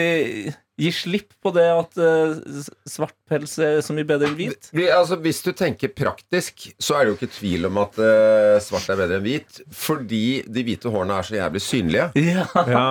gi 0.79 0.91
slipp 0.95 1.33
på 1.43 1.51
det 1.55 1.67
at 1.73 1.99
eh, 1.99 2.63
svart 2.87 3.15
pels 3.29 3.57
er 3.63 3.79
så 3.83 3.95
mye 3.95 4.07
bedre 4.07 4.29
enn 4.29 4.37
hvit? 4.37 4.69
Vi, 4.75 4.87
altså, 4.93 5.17
hvis 5.19 5.41
du 5.43 5.51
tenker 5.57 5.91
praktisk, 5.91 6.69
så 6.79 6.95
er 6.95 7.05
det 7.05 7.13
jo 7.13 7.17
ikke 7.19 7.33
tvil 7.35 7.69
om 7.69 7.81
at 7.83 7.99
eh, 8.03 8.57
svart 8.63 8.87
er 8.91 8.99
bedre 9.01 9.19
enn 9.19 9.25
hvit. 9.27 9.61
Fordi 9.75 10.23
de 10.47 10.65
hvite 10.67 10.91
hårene 10.93 11.19
er 11.19 11.27
så 11.27 11.39
jævlig 11.39 11.63
synlige. 11.65 12.09
Ja. 12.29 12.45
Ja. 12.69 12.85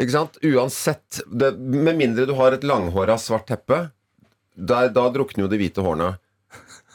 Ikke 0.00 0.14
sant? 0.14 0.38
Uansett. 0.42 1.22
Det, 1.26 1.54
med 1.58 1.98
mindre 1.98 2.26
du 2.28 2.34
har 2.38 2.54
et 2.54 2.66
langhåra 2.66 3.18
svart 3.20 3.48
teppe, 3.50 3.86
der, 4.54 4.90
da 4.94 5.08
drukner 5.14 5.46
jo 5.46 5.50
de 5.50 5.58
hvite 5.58 5.82
hårene. 5.82 6.14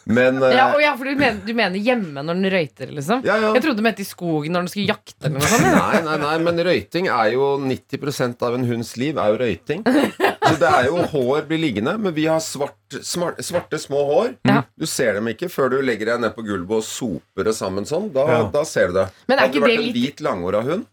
Men 0.06 0.42
eh, 0.44 0.56
Ja, 0.56 0.74
og 0.76 0.82
ja, 0.82 0.96
for 0.98 1.06
du 1.06 1.16
mener, 1.16 1.40
du 1.46 1.54
mener 1.54 1.78
hjemme 1.80 2.24
når 2.24 2.40
den 2.40 2.52
røyter, 2.54 2.92
liksom? 2.96 3.24
Ja, 3.26 3.36
ja. 3.42 3.54
Jeg 3.54 3.64
trodde 3.64 3.78
du 3.78 3.84
mente 3.84 4.02
i 4.02 4.08
skogen 4.08 4.52
når 4.56 4.66
den 4.66 4.72
skulle 4.74 4.88
jakte. 4.88 5.18
Eller 5.26 5.40
noe 5.40 5.50
sånt. 5.52 5.68
Nei, 5.68 6.02
nei, 6.08 6.18
nei, 6.24 6.38
men 6.48 6.62
røyting 6.66 7.10
er 7.12 7.32
jo 7.34 7.50
90% 7.62 8.46
av 8.48 8.56
en 8.58 8.66
hunds 8.70 8.96
liv 8.98 9.18
er 9.18 9.34
jo 9.34 9.40
røyting. 9.44 9.84
Så 10.50 10.56
det 10.62 10.70
er 10.70 10.88
jo 10.90 11.04
hår 11.12 11.44
blir 11.50 11.60
liggende, 11.62 11.98
men 12.02 12.14
vi 12.16 12.26
har 12.30 12.40
svart, 12.42 12.78
smart, 13.06 13.38
svarte 13.46 13.78
små 13.82 14.04
hår. 14.10 14.32
Ja. 14.50 14.64
Du 14.80 14.86
ser 14.90 15.20
dem 15.20 15.28
ikke 15.30 15.50
før 15.52 15.70
du 15.76 15.82
legger 15.86 16.14
deg 16.14 16.24
ned 16.24 16.34
på 16.38 16.46
gulvet 16.48 16.80
og 16.80 16.86
soper 16.88 17.50
det 17.52 17.54
sammen 17.58 17.86
sånn. 17.90 18.10
Da, 18.16 18.26
Ja. 18.30 18.40
da 18.54 18.64
ser 18.66 18.88
du 18.90 18.94
det. 19.02 19.10
Men 19.28 19.38
er 19.38 19.42
Hadde 19.48 19.54
det 19.54 19.62
vært 19.62 19.70
det 19.70 19.78
en 19.78 19.86
litt- 19.86 19.96
hvit 20.00 20.24
langhåra 20.26 20.64
hund, 20.66 20.86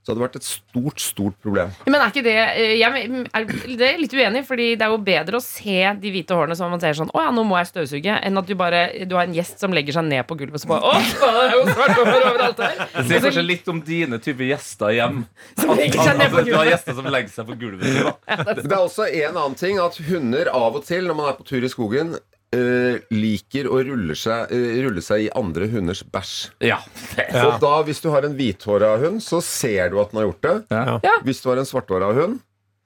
så 0.00 0.10
hadde 0.10 0.20
det 0.20 0.24
vært 0.24 0.36
et 0.38 0.46
stort, 0.46 1.02
stort 1.02 1.34
problem. 1.44 1.72
Men 1.84 2.00
er 2.00 2.12
ikke 2.12 2.22
det 2.24 2.36
eh, 2.40 2.74
jeg 2.80 3.08
er, 3.20 3.44
Det 3.76 3.84
er 3.84 3.98
litt 4.00 4.14
uenig, 4.16 4.40
Fordi 4.48 4.68
det 4.80 4.86
er 4.86 4.94
jo 4.94 5.00
bedre 5.04 5.36
å 5.36 5.44
se 5.44 5.76
de 6.00 6.12
hvite 6.14 6.36
hårene 6.36 6.56
som 6.56 6.72
man 6.72 6.80
ser 6.80 6.96
sånn 6.96 7.12
Å 7.12 7.24
ja, 7.26 7.34
nå 7.36 7.44
må 7.44 7.58
jeg 7.60 7.68
støvsuge, 7.68 8.14
enn 8.16 8.40
at 8.40 8.48
du 8.48 8.54
bare 8.58 8.80
Du 9.04 9.12
har 9.18 9.28
en 9.28 9.36
gjest 9.36 9.60
som 9.60 9.76
legger 9.76 9.98
seg 9.98 10.08
ned 10.08 10.24
på 10.28 10.38
gulvet 10.40 10.56
og 10.56 10.64
så 10.64 10.70
bare 10.72 10.88
Å, 10.88 10.94
det 11.04 11.42
er 11.42 11.54
jo 11.58 11.66
svart 11.68 11.94
hår 11.98 12.26
overalt 12.30 12.64
her. 12.64 12.80
Det 12.96 13.04
sier 13.10 13.24
kanskje 13.26 13.44
litt 13.44 13.68
om 13.70 13.82
dine 13.84 14.18
type 14.22 14.46
gjester 14.48 14.94
hjem. 14.96 15.22
Som 15.60 15.74
legger 15.76 16.02
seg 16.08 16.18
ned 16.18 16.32
på 16.32 16.40
gulvet. 16.40 16.48
du 16.48 16.56
har 16.56 16.70
gjester 16.70 16.96
som 16.96 17.08
legger 17.12 17.34
seg 17.34 17.50
på 17.50 17.58
gulvet. 17.60 18.26
Det 18.60 18.66
er 18.70 18.78
også 18.78 19.06
en 19.08 19.36
annen 19.36 19.56
ting 19.60 19.80
at 19.82 20.00
hunder 20.08 20.50
av 20.54 20.80
og 20.80 20.86
til, 20.86 21.06
når 21.10 21.18
man 21.18 21.30
er 21.30 21.38
på 21.38 21.46
tur 21.48 21.66
i 21.66 21.70
skogen, 21.72 22.16
eh, 22.56 22.98
liker 23.14 23.68
å 23.70 23.78
rulle 23.86 24.16
seg, 24.18 24.50
uh, 24.50 24.76
rulle 24.86 25.02
seg 25.04 25.26
i 25.26 25.30
andre 25.38 25.68
hunders 25.70 26.02
bæsj. 26.02 26.34
Ja. 26.66 26.80
Ja. 27.16 27.46
Og 27.46 27.60
da, 27.62 27.72
hvis 27.86 28.00
du 28.02 28.08
har 28.10 28.26
en 28.26 28.34
hvithåra 28.38 28.96
hund, 29.02 29.22
så 29.22 29.38
ser 29.44 29.90
du 29.92 30.00
at 30.02 30.10
den 30.12 30.18
har 30.22 30.26
gjort 30.30 30.42
det. 30.46 30.56
Ja. 30.74 30.98
Ja. 31.06 31.16
Hvis 31.26 31.42
du 31.44 31.48
har 31.52 31.58
en 31.62 31.68
svarthåra 31.68 32.12
hund, 32.16 32.40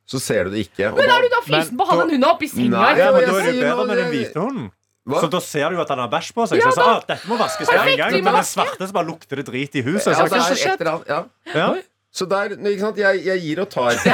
så 0.05 0.21
ser 0.21 0.45
du 0.45 0.51
det 0.53 0.67
ikke. 0.69 0.91
Og 0.93 0.99
Men 1.01 1.09
da- 1.09 1.17
er 1.17 1.23
du 1.25 1.29
da 1.33 1.41
fysen 1.49 1.77
på 1.79 1.85
å 1.85 1.89
ha 1.89 1.95
den 2.03 2.11
hunden 2.17 2.29
oppi 2.29 2.49
senga? 2.53 2.77
Nei, 2.77 2.93
Ja, 3.01 3.13
men 3.13 3.21
Da 3.25 3.39
er 3.41 3.45
det 3.49 3.61
bedre 3.63 3.87
med 3.89 3.97
den 4.03 4.11
hvite 4.13 4.41
hunden. 4.43 4.67
Hva? 5.05 5.21
Så 5.21 5.29
da 5.33 5.41
ser 5.45 5.69
du 5.69 5.77
jo 5.77 5.83
at 5.83 5.89
han 5.93 5.99
har 6.01 6.09
bæsj 6.09 6.33
på 6.33 6.45
seg. 6.49 6.59
Ja, 6.61 6.71
så, 6.73 6.77
så, 6.77 6.85
ah, 6.85 7.01
dette 7.09 7.29
må 7.29 7.37
vaskes 7.37 7.69
med 7.69 7.77
en 7.93 7.99
gang. 8.01 8.13
Men 8.25 8.35
den 8.41 8.47
svarte 8.49 8.87
så 8.89 8.93
bare 8.97 9.09
lukter 9.09 9.37
det 9.37 9.45
drit 9.51 9.75
i 9.77 9.83
huset. 9.85 10.13
ja, 10.13 10.17
Så, 10.17 10.29
det 10.33 10.39
er 10.41 10.45
et 10.75 10.81
eller 10.81 10.93
annet, 10.95 11.09
ja. 11.09 11.25
ja. 11.55 11.67
Så 12.15 12.25
der, 12.31 12.55
ikke 12.57 12.81
sant? 12.81 12.97
Jeg, 13.03 13.25
jeg 13.27 13.43
gir 13.45 13.61
og 13.65 13.69
tar. 13.69 13.93
For 14.01 14.11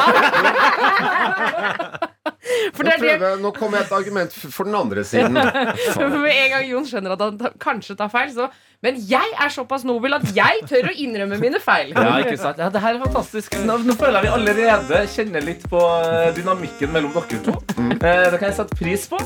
Nå, 2.30 2.84
det 2.84 2.92
er 2.92 2.98
det 3.00 3.12
prøver, 3.18 3.38
nå 3.40 3.50
kommer 3.56 3.80
jeg 3.80 3.88
et 3.88 3.94
argument 3.96 4.34
for 4.52 4.68
den 4.68 4.76
andre 4.76 5.04
siden. 5.08 5.38
For 5.96 6.18
med 6.20 6.34
en 6.34 6.50
gang 6.52 6.66
Jon 6.68 6.88
skjønner 6.88 7.14
at 7.16 7.22
han 7.24 7.54
kanskje 7.62 7.96
tar 7.96 8.10
feil, 8.12 8.32
så 8.34 8.50
Men 8.80 8.96
jeg 9.04 9.34
er 9.36 9.50
såpass 9.52 9.82
nobel 9.84 10.14
at 10.16 10.22
jeg 10.32 10.62
tør 10.64 10.86
å 10.88 10.92
innrømme 11.04 11.36
mine 11.40 11.58
feil. 11.60 11.90
Ja, 11.92 12.14
ikke 12.22 12.38
sant? 12.40 12.60
Ja, 12.62 12.70
det 12.72 12.80
her 12.80 12.96
er 12.96 13.02
fantastisk. 13.02 13.58
Nå, 13.68 13.76
nå 13.84 13.92
føler 14.00 14.24
jeg 14.24 14.24
vi 14.24 14.30
allerede 14.38 15.00
kjenner 15.12 15.44
litt 15.44 15.66
på 15.68 15.82
eh, 16.00 16.30
dynamikken 16.38 16.94
mellom 16.94 17.12
dere 17.12 17.42
to. 17.44 17.58
Eh, 17.76 18.22
det 18.32 18.38
kan 18.40 18.46
jeg 18.48 18.56
sette 18.56 18.78
pris 18.80 19.04
på. 19.10 19.20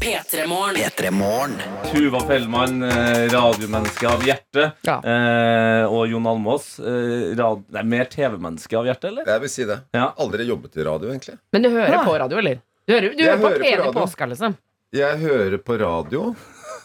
P3morgen. 0.00 1.56
Tuva 1.90 2.20
Fellmann, 2.28 2.84
eh, 2.86 3.24
radiomenneske 3.34 4.06
av 4.12 4.22
hjerte. 4.28 4.68
Ja. 4.86 5.00
Eh, 5.02 5.90
og 5.90 6.06
Jon 6.12 6.30
Almås, 6.30 6.70
eh, 6.78 7.34
rad 7.40 7.66
nei, 7.74 7.84
mer 7.96 8.06
TV-menneske 8.14 8.78
av 8.78 8.86
hjerte, 8.92 9.10
eller? 9.10 9.26
Jeg 9.26 9.42
vil 9.42 9.54
si 9.58 9.66
det. 9.72 9.80
Ja. 9.96 10.12
Aldri 10.22 10.46
jobbet 10.46 10.78
i 10.78 10.86
radio, 10.86 11.10
egentlig. 11.10 11.34
Men 11.50 11.66
du 11.66 11.72
hører 11.74 11.98
på 12.06 12.14
radio, 12.22 12.38
eller? 12.38 12.62
Du 12.86 12.94
hører, 12.94 13.10
du 13.18 13.26
hører 13.26 13.42
på 13.42 13.50
hører 13.50 13.58
på 13.58 13.66
P1 13.66 13.74
i 13.74 13.76
radio. 13.82 13.98
påska, 13.98 14.30
liksom. 14.30 14.58
Jeg 14.94 15.18
hører 15.26 15.58
på 15.66 15.82
radio, 15.82 16.24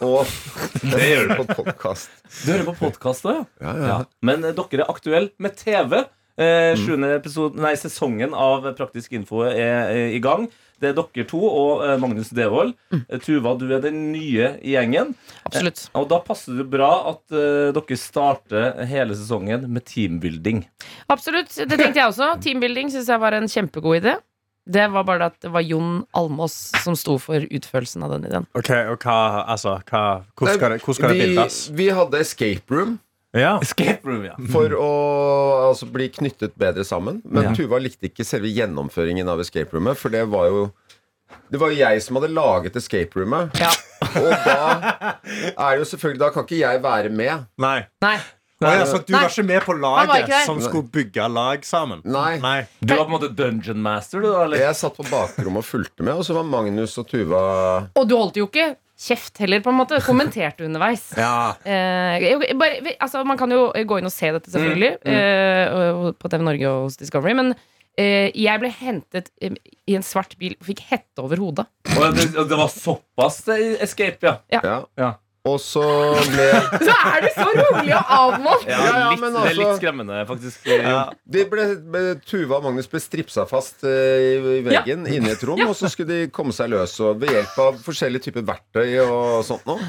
og 0.04 0.28
jeg 0.84 1.16
hører 1.16 1.40
på 1.40 1.64
podkast. 1.64 2.12
Du 2.44 2.52
hører 2.52 2.68
på 2.72 2.76
podkast 2.82 3.28
òg, 3.30 3.42
ja. 3.42 3.48
Ja, 3.62 3.74
ja. 3.78 3.88
ja. 3.94 3.98
Men 4.26 4.44
eh, 4.44 4.56
dere 4.58 4.84
er 4.84 4.92
aktuelle 4.92 5.32
med 5.42 5.58
TV. 5.60 6.04
Eh, 6.36 6.76
episode, 7.16 7.56
nei, 7.64 7.78
sesongen 7.80 8.34
av 8.36 8.66
Praktisk 8.76 9.14
info 9.16 9.46
er 9.48 9.88
er 9.88 10.12
i 10.12 10.20
gang. 10.20 10.50
Det 10.82 10.90
er 10.92 10.98
dere 10.98 11.24
to 11.30 11.40
og 11.48 11.86
eh, 11.86 11.96
Magnus 12.02 12.34
Devold. 12.36 12.74
Mm. 12.92 13.06
Tuva, 13.24 13.56
du 13.56 13.70
er 13.72 13.84
den 13.84 14.12
nye 14.12 14.52
i 14.60 14.76
gjengen. 14.76 15.14
Absolutt. 15.48 15.86
Og 15.96 16.10
da 16.12 16.20
passer 16.26 16.60
det 16.60 16.68
bra 16.72 16.92
at 17.14 17.36
eh, 17.36 17.72
dere 17.76 18.00
starter 18.00 18.84
hele 18.90 19.16
sesongen 19.16 19.70
med 19.72 19.88
teambuilding. 19.88 20.66
Absolutt, 21.08 21.56
Det 21.56 21.80
tenkte 21.80 22.02
jeg 22.02 22.10
også. 22.10 22.34
Teambuilding 22.44 22.92
syns 22.92 23.12
jeg 23.12 23.24
var 23.24 23.38
en 23.38 23.48
kjempegod 23.52 24.02
idé. 24.04 24.18
Det 24.66 24.86
var 24.90 25.04
bare 25.06 25.30
at 25.30 25.36
det 25.46 25.52
var 25.54 25.62
Jon 25.62 26.06
Almås 26.18 26.72
som 26.84 26.96
sto 26.98 27.20
for 27.22 27.44
utførelsen 27.46 28.06
av 28.06 28.16
den 28.16 28.26
ideen. 28.26 28.48
Ok, 28.58 28.72
og 28.90 29.04
hva, 29.06 29.18
altså, 29.54 29.76
hva, 29.86 30.06
hvordan 30.34 30.58
skal 30.58 30.74
det, 30.74 30.80
hvor 30.82 30.98
skal 30.98 31.14
det 31.14 31.20
vi, 31.20 31.28
bildes? 31.36 31.60
vi 31.78 31.90
hadde 31.94 32.22
escape 32.26 32.74
room 32.74 32.96
Ja. 33.36 33.60
Escape 33.62 34.08
room, 34.08 34.24
ja. 34.26 34.34
for 34.52 34.74
å 34.80 34.90
altså, 35.68 35.86
bli 35.92 36.08
knyttet 36.16 36.56
bedre 36.58 36.86
sammen. 36.88 37.22
Men 37.26 37.50
Ja. 37.50 37.54
Tuva 37.58 37.82
likte 37.84 38.08
ikke 38.10 38.26
selve 38.26 38.50
gjennomføringen 38.50 39.28
av 39.30 39.44
escape 39.44 39.76
roomet, 39.76 40.00
for 40.00 40.14
det 40.14 40.24
var 40.32 40.50
jo 40.50 40.66
det 41.52 41.60
var 41.62 41.74
jo 41.74 41.78
jeg 41.78 42.02
som 42.06 42.18
hadde 42.18 42.32
laget 42.34 42.78
escape 42.80 43.20
roomet. 43.20 43.54
Ja. 43.60 43.70
Og 44.06 44.32
da 44.46 45.16
er 45.58 45.76
det 45.76 45.82
jo 45.82 45.88
selvfølgelig 45.90 46.22
Da 46.22 46.30
kan 46.34 46.46
ikke 46.46 46.60
jeg 46.60 46.82
være 46.84 47.12
med. 47.14 47.46
Nei. 47.62 47.80
Nei. 48.04 48.18
Å, 48.66 48.76
jeg 48.80 48.88
sagt, 48.92 49.08
du 49.08 49.14
Nei. 49.16 49.22
var 49.24 49.34
ikke 49.34 49.48
med 49.48 49.66
på 49.66 49.76
laget 49.80 50.34
som 50.48 50.62
skulle 50.64 50.90
bygge 50.94 51.28
lag 51.32 51.68
sammen? 51.68 52.02
Nei. 52.06 52.38
Nei. 52.44 52.58
Du 52.82 52.96
var 52.96 53.04
på 53.06 53.12
en 53.12 53.18
måte 53.18 53.30
dungeon 53.36 53.84
master, 53.86 54.24
du. 54.26 54.32
Eller? 54.34 54.64
Jeg 54.64 54.80
satt 54.80 54.98
på 54.98 55.06
bakrommet 55.10 55.62
og 55.62 55.68
fulgte 55.68 56.06
med, 56.06 56.16
og 56.18 56.28
så 56.28 56.38
var 56.38 56.48
Magnus 56.50 56.98
og 57.02 57.08
Tuva 57.12 57.44
Og 57.94 58.10
du 58.10 58.18
holdt 58.18 58.42
jo 58.42 58.50
ikke 58.50 58.74
kjeft 58.96 59.40
heller, 59.44 59.62
på 59.64 59.72
en 59.74 59.80
måte. 59.82 60.00
Kommenterte 60.06 60.66
underveis. 60.68 61.10
Ja. 61.26 61.56
Eh, 61.64 62.56
bare, 62.58 62.96
altså, 63.00 63.24
man 63.28 63.40
kan 63.40 63.52
jo 63.52 63.68
gå 63.72 64.00
inn 64.00 64.08
og 64.08 64.14
se 64.14 64.32
dette, 64.36 64.52
selvfølgelig, 64.54 64.98
mm, 65.02 65.12
mm. 65.12 65.16
Eh, 65.16 66.12
på 66.20 66.32
TV 66.32 66.46
Norge 66.46 66.72
og 66.72 66.88
hos 66.88 67.00
Discovery. 67.00 67.36
Men 67.38 67.54
eh, 68.00 68.32
jeg 68.32 68.62
ble 68.62 68.72
hentet 68.80 69.32
eh, 69.44 69.58
i 69.88 69.98
en 69.98 70.06
svart 70.06 70.38
bil 70.40 70.56
og 70.60 70.70
fikk 70.70 70.86
hette 70.92 71.24
over 71.24 71.42
hodet. 71.44 71.68
Og 71.96 72.08
det, 72.16 72.32
det 72.36 72.60
var 72.60 72.72
såpass 72.72 73.44
eh, 73.54 73.76
escape, 73.84 74.26
ja. 74.26 74.38
Ja. 74.56 74.80
ja. 75.00 75.12
Og 75.46 75.60
så 75.62 75.82
ble 76.32 76.46
Så 76.88 76.94
er 77.06 77.22
du 77.22 77.28
så 77.36 77.44
rolig 77.54 77.92
og 77.94 78.14
avmålt! 78.16 78.64
Ja, 78.66 78.78
Ja, 78.82 78.94
ja, 78.98 79.10
litt, 79.12 79.20
men 79.22 79.36
Det 79.36 79.42
er 79.46 79.54
litt 79.54 79.68
altså- 79.68 79.78
skremmende, 79.78 80.22
faktisk. 80.26 80.66
Ja. 80.66 81.04
de 81.36 81.44
ble, 81.52 81.66
ble- 81.94 82.16
Tuva 82.26 82.58
og 82.58 82.64
Magnus 82.66 82.88
ble 82.90 83.02
stripsa 83.04 83.46
fast 83.50 83.84
eh, 83.86 84.24
i, 84.26 84.32
i 84.56 84.64
veggen 84.66 85.06
inne 85.06 85.30
i 85.30 85.36
et 85.36 85.44
rom, 85.46 85.62
og 85.68 85.76
så 85.78 85.92
skulle 85.94 86.10
de 86.10 86.32
komme 86.34 86.56
seg 86.58 86.72
løs 86.74 86.96
og 87.06 87.20
ved 87.22 87.30
hjelp 87.36 87.60
av 87.62 87.78
forskjellige 87.86 88.26
typer 88.32 88.48
verktøy 88.50 88.98
og 89.06 89.46
sånt 89.46 89.70
noe. 89.70 89.86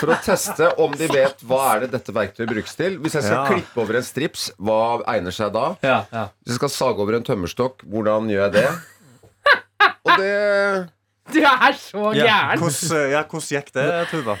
For 0.00 0.10
å 0.10 0.18
teste 0.24 0.72
om 0.82 0.90
de 0.98 1.06
vet 1.14 1.46
hva 1.46 1.62
er 1.76 1.86
det 1.86 1.92
dette 1.94 2.14
verktøyet 2.18 2.50
brukes 2.50 2.74
til. 2.82 2.98
Hvis 3.04 3.14
jeg 3.20 3.28
skal 3.28 3.38
Ja. 3.44 3.46
klippe 3.52 3.78
over 3.84 4.00
en 4.02 4.06
strips, 4.10 4.48
hva 4.58 4.80
egner 5.14 5.30
seg 5.38 5.52
da? 5.54 5.66
Ja, 5.86 5.98
ja. 6.10 6.26
Hvis 6.42 6.56
jeg 6.56 6.60
skal 6.64 6.74
sage 6.74 6.98
over 7.06 7.14
en 7.20 7.26
tømmerstokk, 7.26 7.86
hvordan 7.86 8.26
gjør 8.34 8.48
jeg 8.48 8.52
det? 8.58 8.68
Og 10.08 10.14
det 10.18 10.88
Du 11.30 11.38
er 11.44 11.74
så 11.76 12.14
Ja, 12.16 12.24
gæren. 12.24 12.58
hvordan, 12.62 13.10
ja, 13.12 13.22
hvordan 13.28 13.50
gikk 13.52 13.72
det, 13.76 13.90
Tuva? 14.10 14.38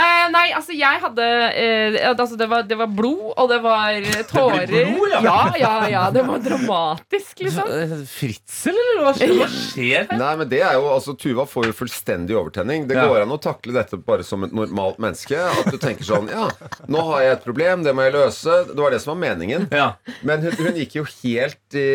Eh, 0.00 0.26
nei, 0.32 0.46
altså 0.56 0.72
jeg 0.76 1.00
hadde 1.02 1.24
eh, 1.60 1.96
altså, 2.08 2.36
det, 2.40 2.46
var, 2.48 2.62
det 2.68 2.76
var 2.80 2.88
blod, 2.96 3.34
og 3.36 3.50
det 3.50 3.58
var 3.64 3.98
tårer. 4.30 4.64
Det 4.70 4.84
blod, 4.94 5.12
ja. 5.12 5.20
ja, 5.26 5.40
ja, 5.60 5.72
ja. 5.92 6.04
Det 6.14 6.22
var 6.28 6.40
dramatisk, 6.44 7.34
liksom. 7.46 7.68
Eh, 7.76 7.92
Fritzel, 8.08 8.78
eller 8.80 9.04
hva 9.04 9.12
skjer, 9.18 9.34
hva 9.36 9.48
skjer? 9.52 10.08
Nei, 10.22 10.32
men 10.40 10.50
det 10.52 10.62
er 10.64 10.78
jo, 10.78 10.86
altså 10.94 11.14
Tuva 11.20 11.44
får 11.50 11.68
jo 11.70 11.76
fullstendig 11.82 12.38
overtenning. 12.40 12.88
Det 12.88 12.96
Ja. 12.96 13.06
går 13.10 13.26
an 13.26 13.36
å 13.36 13.40
takle 13.42 13.76
dette 13.76 14.00
bare 14.00 14.24
som 14.26 14.44
et 14.48 14.56
normalt 14.56 14.98
menneske. 15.02 15.36
At 15.36 15.70
du 15.72 15.78
tenker 15.80 16.06
sånn 16.06 16.30
Ja, 16.32 16.48
nå 16.90 17.04
har 17.12 17.26
jeg 17.26 17.36
et 17.38 17.44
problem, 17.46 17.84
det 17.86 17.94
må 17.96 18.08
jeg 18.08 18.16
løse. 18.16 18.60
Det 18.72 18.78
var 18.80 18.94
det 18.96 19.02
som 19.04 19.14
var 19.14 19.22
meningen. 19.28 19.68
Ja. 19.74 19.92
Men 20.26 20.44
hun, 20.46 20.56
hun 20.58 20.76
gikk 20.80 20.96
jo 21.00 21.06
helt 21.20 21.76
i 21.76 21.88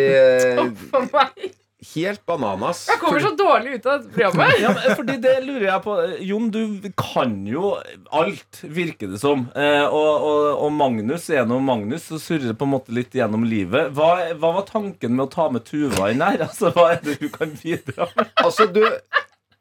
For 0.91 1.09
meg. 1.13 1.53
Helt 1.95 2.25
bananas. 2.27 2.85
Jeg 2.91 2.99
kommer 2.99 3.23
så 3.23 3.31
dårlig 3.39 3.77
ut 3.77 3.85
av 3.87 4.01
dette 4.01 4.11
programmet. 4.15 4.57
Ja, 4.59 4.71
men 4.75 4.97
fordi 4.99 5.15
det 5.23 5.35
lurer 5.45 5.67
jeg 5.69 5.83
på 5.85 5.95
Jon, 6.27 6.49
du 6.51 6.89
kan 6.99 7.35
jo 7.47 7.75
alt, 8.11 8.61
virker 8.63 9.13
det 9.13 9.21
som. 9.21 9.47
Eh, 9.55 9.85
og, 9.85 10.25
og, 10.27 10.47
og 10.65 10.73
Magnus 10.75 11.29
gjennom 11.31 11.63
Magnus 11.65 12.09
så 12.11 12.19
surrer 12.21 12.49
det 12.51 12.57
på 12.59 12.67
en 12.67 12.73
måte 12.75 12.95
litt 12.95 13.15
gjennom 13.15 13.45
livet. 13.47 13.93
Hva, 13.95 14.11
hva 14.35 14.51
var 14.59 14.67
tanken 14.67 15.15
med 15.15 15.27
å 15.27 15.31
ta 15.31 15.47
med 15.53 15.63
Tuva 15.67 16.11
inn 16.11 16.25
her? 16.25 16.43
Altså, 16.49 16.73
Hva 16.75 16.91
er 16.95 16.99
det 17.05 17.19
hun 17.21 17.31
kan 17.33 17.55
bidra 17.61 18.09
med? 18.11 18.33
Altså, 18.43 18.67
du 18.67 18.83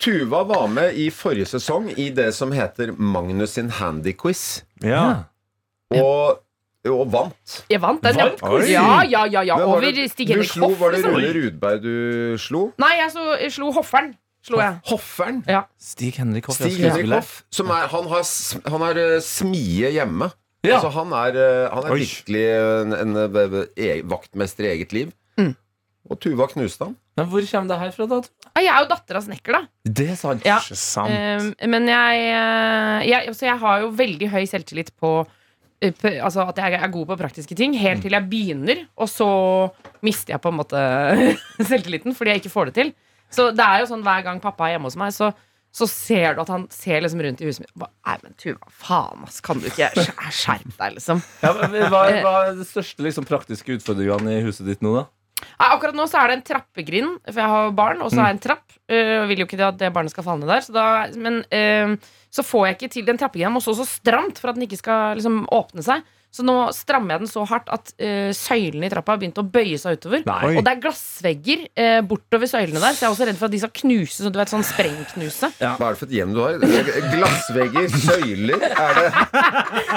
Tuva 0.04 0.42
var 0.44 0.66
med 0.68 0.98
i 1.00 1.06
forrige 1.14 1.46
sesong 1.54 1.86
i 1.96 2.10
det 2.12 2.32
som 2.36 2.52
heter 2.52 2.92
Magnus 2.98 3.54
sin 3.56 3.70
handyquiz. 3.78 4.64
Ja. 4.82 5.30
Og, 5.94 6.42
og 6.90 7.06
vant. 7.12 7.54
Jeg 7.70 7.80
vant 7.80 8.02
den, 8.04 8.18
ja. 8.20 8.26
Oi. 8.42 8.66
Ja, 8.70 9.02
ja, 9.08 9.24
ja, 9.26 9.42
ja. 9.42 9.56
Men 9.56 9.66
var 9.70 9.76
Over 9.78 9.92
det- 9.92 10.10
Stig 10.12 10.26
du 10.28 10.32
Henrik 10.34 10.50
slo, 10.50 10.68
Hoff, 10.68 10.78
Var 10.80 10.90
det 10.92 10.98
liksom. 11.00 11.14
Rune 11.14 11.32
Rudberg 11.38 11.82
du 11.82 12.36
slo? 12.38 12.62
Nei, 12.78 12.92
jeg, 12.98 13.10
så, 13.14 13.24
jeg 13.40 13.52
slo 13.56 13.72
Hofferen. 13.72 14.14
Slo 14.44 14.58
jeg. 14.60 14.80
Hofferen. 14.90 15.42
Stig 15.80 16.14
Henrik 16.20 16.46
Hoff. 16.46 16.58
Stig 16.60 16.76
Henrik 16.84 17.08
Hoff. 17.14 17.44
Som 17.50 17.70
er, 17.72 17.86
han 17.88 18.08
har, 18.08 18.20
s- 18.20 18.58
han 18.66 18.80
har 18.84 18.98
eh, 19.00 19.20
smie 19.24 19.90
hjemme. 19.96 20.30
Ja. 20.64 20.76
Altså, 20.78 20.90
han 20.92 21.12
er, 21.12 21.36
eh, 21.36 21.68
han 21.72 21.84
er 21.84 21.92
Oi. 21.92 22.00
virkelig 22.00 22.44
en, 22.58 22.92
en, 22.92 23.16
eh, 23.16 23.64
e 23.76 24.02
vaktmester 24.02 24.64
i 24.64 24.74
eget 24.76 24.92
liv. 24.92 25.12
Mm. 25.40 25.54
Og 26.10 26.20
Tuva 26.20 26.46
knuste 26.52 26.84
han. 26.84 26.96
Men 27.16 27.28
hvor 27.30 27.40
kommer 27.48 27.68
det 27.70 27.78
her 27.80 27.90
fra, 27.94 28.06
da? 28.10 28.16
Ja, 28.56 28.60
Jeg 28.60 28.70
er 28.74 28.82
jo 28.84 28.88
datter 28.90 29.16
av 29.16 29.22
snekker, 29.24 29.52
da. 29.52 29.60
Det 29.86 30.08
er 30.10 30.16
sant. 30.16 30.44
Ja. 30.44 30.58
Ikke 30.58 30.76
sant. 30.76 31.08
Um, 31.14 31.70
men 31.70 31.86
jeg, 31.88 32.24
eh, 32.34 33.08
jeg, 33.08 33.34
så 33.38 33.46
jeg 33.48 33.58
har 33.64 33.80
jo 33.84 33.90
veldig 33.96 34.28
høy 34.34 34.44
selvtillit 34.50 34.90
på- 35.00 35.24
Altså 36.24 36.44
at 36.48 36.58
jeg 36.62 36.76
er 36.78 36.92
god 36.92 37.06
på 37.12 37.16
praktiske 37.20 37.56
ting, 37.58 37.74
helt 37.78 38.02
til 38.04 38.14
jeg 38.16 38.28
begynner, 38.30 38.84
og 38.96 39.08
så 39.10 39.28
mister 40.04 40.34
jeg 40.34 40.42
på 40.44 40.52
en 40.52 40.58
måte 40.60 40.80
selvtilliten 41.70 42.14
fordi 42.16 42.34
jeg 42.34 42.42
ikke 42.44 42.52
får 42.54 42.70
det 42.70 42.74
til. 42.80 42.92
Så 43.34 43.48
det 43.56 43.64
er 43.66 43.82
jo 43.82 43.88
sånn 43.90 44.04
hver 44.06 44.22
gang 44.26 44.40
pappa 44.42 44.68
er 44.68 44.76
hjemme 44.76 44.86
hos 44.90 44.98
meg, 45.00 45.10
så, 45.16 45.32
så 45.74 45.88
ser 45.90 46.36
du 46.36 46.42
at 46.44 46.52
han 46.52 46.66
ser 46.70 47.00
liksom 47.02 47.22
rundt 47.24 47.40
i 47.42 47.48
huset 47.48 47.64
mitt 47.64 47.72
Nei, 47.82 48.16
men 48.22 48.36
Tuva, 48.38 48.68
faen, 48.84 49.24
ass, 49.26 49.40
kan 49.44 49.58
du 49.58 49.66
ikke 49.70 49.88
skjer- 49.96 50.30
skjerpe 50.38 50.74
deg, 50.78 50.94
liksom? 51.00 51.22
Ja, 51.42 51.50
men 51.58 51.74
hva, 51.90 52.04
hva 52.22 52.34
er 52.46 52.54
de 52.60 52.66
største 52.68 53.02
liksom, 53.06 53.26
praktiske 53.26 53.74
utfordringene 53.80 54.36
i 54.38 54.44
huset 54.46 54.68
ditt 54.70 54.84
nå, 54.84 54.92
da? 55.00 55.06
Nei, 55.42 55.68
akkurat 55.68 55.96
nå 55.98 56.06
så 56.10 56.20
er 56.20 56.30
det 56.30 56.36
en 56.38 56.44
trappegrind, 56.46 57.16
for 57.26 57.40
jeg 57.42 57.52
har 57.52 57.72
barn, 57.76 58.02
og 58.04 58.12
så 58.12 58.22
er 58.22 58.32
det 58.32 58.36
en 58.36 58.44
trapp. 58.46 58.64
øh, 58.88 59.14
og 59.22 59.28
vil 59.30 59.42
jo 59.42 59.46
ikke 59.48 59.60
at 59.66 59.78
det 59.80 59.92
barnet 59.94 60.14
skal 60.14 60.26
falle 60.26 60.44
ned 60.44 60.52
der. 60.52 60.64
Så 60.66 60.74
da, 60.74 60.86
men 61.16 61.40
øh, 61.42 61.96
så 62.30 62.42
får 62.46 62.66
jeg 62.66 62.76
ikke 62.76 62.92
til 62.94 63.06
den 63.06 63.18
trappegrinda. 63.18 63.54
må 63.54 63.62
stå 63.64 63.74
så 63.80 63.86
stramt 63.88 64.38
for 64.38 64.50
at 64.50 64.58
den 64.58 64.66
ikke 64.66 64.80
skal 64.80 65.18
liksom, 65.18 65.44
åpne 65.52 65.84
seg. 65.86 66.02
Så 66.34 66.42
nå 66.42 66.54
strammer 66.74 67.14
jeg 67.14 67.22
den 67.22 67.30
så 67.30 67.44
hardt 67.46 67.68
at 67.70 67.92
uh, 68.02 68.30
søylene 68.34 68.88
i 68.88 68.90
trappa 68.90 69.14
har 69.14 69.20
begynt 69.22 69.38
å 69.38 69.44
bøye 69.46 69.78
seg 69.78 70.00
utover. 70.00 70.24
Nei. 70.26 70.54
Og 70.58 70.64
det 70.66 70.72
er 70.72 70.80
glassvegger 70.82 71.60
uh, 71.70 72.00
bortover 72.10 72.50
søylene 72.50 72.82
der, 72.82 72.96
så 72.96 73.04
jeg 73.04 73.08
er 73.08 73.14
også 73.14 73.28
redd 73.28 73.38
for 73.38 73.46
at 73.46 73.54
de 73.54 73.60
skal 73.62 73.72
knuse. 73.78 74.16
Så 74.18 74.32
du 74.34 74.38
vet, 74.40 74.50
sånn 74.50 74.66
sprengknuse. 74.66 75.52
Hva 75.60 75.74
er 75.76 75.94
det 75.94 76.00
for 76.00 76.08
et 76.08 76.16
hjem 76.18 76.34
du 76.34 76.40
har? 76.42 76.58
Glassvegger, 77.14 77.86
søyler 78.04 78.64
Er 78.64 78.98
det 78.98 79.06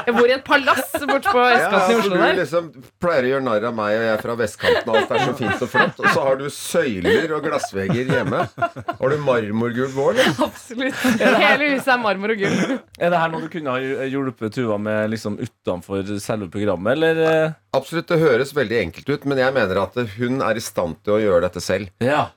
Jeg 0.07 0.15
bor 0.15 0.27
i 0.27 0.35
et 0.35 0.43
palass 0.45 0.93
bort 1.07 1.25
på 1.25 1.41
ja, 1.41 1.57
østkanten 1.57 1.93
i 1.93 1.97
Oslo 1.97 2.17
Oslo 2.17 2.19
Du 2.21 2.39
liksom 2.41 2.69
pleier 3.01 3.27
å 3.27 3.31
gjøre 3.31 3.45
narr 3.47 3.67
av 3.69 3.75
meg, 3.77 3.95
og 3.97 4.05
jeg 4.05 4.13
er 4.13 4.21
fra 4.21 4.35
vestkanten, 4.41 4.93
alt 4.93 5.13
er 5.13 5.23
så 5.23 5.35
fint 5.37 5.65
og 5.65 5.71
flott. 5.71 6.01
Og 6.01 6.07
så 6.11 6.25
har 6.27 6.39
du 6.39 6.45
søyler 6.53 7.33
og 7.37 7.47
glassvegger 7.47 8.13
hjemme. 8.13 8.43
Har 8.57 9.13
du 9.13 9.17
marmorgulv 9.25 9.97
vår, 9.97 10.21
eller? 10.21 10.39
Absolutt. 10.47 11.01
Hele 11.17 11.71
huset 11.73 11.91
er 11.95 12.01
marmor 12.01 12.33
og 12.33 12.41
gull. 12.43 12.77
Er 12.97 13.13
det 13.13 13.21
her 13.23 13.33
noe 13.33 13.43
du 13.45 13.49
kunne 13.51 13.73
ha 13.73 14.05
hjulpet 14.07 14.55
Tuva 14.57 14.77
med 14.81 15.11
liksom 15.13 15.37
utenfor 15.41 16.05
selve 16.27 16.49
programmet, 16.53 16.93
eller? 16.97 17.21
eh? 17.27 17.55
Absolutt, 17.77 18.09
det 18.11 18.21
høres 18.21 18.53
veldig 18.57 18.81
enkelt 18.85 19.09
ut, 19.15 19.27
men 19.29 19.39
jeg 19.41 19.55
mener 19.55 19.83
at 19.85 19.95
hun 20.17 20.41
er 20.45 20.59
i 20.59 20.63
stand 20.63 20.99
til 21.05 21.17
å 21.17 21.21
gjøre 21.23 21.47
dette 21.47 21.63
selv. 21.63 21.89
Ja. 22.03 22.27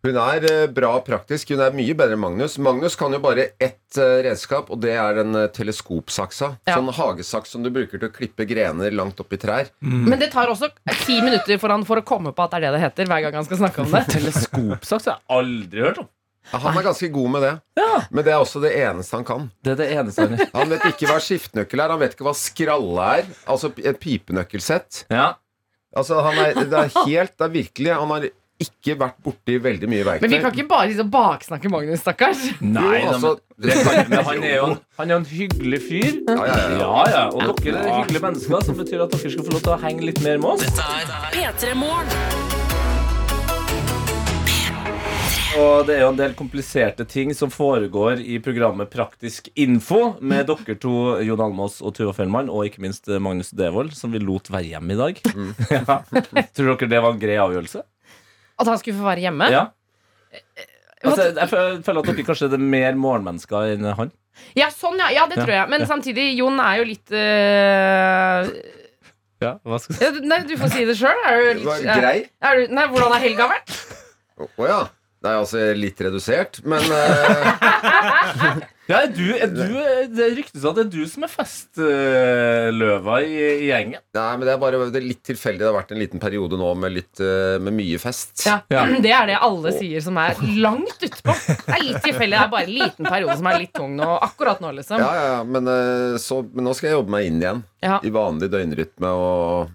Hun 0.00 0.16
er 0.16 0.44
eh, 0.48 0.62
bra 0.72 0.94
praktisk. 1.04 1.50
Hun 1.52 1.60
er 1.60 1.74
mye 1.76 1.92
bedre 1.92 2.16
enn 2.16 2.22
Magnus. 2.22 2.54
Magnus 2.62 2.94
kan 2.96 3.12
jo 3.12 3.18
bare 3.20 3.50
ett 3.60 3.98
eh, 4.00 4.22
redskap, 4.24 4.70
og 4.72 4.80
det 4.80 4.94
er 4.96 5.18
den 5.18 5.36
teleskopsaksa. 5.52 6.54
Ja. 6.68 6.78
Sånn 6.78 6.88
hagesaks 6.96 7.52
som 7.52 7.66
du 7.66 7.68
bruker 7.74 8.00
til 8.00 8.08
å 8.08 8.14
klippe 8.14 8.46
grener 8.48 8.96
langt 8.96 9.20
opp 9.20 9.36
i 9.36 9.40
trær. 9.42 9.68
Men 9.84 10.16
det 10.22 10.30
tar 10.32 10.48
også 10.52 10.70
ti 11.02 11.18
minutter 11.20 11.60
for 11.60 11.74
han 11.74 11.84
for 11.88 12.00
å 12.00 12.06
komme 12.06 12.32
på 12.32 12.46
at 12.46 12.54
det 12.56 12.62
er 12.62 12.66
det 12.70 12.78
det 12.78 12.84
heter, 12.86 13.12
hver 13.12 13.26
gang 13.26 13.36
han 13.42 13.48
skal 13.50 13.60
snakke 13.60 13.84
om 13.84 13.92
det. 13.92 14.06
Teleskopsaks 14.14 15.10
har 15.10 15.18
jeg 15.18 15.28
aldri 15.40 15.84
hørt 15.84 16.00
om. 16.06 16.08
Ja, 16.50 16.58
Han 16.64 16.78
er 16.80 16.82
ganske 16.88 17.08
god 17.14 17.30
med 17.30 17.44
det, 17.46 17.52
men 18.10 18.24
det 18.26 18.32
er 18.34 18.40
også 18.42 18.60
det 18.62 18.72
eneste 18.80 19.16
han 19.16 19.24
kan. 19.28 19.44
Det 19.64 19.74
er 19.76 19.78
det 19.78 19.88
eneste 19.94 20.26
han 20.26 20.40
Han 20.54 20.72
vet 20.72 20.88
ikke 20.90 21.06
hva 21.10 21.20
skiftenøkkel 21.22 21.82
er, 21.84 21.94
han 21.94 22.00
vet 22.02 22.16
ikke 22.16 22.26
hva 22.26 22.34
skralle 22.36 23.06
er. 23.20 23.30
Altså 23.46 23.70
et 23.78 24.00
pipenøkkelsett. 24.02 25.04
Ja. 25.10 25.32
Altså, 25.96 26.20
han 26.22 26.38
er, 26.38 26.54
det 26.70 26.76
er 26.78 26.92
helt 27.04 27.32
Det 27.34 27.42
er 27.48 27.50
virkelig 27.50 27.94
Han 27.98 28.12
har 28.14 28.26
ikke 28.60 28.94
vært 29.00 29.16
borti 29.24 29.56
veldig 29.64 29.88
mye 29.88 30.04
verktøy. 30.04 30.26
Men 30.26 30.34
vi 30.34 30.38
kan 30.44 30.52
ikke 30.52 30.68
bare 30.68 30.88
liksom 30.90 31.08
baksnakke 31.10 31.70
Magnus, 31.72 32.02
stakkars. 32.04 32.42
Nei, 32.60 33.00
Jo, 33.00 33.14
altså, 33.14 33.30
men, 33.56 34.10
men 34.12 34.24
han 34.28 34.44
er 34.44 34.56
jo 34.58 34.66
en, 34.68 34.76
han 35.00 35.08
er 35.08 35.14
jo 35.14 35.20
en 35.22 35.28
hyggelig 35.32 35.80
fyr. 35.86 36.10
Ja, 36.28 36.36
ja, 36.36 36.58
ja. 36.58 36.80
Ja, 36.82 37.04
ja, 37.14 37.22
Og 37.32 37.62
dere 37.64 37.80
er 37.86 37.94
hyggelige 38.02 38.26
mennesker, 38.26 38.66
som 38.68 38.76
betyr 38.82 39.06
at 39.06 39.16
dere 39.16 39.32
skal 39.32 39.46
få 39.48 39.56
lov 39.56 39.64
til 39.64 39.76
å 39.78 39.80
henge 39.86 40.10
litt 40.10 40.20
mer 40.26 40.42
med 40.42 40.52
oss. 40.58 40.66
Dette 40.66 40.90
er 41.00 41.32
P3 41.38 41.72
Morgen. 41.80 42.69
Og 45.58 45.86
det 45.88 45.96
er 45.96 46.04
jo 46.04 46.10
en 46.12 46.18
del 46.18 46.34
kompliserte 46.38 47.04
ting 47.10 47.32
som 47.34 47.50
foregår 47.50 48.20
i 48.22 48.36
programmet 48.42 48.90
Praktisk 48.92 49.48
info 49.58 50.14
med 50.22 50.46
dere 50.46 50.76
to, 50.78 50.92
Jon 51.26 51.42
Almås 51.42 51.80
og 51.82 51.94
Tuva 51.96 52.12
Fellmann, 52.14 52.50
og 52.52 52.68
ikke 52.68 52.84
minst 52.84 53.10
Magnus 53.10 53.50
Devold, 53.56 53.90
som 53.98 54.14
vi 54.14 54.22
lot 54.22 54.50
være 54.52 54.76
hjemme 54.76 54.94
i 54.94 55.00
dag. 55.00 55.22
Ja. 55.70 56.00
Tror 56.54 56.74
dere 56.74 56.88
det 56.90 57.00
var 57.02 57.14
en 57.14 57.20
grei 57.22 57.36
avgjørelse? 57.40 57.82
At 58.60 58.68
han 58.68 58.78
skulle 58.78 58.98
få 58.98 59.06
være 59.08 59.24
hjemme. 59.26 59.48
Ja. 59.50 59.64
Altså, 61.00 61.30
jeg 61.32 61.48
føler 61.50 62.02
at 62.02 62.10
dere 62.10 62.26
kanskje 62.26 62.50
er 62.52 62.62
mer 62.62 62.98
morgenmennesker 63.00 63.74
enn 63.74 63.88
han. 63.98 64.12
Ja, 64.58 64.68
sånn, 64.74 65.00
ja. 65.02 65.10
ja 65.14 65.26
det 65.30 65.40
tror 65.40 65.54
jeg. 65.54 65.70
Men 65.72 65.86
samtidig, 65.88 66.28
Jon 66.38 66.60
er 66.62 66.78
jo 66.80 66.86
litt 66.88 67.16
øh, 67.16 68.52
Ja, 69.42 69.56
hva 69.66 69.80
skal 69.82 69.98
ja, 70.04 70.12
Nei, 70.22 70.40
du 70.46 70.54
får 70.60 70.72
si 70.76 70.86
det 70.88 70.96
sjøl. 71.00 71.26
Det 71.26 71.66
var 71.66 71.84
grei. 72.04 72.16
Nei, 72.70 72.86
hvordan 72.92 73.16
har 73.16 73.24
helga 73.24 73.50
vært? 73.50 73.76
Å 74.40 74.70
ja. 74.70 74.80
Nei, 75.20 75.32
altså 75.36 75.60
litt 75.76 75.98
redusert, 76.00 76.62
men 76.64 76.80
eh, 76.96 78.60
Ja, 78.90 79.04
er 79.04 79.10
du, 79.14 79.26
er 79.36 79.50
du, 79.54 79.74
det 80.16 80.24
ryktes 80.34 80.64
at 80.66 80.74
det 80.74 80.82
er 80.82 80.88
du 80.90 81.02
som 81.06 81.22
er 81.22 81.30
festløva 81.30 83.20
i, 83.22 83.36
i 83.62 83.68
gjengen. 83.68 84.00
Nei, 84.16 84.30
men 84.34 84.48
det 84.48 84.54
er 84.56 84.58
bare 84.64 84.80
det 84.90 84.98
er 84.98 85.04
litt 85.06 85.20
tilfeldig. 85.28 85.60
Det 85.62 85.68
har 85.68 85.76
vært 85.76 85.92
en 85.94 86.00
liten 86.02 86.22
periode 86.22 86.58
nå 86.58 86.72
med, 86.80 86.96
litt, 86.96 87.22
eh, 87.22 87.60
med 87.62 87.76
mye 87.76 88.00
fest. 88.02 88.32
Ja, 88.48 88.56
Ja. 88.72 88.82
Det 89.04 89.12
er 89.14 89.28
det 89.30 89.36
alle 89.46 89.70
sier 89.76 90.02
som 90.02 90.18
er 90.20 90.34
langt 90.58 91.04
utpå. 91.06 91.36
Det 91.36 91.76
er 91.76 91.84
litt 91.86 92.02
tilfeldig. 92.02 92.34
Det 92.34 92.42
er 92.42 92.50
bare 92.56 92.66
en 92.66 92.74
liten 92.80 93.06
periode 93.12 93.36
som 93.38 93.50
er 93.52 93.60
litt 93.62 93.74
tung 93.78 93.94
nå, 94.00 94.08
akkurat 94.26 94.58
nå, 94.64 94.72
liksom. 94.80 94.98
Ja, 95.04 95.10
ja, 95.20 95.28
ja, 95.36 95.40
men, 95.46 95.70
eh, 95.70 96.16
så, 96.22 96.40
men 96.50 96.66
nå 96.66 96.74
skal 96.74 96.90
jeg 96.90 96.98
jobbe 96.98 97.14
meg 97.14 97.28
inn 97.30 97.38
igjen. 97.44 97.62
Ja. 97.86 98.00
I 98.02 98.10
vanlig 98.14 98.50
døgnrytme 98.52 99.12
og 99.20 99.70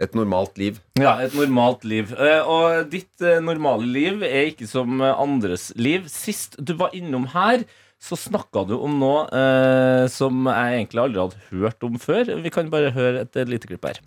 et 0.00 0.14
normalt 0.14 0.58
liv. 0.60 0.78
Ja, 1.00 1.16
et 1.24 1.34
normalt 1.34 1.84
liv. 1.88 2.12
Eh, 2.14 2.40
Og 2.46 2.88
ditt 2.92 3.20
eh, 3.24 3.40
normale 3.42 3.86
liv 3.86 4.22
er 4.26 4.50
ikke 4.52 4.68
som 4.70 5.00
eh, 5.02 5.12
andres 5.18 5.70
liv. 5.76 6.06
Sist 6.12 6.56
du 6.62 6.74
var 6.78 6.94
innom 6.94 7.26
her, 7.34 7.64
så 7.98 8.14
snakka 8.14 8.62
du 8.68 8.76
om 8.78 8.94
noe 9.00 9.24
eh, 9.34 10.04
som 10.14 10.44
jeg 10.46 10.76
egentlig 10.84 11.02
aldri 11.02 11.22
hadde 11.24 11.40
hørt 11.50 11.82
om 11.88 11.96
før. 11.98 12.30
Vi 12.44 12.52
kan 12.54 12.70
bare 12.70 12.92
høre 12.94 13.24
et 13.26 13.38
lite 13.50 13.66
klipp 13.66 13.88
her. 13.90 13.98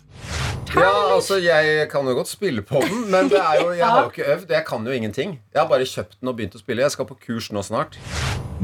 Ja, 0.72 0.88
altså 1.12 1.36
Jeg 1.42 1.90
kan 1.92 2.06
jo 2.08 2.14
godt 2.16 2.30
spille 2.30 2.62
på 2.64 2.80
den, 2.80 3.02
men 3.12 3.28
det 3.28 3.36
er 3.42 3.58
jo, 3.60 3.72
jeg 3.76 3.84
har 3.84 4.06
jo 4.06 4.12
ikke 4.14 4.30
øvd. 4.32 4.54
Jeg 4.56 4.64
kan 4.64 4.86
jo 4.88 4.94
ingenting. 4.96 5.34
Jeg 5.52 5.60
har 5.60 5.68
bare 5.68 5.84
kjøpt 5.84 6.16
den 6.22 6.30
og 6.32 6.38
begynt 6.38 6.56
å 6.56 6.62
spille. 6.62 6.86
Jeg 6.86 6.94
skal 6.94 7.08
på 7.10 7.18
kurs 7.26 7.50
nå 7.52 7.60
snart. 7.66 7.98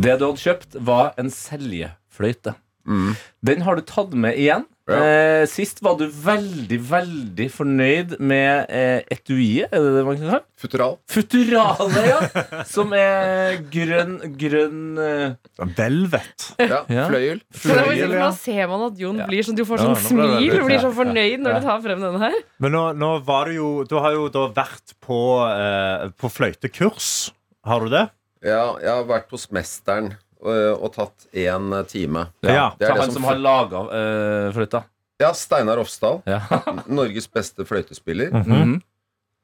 Det 0.01 0.15
du 0.17 0.25
hadde 0.31 0.41
kjøpt, 0.41 0.79
var 0.89 1.13
en 1.21 1.29
seljefløyte. 1.35 2.55
Mm. 2.89 3.11
Den 3.45 3.67
har 3.67 3.77
du 3.77 3.85
tatt 3.85 4.15
med 4.17 4.39
igjen. 4.41 4.65
Ja. 4.89 4.99
Eh, 5.05 5.43
sist 5.51 5.83
var 5.85 5.99
du 6.01 6.07
veldig, 6.09 6.79
veldig 6.89 7.47
fornøyd 7.53 8.15
med 8.25 8.71
eh, 8.73 9.03
etuiet, 9.13 9.69
er 9.69 9.83
det 9.85 9.91
det 9.99 10.05
man 10.07 10.17
kan 10.17 10.31
kalle 10.31 10.45
Futural. 10.59 10.95
Futteral. 11.13 11.75
Futuralet, 11.77 12.07
ja! 12.09 12.63
Som 12.75 12.95
er 12.97 13.59
grønn, 13.71 14.15
grønn 14.41 14.81
eh, 15.05 15.35
Velvet. 15.77 16.47
Ja. 16.73 16.81
Fløyel. 17.11 17.43
Fløyel, 17.53 18.15
ja. 18.17 18.23
nå 18.25 18.31
ser 18.41 18.65
man 18.73 18.87
at 18.89 18.99
Jon 19.03 19.21
Ja. 19.21 19.27
blir 19.29 19.45
sånn 19.47 19.59
Du 19.59 19.65
får 19.69 19.83
sånn 19.85 19.99
smil 20.07 20.57
og 20.57 20.67
blir 20.71 20.81
så 20.83 20.91
fornøyd 20.97 21.45
når 21.45 21.53
Ja. 21.53 21.61
du 21.61 21.69
tar 21.69 21.83
frem 21.85 22.01
denne 22.07 22.23
her. 22.25 22.39
Men 22.65 22.73
nå, 22.75 22.85
nå 22.97 23.11
var 23.29 23.51
du 23.53 23.59
jo 23.59 23.69
Du 23.89 23.99
har 24.01 24.17
jo 24.17 24.29
da 24.33 24.47
vært 24.57 24.97
på, 25.05 25.21
eh, 25.53 26.09
på 26.17 26.33
fløytekurs. 26.33 27.31
Har 27.69 27.85
du 27.85 27.93
det? 27.93 28.07
Ja, 28.47 28.73
jeg 28.81 28.89
har 28.95 29.05
vært 29.05 29.31
hos 29.35 29.49
mesteren 29.53 30.15
og, 30.41 30.83
og 30.85 30.93
tatt 30.95 31.27
én 31.33 31.73
time. 31.91 32.27
Ja. 32.47 32.71
Det 32.79 32.87
er 32.87 32.95
det 32.95 33.01
han 33.03 33.11
som 33.11 33.19
som 33.19 33.29
har 33.31 33.41
laga 33.43 33.83
uh, 33.89 34.53
fløyta. 34.55 34.85
Ja, 35.19 35.33
Steinar 35.35 35.81
Ofsdal. 35.83 36.21
Ja. 36.29 36.41
Norges 36.87 37.27
beste 37.27 37.65
fløytespiller. 37.67 38.31
Mm 38.31 38.45
-hmm. 38.45 38.81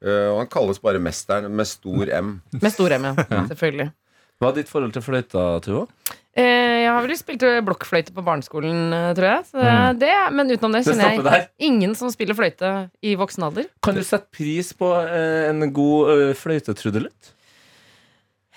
uh, 0.07 0.33
og 0.33 0.39
han 0.39 0.47
kalles 0.47 0.79
bare 0.79 0.99
Mesteren 0.99 1.51
med 1.51 1.67
stor 1.67 2.07
M. 2.21 2.41
Med 2.53 2.73
stor 2.73 2.93
M, 2.99 3.05
ja. 3.31 3.47
Selvfølgelig. 3.49 3.91
Hva 4.41 4.49
er 4.51 4.55
ditt 4.55 4.69
forhold 4.69 4.93
til 4.93 5.03
fløyta, 5.03 5.61
Tuva? 5.63 5.87
Eh, 6.35 6.83
jeg 6.83 6.91
har 6.91 7.05
vel 7.07 7.17
spilt 7.17 7.45
blokkfløyte 7.63 8.13
på 8.15 8.23
barneskolen, 8.27 8.93
eh, 8.93 9.15
tror 9.15 9.29
jeg. 9.29 9.45
Så 9.53 9.59
Mm. 9.63 9.99
det, 9.99 10.15
men 10.33 10.51
utenom 10.51 10.73
det 10.73 10.83
kjenner 10.85 11.31
jeg 11.31 11.49
ingen 11.59 11.95
som 11.95 12.11
spiller 12.11 12.35
fløyte 12.35 12.91
i 13.03 13.15
voksen 13.15 13.45
alder. 13.47 13.67
Kan 13.83 13.95
du 13.95 14.03
sette 14.03 14.27
pris 14.35 14.73
på 14.73 14.91
eh, 15.07 15.51
en 15.51 15.73
god 15.73 16.35
fløytetrudelutt? 16.35 17.33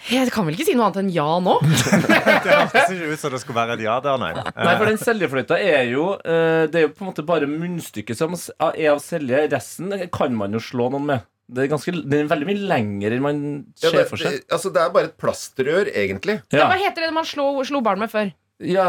Jeg 0.07 0.29
kan 0.31 0.45
vel 0.47 0.53
ikke 0.55 0.67
si 0.67 0.75
noe 0.77 0.87
annet 0.87 0.99
enn 1.01 1.09
ja 1.11 1.25
nå? 1.43 1.55
Det 1.65 2.51
hørtes 2.53 2.91
ikke 2.93 3.07
ut 3.11 3.21
som 3.21 3.33
det 3.33 3.39
skulle 3.41 3.57
være 3.57 3.75
et 3.79 3.83
ja 3.87 3.95
der, 4.05 4.19
nei. 4.21 4.29
Nei, 4.67 4.75
for 4.77 4.85
den 4.91 4.99
seljefløyta 5.01 5.57
er 5.59 5.89
jo 5.89 6.05
eh, 6.21 6.67
Det 6.71 6.79
er 6.79 6.85
jo 6.85 6.91
på 6.95 7.03
en 7.03 7.09
måte 7.09 7.25
bare 7.27 7.49
munnstykket 7.49 8.19
som 8.19 8.37
er 8.37 8.91
av 8.93 9.01
selje. 9.03 9.41
Resten 9.51 9.91
kan 10.13 10.37
man 10.37 10.55
jo 10.55 10.61
slå 10.63 10.87
noen 10.93 11.09
med. 11.09 11.25
Det 11.47 11.63
er, 11.63 11.69
ganske, 11.71 11.91
det 12.03 12.17
er 12.21 12.27
veldig 12.27 12.47
mye 12.49 12.63
lenger 12.69 13.13
enn 13.15 13.23
man 13.23 13.37
Ja, 13.79 13.87
ser 13.89 14.01
det, 14.01 14.07
for 14.09 14.19
seg. 14.19 14.33
det, 14.35 14.47
altså, 14.51 14.71
det 14.75 14.81
er 14.83 14.89
bare 14.95 15.07
et 15.09 15.17
plastrør, 15.19 15.87
egentlig. 15.95 16.41
Ja. 16.51 16.61
Ja, 16.61 16.65
Hva 16.71 16.79
heter 16.81 17.05
det 17.07 17.13
man 17.15 17.27
slo, 17.27 17.49
slo 17.67 17.79
barn 17.85 18.01
med 18.03 18.11
før? 18.11 18.33
Ja 18.59 18.85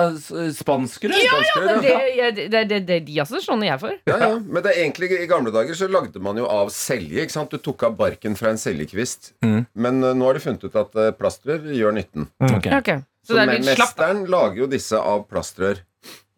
spanskere? 0.55 1.13
Ja, 1.21 1.35
Plastrør, 1.35 1.67
Men 1.67 1.75
ja. 1.75 1.81
det, 1.83 2.17
jeg- 2.17 2.35
det, 2.37 2.47
det, 2.53 2.63
det, 2.69 2.79
det 2.89 2.97
er 2.97 3.05
de 3.07 3.19
også 3.25 3.41
slående 3.45 3.67
jeg 3.69 3.81
for. 3.83 3.97
Ja, 4.09 4.17
ja. 4.23 4.31
Men 4.39 4.63
det 4.65 4.73
er 4.73 4.81
egentlig, 4.85 5.11
i 5.21 5.27
gamle 5.29 5.53
dager 5.53 5.75
så 5.77 5.89
lagde 5.91 6.21
man 6.25 6.37
jo 6.41 6.47
av 6.49 6.71
selje. 6.75 7.23
ikke 7.27 7.35
sant? 7.37 7.51
Du 7.51 7.59
tok 7.59 7.83
av 7.89 7.97
barken 7.99 8.37
fra 8.39 8.51
en 8.55 8.59
seljekvist. 8.61 9.35
Mm. 9.45 9.67
Men 9.75 10.03
uh, 10.05 10.15
nå 10.15 10.25
har 10.31 10.35
de 10.39 10.41
funnet 10.41 10.65
ut 10.65 10.77
at 10.81 10.97
uh, 10.97 11.11
plastrør 11.13 11.69
gjør 11.75 11.93
nytten. 11.99 12.29
Mm. 12.41 12.57
Okay. 12.59 12.79
Okay. 12.79 12.99
Så, 13.25 13.33
Så 13.35 13.37
det 13.37 13.43
er 13.43 13.53
men. 13.53 13.65
Mesteren 13.69 14.25
lager 14.31 14.63
jo 14.65 14.67
disse 14.73 14.97
av 14.97 15.27
plastrør. 15.29 15.85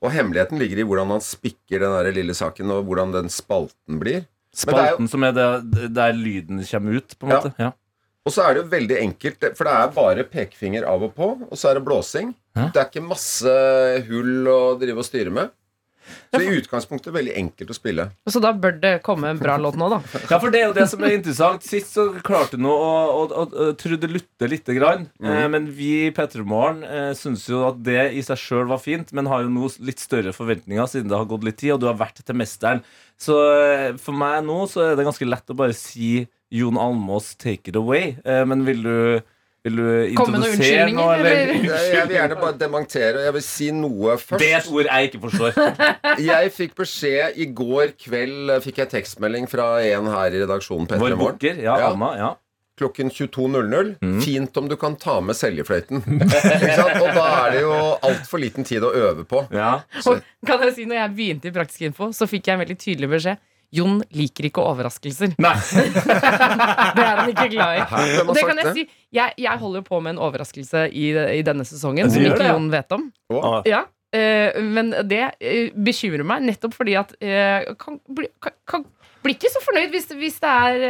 Og 0.01 0.11
hemmeligheten 0.15 0.59
ligger 0.59 0.81
i 0.81 0.85
hvordan 0.89 1.11
han 1.13 1.21
spikker 1.21 1.83
den 1.85 1.93
der 1.93 2.11
lille 2.17 2.33
saken, 2.35 2.71
og 2.73 2.87
hvordan 2.89 3.13
den 3.13 3.29
spalten 3.29 3.99
blir. 4.01 4.23
Spalten 4.57 4.87
er 4.87 5.05
jo- 5.05 5.11
som 5.13 5.23
er 5.29 5.33
der 5.37 6.13
lyden 6.17 6.65
kommer 6.65 6.97
ut, 6.97 7.15
på 7.21 7.27
en 7.29 7.31
Ja. 7.31 7.37
måte. 7.39 7.53
Ja. 7.61 7.71
Og 8.29 8.35
så 8.35 8.45
er 8.45 8.55
det 8.57 8.65
jo 8.65 8.73
veldig 8.75 8.99
enkelt, 9.01 9.47
for 9.57 9.69
det 9.69 9.77
er 9.77 9.95
bare 9.97 10.27
pekefinger 10.29 10.85
av 10.89 11.07
og 11.07 11.15
på, 11.17 11.31
og 11.49 11.57
så 11.57 11.71
er 11.71 11.79
det 11.79 11.87
blåsing. 11.87 12.35
Hæ? 12.59 12.67
Det 12.75 12.83
er 12.83 12.91
ikke 12.91 13.07
masse 13.07 13.55
hull 14.11 14.51
å 14.51 14.61
drive 14.81 15.01
og 15.01 15.09
styre 15.09 15.33
med. 15.33 15.55
Så 16.31 16.41
i 16.43 16.57
utgangspunktet 16.59 17.13
veldig 17.15 17.33
enkelt 17.39 17.71
å 17.71 17.77
spille. 17.77 18.07
Så 18.31 18.41
da 18.43 18.53
bør 18.57 18.77
det 18.83 18.93
komme 19.07 19.31
en 19.31 19.39
bra 19.41 19.57
låt 19.61 19.77
nå, 19.79 19.89
da. 19.93 19.99
Ja, 20.31 20.39
for 20.39 20.53
det 20.53 20.63
er 20.63 20.69
jo 20.69 20.77
det 20.77 20.87
som 20.91 21.05
er 21.07 21.15
interessant. 21.17 21.67
Sist 21.67 21.95
så 21.95 22.07
klarte 22.27 22.59
du 22.59 22.65
nå 22.65 22.73
å, 22.73 22.91
å, 23.15 23.21
å, 23.27 23.45
å 23.47 23.69
trudelutte 23.79 24.49
lite 24.51 24.75
grann. 24.75 25.07
Eh, 25.23 25.45
men 25.53 25.69
vi 25.75 25.91
i 26.09 26.11
P3 26.15 26.43
Morgen 26.47 26.83
eh, 26.87 27.13
syns 27.19 27.47
jo 27.51 27.63
at 27.69 27.79
det 27.87 28.09
i 28.19 28.25
seg 28.27 28.41
sjøl 28.43 28.67
var 28.71 28.83
fint, 28.83 29.13
men 29.17 29.31
har 29.31 29.45
jo 29.47 29.53
nå 29.53 29.71
litt 29.87 30.03
større 30.03 30.35
forventninger 30.37 30.91
siden 30.91 31.11
det 31.13 31.19
har 31.19 31.31
gått 31.31 31.47
litt 31.47 31.61
tid, 31.63 31.77
og 31.77 31.85
du 31.85 31.89
har 31.91 31.99
vært 32.01 32.23
til 32.25 32.39
mesteren. 32.39 32.83
Så 33.21 33.39
eh, 33.61 33.89
for 34.01 34.17
meg 34.17 34.43
nå 34.47 34.65
så 34.71 34.89
er 34.89 34.99
det 34.99 35.07
ganske 35.09 35.29
lett 35.31 35.55
å 35.55 35.59
bare 35.59 35.77
si 35.77 36.25
Jon 36.51 36.79
Almås, 36.83 37.35
take 37.39 37.71
it 37.71 37.77
away. 37.79 38.17
Eh, 38.25 38.43
men 38.51 38.65
vil 38.67 38.83
du, 38.83 38.97
vil 39.67 39.77
du 39.79 39.87
introdusere 40.11 40.89
noe, 40.91 41.15
eller? 41.15 41.31
eller? 41.45 41.65
Jeg 41.69 41.95
jeg 41.95 42.09
vil 42.11 42.17
gjerne 42.17 42.39
bare 42.41 42.59
dementere, 42.59 43.15
og 43.21 43.25
jeg 43.29 43.37
vil 43.39 43.45
si 43.47 43.71
noe 43.77 44.17
først. 44.19 44.41
Det 44.43 44.51
er 44.51 44.59
et 44.65 44.71
ord 44.75 44.91
jeg 44.91 45.11
ikke 45.11 45.23
forstår. 45.29 45.59
Jeg 46.31 46.53
fikk 46.57 46.75
beskjed 46.83 47.39
i 47.41 47.47
går 47.57 47.93
kveld 48.03 48.51
eh, 48.57 48.61
Fikk 48.65 48.81
jeg 48.83 48.91
tekstmelding 48.93 49.47
fra 49.49 49.69
en 49.87 50.09
her 50.11 50.35
i 50.35 50.41
redaksjonen 50.43 50.89
P3 50.91 50.99
Vår 51.01 51.15
bukker, 51.21 51.61
ja, 51.63 51.77
Ja. 51.81 51.91
Anna. 51.95 52.11
ja 52.19 52.31
Klokken 52.81 53.11
22.00. 53.13 53.91
Mm. 54.01 54.21
Fint 54.25 54.57
om 54.57 54.69
du 54.69 54.73
kan 54.81 54.95
ta 54.97 55.19
med 55.21 55.37
seljefløyten. 55.37 56.01
Og 57.05 57.11
da 57.13 57.25
er 57.45 57.51
det 57.53 57.59
jo 57.61 57.75
altfor 58.09 58.41
liten 58.41 58.65
tid 58.65 58.87
å 58.89 58.89
øve 58.97 59.27
på. 59.29 59.43
Ja. 59.53 59.83
Og 60.09 60.23
kan 60.49 60.65
jeg 60.65 60.73
si, 60.79 60.87
når 60.89 60.97
jeg 61.03 61.13
begynte 61.19 61.51
i 61.51 61.53
Praktisk 61.53 61.85
info, 61.91 62.09
så 62.17 62.25
fikk 62.31 62.49
jeg 62.49 62.57
en 62.57 62.63
veldig 62.65 62.79
tydelig 62.81 63.11
beskjed. 63.13 63.43
Jon 63.75 64.01
liker 64.17 64.49
ikke 64.49 64.63
overraskelser. 64.67 65.37
Nei. 65.43 65.55
Det 66.97 67.05
er 67.05 67.21
han 67.21 67.31
ikke 67.31 67.49
glad 67.53 67.79
i. 67.79 67.85
Og 68.25 68.35
det 68.35 68.45
kan 68.47 68.59
jeg 68.63 68.75
si. 68.75 68.85
Jeg, 69.15 69.35
jeg 69.39 69.61
holder 69.61 69.83
jo 69.83 69.87
på 69.87 70.01
med 70.03 70.17
en 70.17 70.23
overraskelse 70.27 70.89
i, 70.91 71.11
i 71.39 71.43
denne 71.47 71.67
sesongen 71.67 72.11
som 72.11 72.25
ikke. 72.27 72.49
Jon 72.51 72.71
vet 72.73 72.95
om. 72.97 73.07
Ja, 73.69 73.85
eh, 74.17 74.59
men 74.63 74.93
det 75.11 75.23
eh, 75.39 75.71
bekymrer 75.75 76.27
meg 76.27 76.47
nettopp 76.47 76.75
fordi 76.79 76.97
at 76.99 77.15
eh, 77.23 77.71
kan, 77.81 78.01
bli, 78.11 78.31
kan, 78.43 78.87
kan 79.21 79.29
bli 79.29 79.35
ikke 79.37 79.51
så 79.53 79.61
fornøyd 79.61 79.93
hvis, 79.93 80.07
hvis 80.17 80.39
det 80.41 80.51
er 80.51 80.85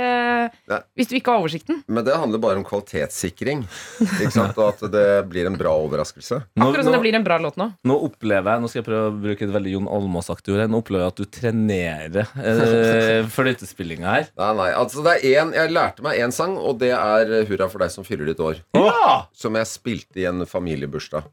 uh, 0.70 0.76
Hvis 0.99 1.11
du 1.11 1.16
ikke 1.18 1.33
har 1.35 1.43
oversikten. 1.43 1.81
Men 1.91 2.07
det 2.07 2.14
handler 2.14 2.43
bare 2.43 2.61
om 2.61 2.66
kvalitetssikring. 2.66 3.64
Ikke 4.07 4.33
sant? 4.35 4.59
Og 4.61 4.68
at 4.70 4.85
det 4.93 5.07
blir 5.31 5.49
en 5.51 5.59
bra 5.59 5.72
overraskelse. 5.83 6.39
Nå, 6.55 6.68
Akkurat 6.68 6.87
som 6.87 6.95
det 6.95 7.03
blir 7.03 7.18
en 7.18 7.26
bra 7.26 7.41
låt 7.43 7.59
nå. 7.61 7.70
nå 7.87 7.97
opplever 8.07 8.55
jeg 8.55 8.62
Nå 8.62 8.70
skal 8.70 8.81
jeg 8.81 8.87
prøve 8.87 9.11
å 9.11 9.16
bruke 9.24 9.47
et 9.47 9.55
veldig 9.55 9.74
Jon 9.74 9.91
Almaas-aktig 9.91 10.55
ord. 10.55 10.64
Nå 10.70 10.83
opplever 10.85 11.07
jeg 11.07 11.14
at 11.14 11.20
du 11.20 11.28
trenerer 11.41 12.31
uh, 12.39 13.31
fløytespillinga 13.35 14.14
her. 14.14 14.31
Nei, 14.39 14.53
nei, 14.62 14.70
altså 14.78 15.05
det 15.07 15.18
er 15.18 15.43
en, 15.43 15.55
Jeg 15.57 15.74
lærte 15.74 16.07
meg 16.07 16.22
én 16.22 16.35
sang, 16.35 16.57
og 16.59 16.78
det 16.83 16.93
er 16.95 17.35
'Hurra 17.49 17.70
for 17.72 17.83
deg 17.83 17.91
som 17.93 18.07
fyller 18.07 18.31
ditt 18.31 18.43
år'. 18.43 18.62
Ja! 18.78 19.26
Som 19.35 19.59
jeg 19.59 19.66
spilte 19.70 20.22
i 20.22 20.28
en 20.31 20.47
familiebursdag. 20.47 21.26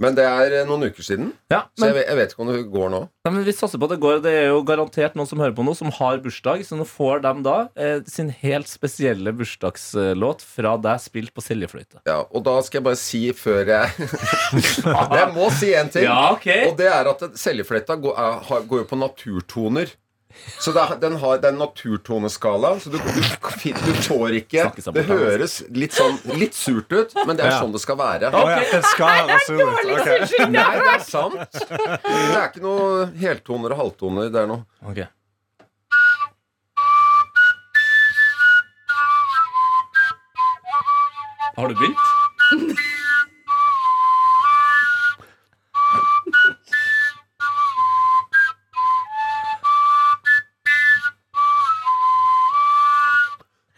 Men 0.00 0.14
det 0.16 0.24
er 0.24 0.54
eh, 0.56 0.64
noen 0.68 0.86
uker 0.88 1.04
siden, 1.04 1.32
ja 1.52 1.62
så 1.76 1.90
jeg 1.90 1.96
vet, 1.98 2.06
jeg 2.08 2.16
vet 2.16 2.32
ikke 2.32 2.42
om 2.44 2.50
det 2.52 2.60
går 2.72 2.88
nå. 2.94 3.00
nei, 3.26 3.32
men 3.34 3.44
vi 3.44 3.52
satser 3.54 3.80
på 3.80 3.86
at 3.88 3.92
det 3.94 4.00
går. 4.02 4.20
Det 4.24 4.32
er 4.32 4.46
jo 4.48 4.62
garantert 4.66 5.16
noen 5.18 5.28
som 5.28 5.40
hører 5.42 5.54
på 5.56 5.64
nå, 5.66 5.74
som 5.76 5.92
har 5.94 6.20
bursdag. 6.24 6.64
Så 6.66 6.78
nå 6.78 6.86
får 6.88 7.22
de 7.26 7.32
da 7.44 7.56
eh, 7.76 7.98
sin 8.08 8.30
helt 8.42 8.70
spesielle 8.70 9.34
bursdagslåt 9.36 10.44
fra 10.46 10.74
deg 10.80 11.02
spilt 11.04 11.34
på 11.36 11.44
seljefløyte. 11.44 12.00
Ja, 12.08 12.22
Og 12.32 12.44
da 12.46 12.56
skal 12.64 12.80
jeg 12.80 12.86
bare 12.88 13.00
si 13.00 13.22
før 13.36 13.72
jeg 13.74 14.08
Jeg 15.18 15.28
må 15.36 15.48
si 15.54 15.72
en 15.76 15.92
ting. 15.92 16.06
Ja, 16.08 16.32
okay. 16.34 16.66
Og 16.70 16.78
det 16.80 16.88
er 16.92 17.12
at 17.12 17.26
seljefløyta 17.38 17.98
går, 18.00 18.48
går 18.70 18.84
jo 18.84 18.88
på 18.88 18.98
naturtoner. 19.00 19.92
Så 20.60 20.72
det 20.74 20.82
er, 20.82 20.96
den 21.02 21.16
har 21.22 21.40
det 21.42 21.48
er 21.50 21.54
en 21.54 21.60
naturtoneskala. 21.62 22.74
Så 22.82 22.92
du, 22.92 22.98
du, 22.98 23.22
du 23.22 23.92
får 24.06 24.38
ikke 24.42 24.66
Det 24.94 25.04
høres 25.08 25.58
litt 25.74 25.96
sånn 25.96 26.18
litt 26.38 26.56
surt 26.56 26.92
ut, 26.92 27.16
men 27.26 27.38
det 27.38 27.46
er 27.48 27.58
sånn 27.58 27.74
det 27.74 27.82
skal 27.82 27.98
være. 28.00 28.32
Okay. 28.32 28.62
ja, 28.62 28.76
det 28.76 28.84
skal 28.90 29.16
høres 29.22 29.48
sur 29.48 29.62
ut. 29.62 29.90
Ok. 29.96 30.52
Nei, 30.52 30.68
det 30.78 30.92
er 30.94 31.04
sant. 31.06 31.58
Det 31.58 32.36
er 32.36 32.46
ikke 32.48 32.64
noe 32.64 33.10
heltoner 33.22 33.76
og 33.76 33.84
halvtoner. 33.86 34.32
Det 34.32 34.44
er 34.44 34.54
noe 34.54 34.64
Ok. 34.82 35.04
Har 41.56 41.68
du 41.68 41.74
begynt? 41.74 42.78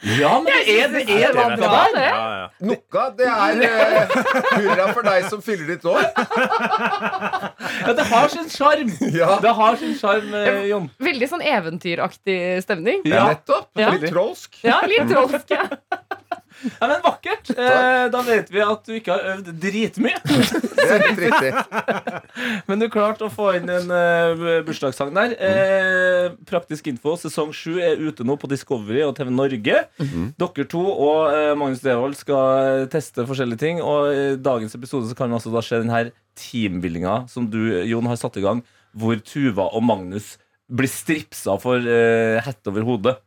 Ja, 0.05 0.35
men 0.43 0.51
det 0.53 0.75
er 0.75 0.91
det, 0.93 1.03
er 1.09 1.33
det, 1.33 1.45
bra, 1.59 1.79
det. 1.95 2.05
Ja, 2.05 2.25
ja. 2.37 2.49
Nokka, 2.69 3.05
det 3.17 3.29
er 3.31 3.63
uh, 3.65 4.15
hurra 4.59 4.89
for 4.93 5.07
deg 5.07 5.29
som 5.33 5.43
fyller 5.45 5.71
ditt 5.75 5.87
år. 5.89 6.03
Ja, 7.85 7.95
det 7.97 8.07
har 8.11 8.29
sin 8.33 8.49
sjarm. 8.53 8.93
Ja, 9.15 9.39
Det 9.43 9.55
har 9.57 9.77
sin 9.81 9.95
sjarm, 9.99 10.31
uh, 10.35 10.63
Jon. 10.69 10.91
Veldig 11.03 11.31
sånn 11.31 11.45
eventyraktig 11.55 12.39
stemning. 12.65 13.01
Ja. 13.09 13.29
nettopp. 13.33 13.71
Ja. 13.81 13.95
Litt 13.97 14.13
trolsk. 14.13 14.61
Ja, 14.65 14.83
litt 14.91 15.09
trolsk. 15.11 15.55
Ja. 15.55 15.69
Ja, 16.81 16.89
men 16.89 17.03
Vakkert. 17.05 17.51
Eh, 17.51 18.07
da 18.13 18.21
vet 18.27 18.51
vi 18.53 18.63
at 18.65 18.87
du 18.87 18.95
ikke 18.97 19.15
har 19.15 19.35
øvd 19.35 19.51
dritmye. 19.63 20.21
Det 20.85 20.87
er 20.93 21.03
helt 21.07 21.21
riktig. 21.23 21.53
Men 22.69 22.83
du 22.83 22.87
klarte 22.93 23.27
å 23.27 23.33
få 23.33 23.55
inn 23.59 23.71
en 23.73 23.89
uh, 23.89 24.61
bursdagssang 24.67 25.15
der. 25.17 25.35
Eh, 25.39 26.27
Praktisk 26.49 26.91
info 26.91 27.15
sesong 27.21 27.55
7 27.57 27.79
er 27.81 28.03
ute 28.03 28.27
nå 28.27 28.37
på 28.41 28.51
Discovery 28.51 29.01
og 29.07 29.15
TV 29.17 29.33
Norge. 29.33 29.81
Dere 29.99 30.69
to 30.71 30.85
og 30.85 31.33
uh, 31.33 31.55
Magnus 31.59 31.85
Devold 31.85 32.19
skal 32.21 32.87
teste 32.93 33.25
forskjellige 33.29 33.63
ting. 33.65 33.83
Og 33.85 34.13
i 34.13 34.25
dagens 34.41 34.77
episode 34.77 35.09
så 35.09 35.19
kan 35.19 35.33
altså 35.33 35.53
da 35.55 35.65
skje 35.65 35.83
denne 35.85 36.07
teambuildinga 36.39 37.25
som 37.31 37.49
du, 37.51 37.61
Jon, 37.89 38.09
har 38.11 38.21
satt 38.21 38.41
i 38.41 38.45
gang, 38.45 38.65
hvor 38.95 39.19
Tuva 39.25 39.71
og 39.73 39.85
Magnus 39.87 40.35
blir 40.75 40.89
stripsa 40.91 41.57
for 41.61 41.81
uh, 41.81 42.41
hette 42.45 42.73
over 42.73 42.87
hodet. 42.89 43.19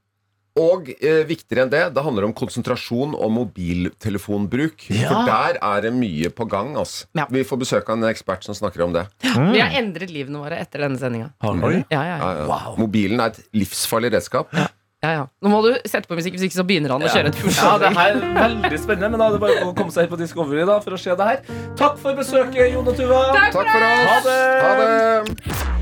Og 0.57 0.87
eh, 0.97 1.21
viktigere 1.29 1.65
enn 1.67 1.71
det, 1.73 1.81
det 1.93 2.01
handler 2.05 2.25
om 2.27 2.33
konsentrasjon 2.37 3.11
og 3.13 3.29
mobiltelefonbruk. 3.35 4.87
For 4.89 5.27
der 5.29 5.59
er 5.61 5.83
det 5.85 5.91
mye 5.93 6.31
på 6.33 6.47
gang. 6.49 6.73
Altså. 6.81 7.05
Ja. 7.17 7.27
Vi 7.29 7.43
får 7.45 7.61
besøk 7.61 7.89
av 7.93 7.99
en 7.99 8.07
ekspert 8.09 8.47
som 8.47 8.57
snakker 8.57 8.81
om 8.87 8.95
det. 8.95 9.05
Vi 9.21 9.61
har 9.61 9.75
endret 9.77 10.09
livene 10.13 10.41
våre 10.41 10.57
etter 10.63 10.81
denne 10.87 10.97
sendinga. 11.01 11.29
Ja, 11.43 11.53
ja, 11.53 12.01
ja. 12.01 12.17
Ja, 12.17 12.33
ja. 12.47 12.59
Mobilen 12.79 13.21
er 13.21 13.35
et 13.35 13.39
livsfarlig 13.57 14.11
redskap. 14.15 14.49
ja, 14.57 14.67
ja. 15.13 15.23
Nå 15.45 15.51
må 15.53 15.61
du 15.65 15.71
sette 15.87 16.09
på 16.09 16.17
musikk, 16.17 16.33
hvis 16.37 16.47
ikke 16.49 16.57
så 16.57 16.65
begynner 16.67 16.95
han 16.95 17.05
å 17.05 17.11
kjøre 17.13 17.29
et 17.31 17.41
Ja, 17.57 17.75
det 17.81 17.93
her 17.95 18.17
er 18.17 18.37
veldig 18.41 18.79
spennende, 18.81 19.11
men 19.13 19.21
da 19.21 19.29
er 19.29 19.37
det 19.37 19.43
bare 19.45 19.67
å 19.69 19.73
komme 19.77 19.93
seg 19.93 20.09
på 20.11 20.17
Discovery 20.19 20.65
da, 20.67 20.79
for 20.83 20.97
å 20.97 21.01
se 21.01 21.13
det 21.19 21.29
her. 21.31 21.43
Takk 21.79 21.99
for 22.01 22.17
besøket, 22.17 22.63
Jon 22.73 22.87
og 22.89 22.97
Tuva. 22.97 23.21
Takk 23.53 23.59
for 23.61 23.89
oss! 23.91 24.07
Ha 24.09 24.17
det! 24.25 24.39
Ha 24.65 24.71
det! 24.81 25.75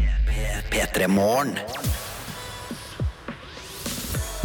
P3 0.76 1.07
Morgen. 1.15 1.55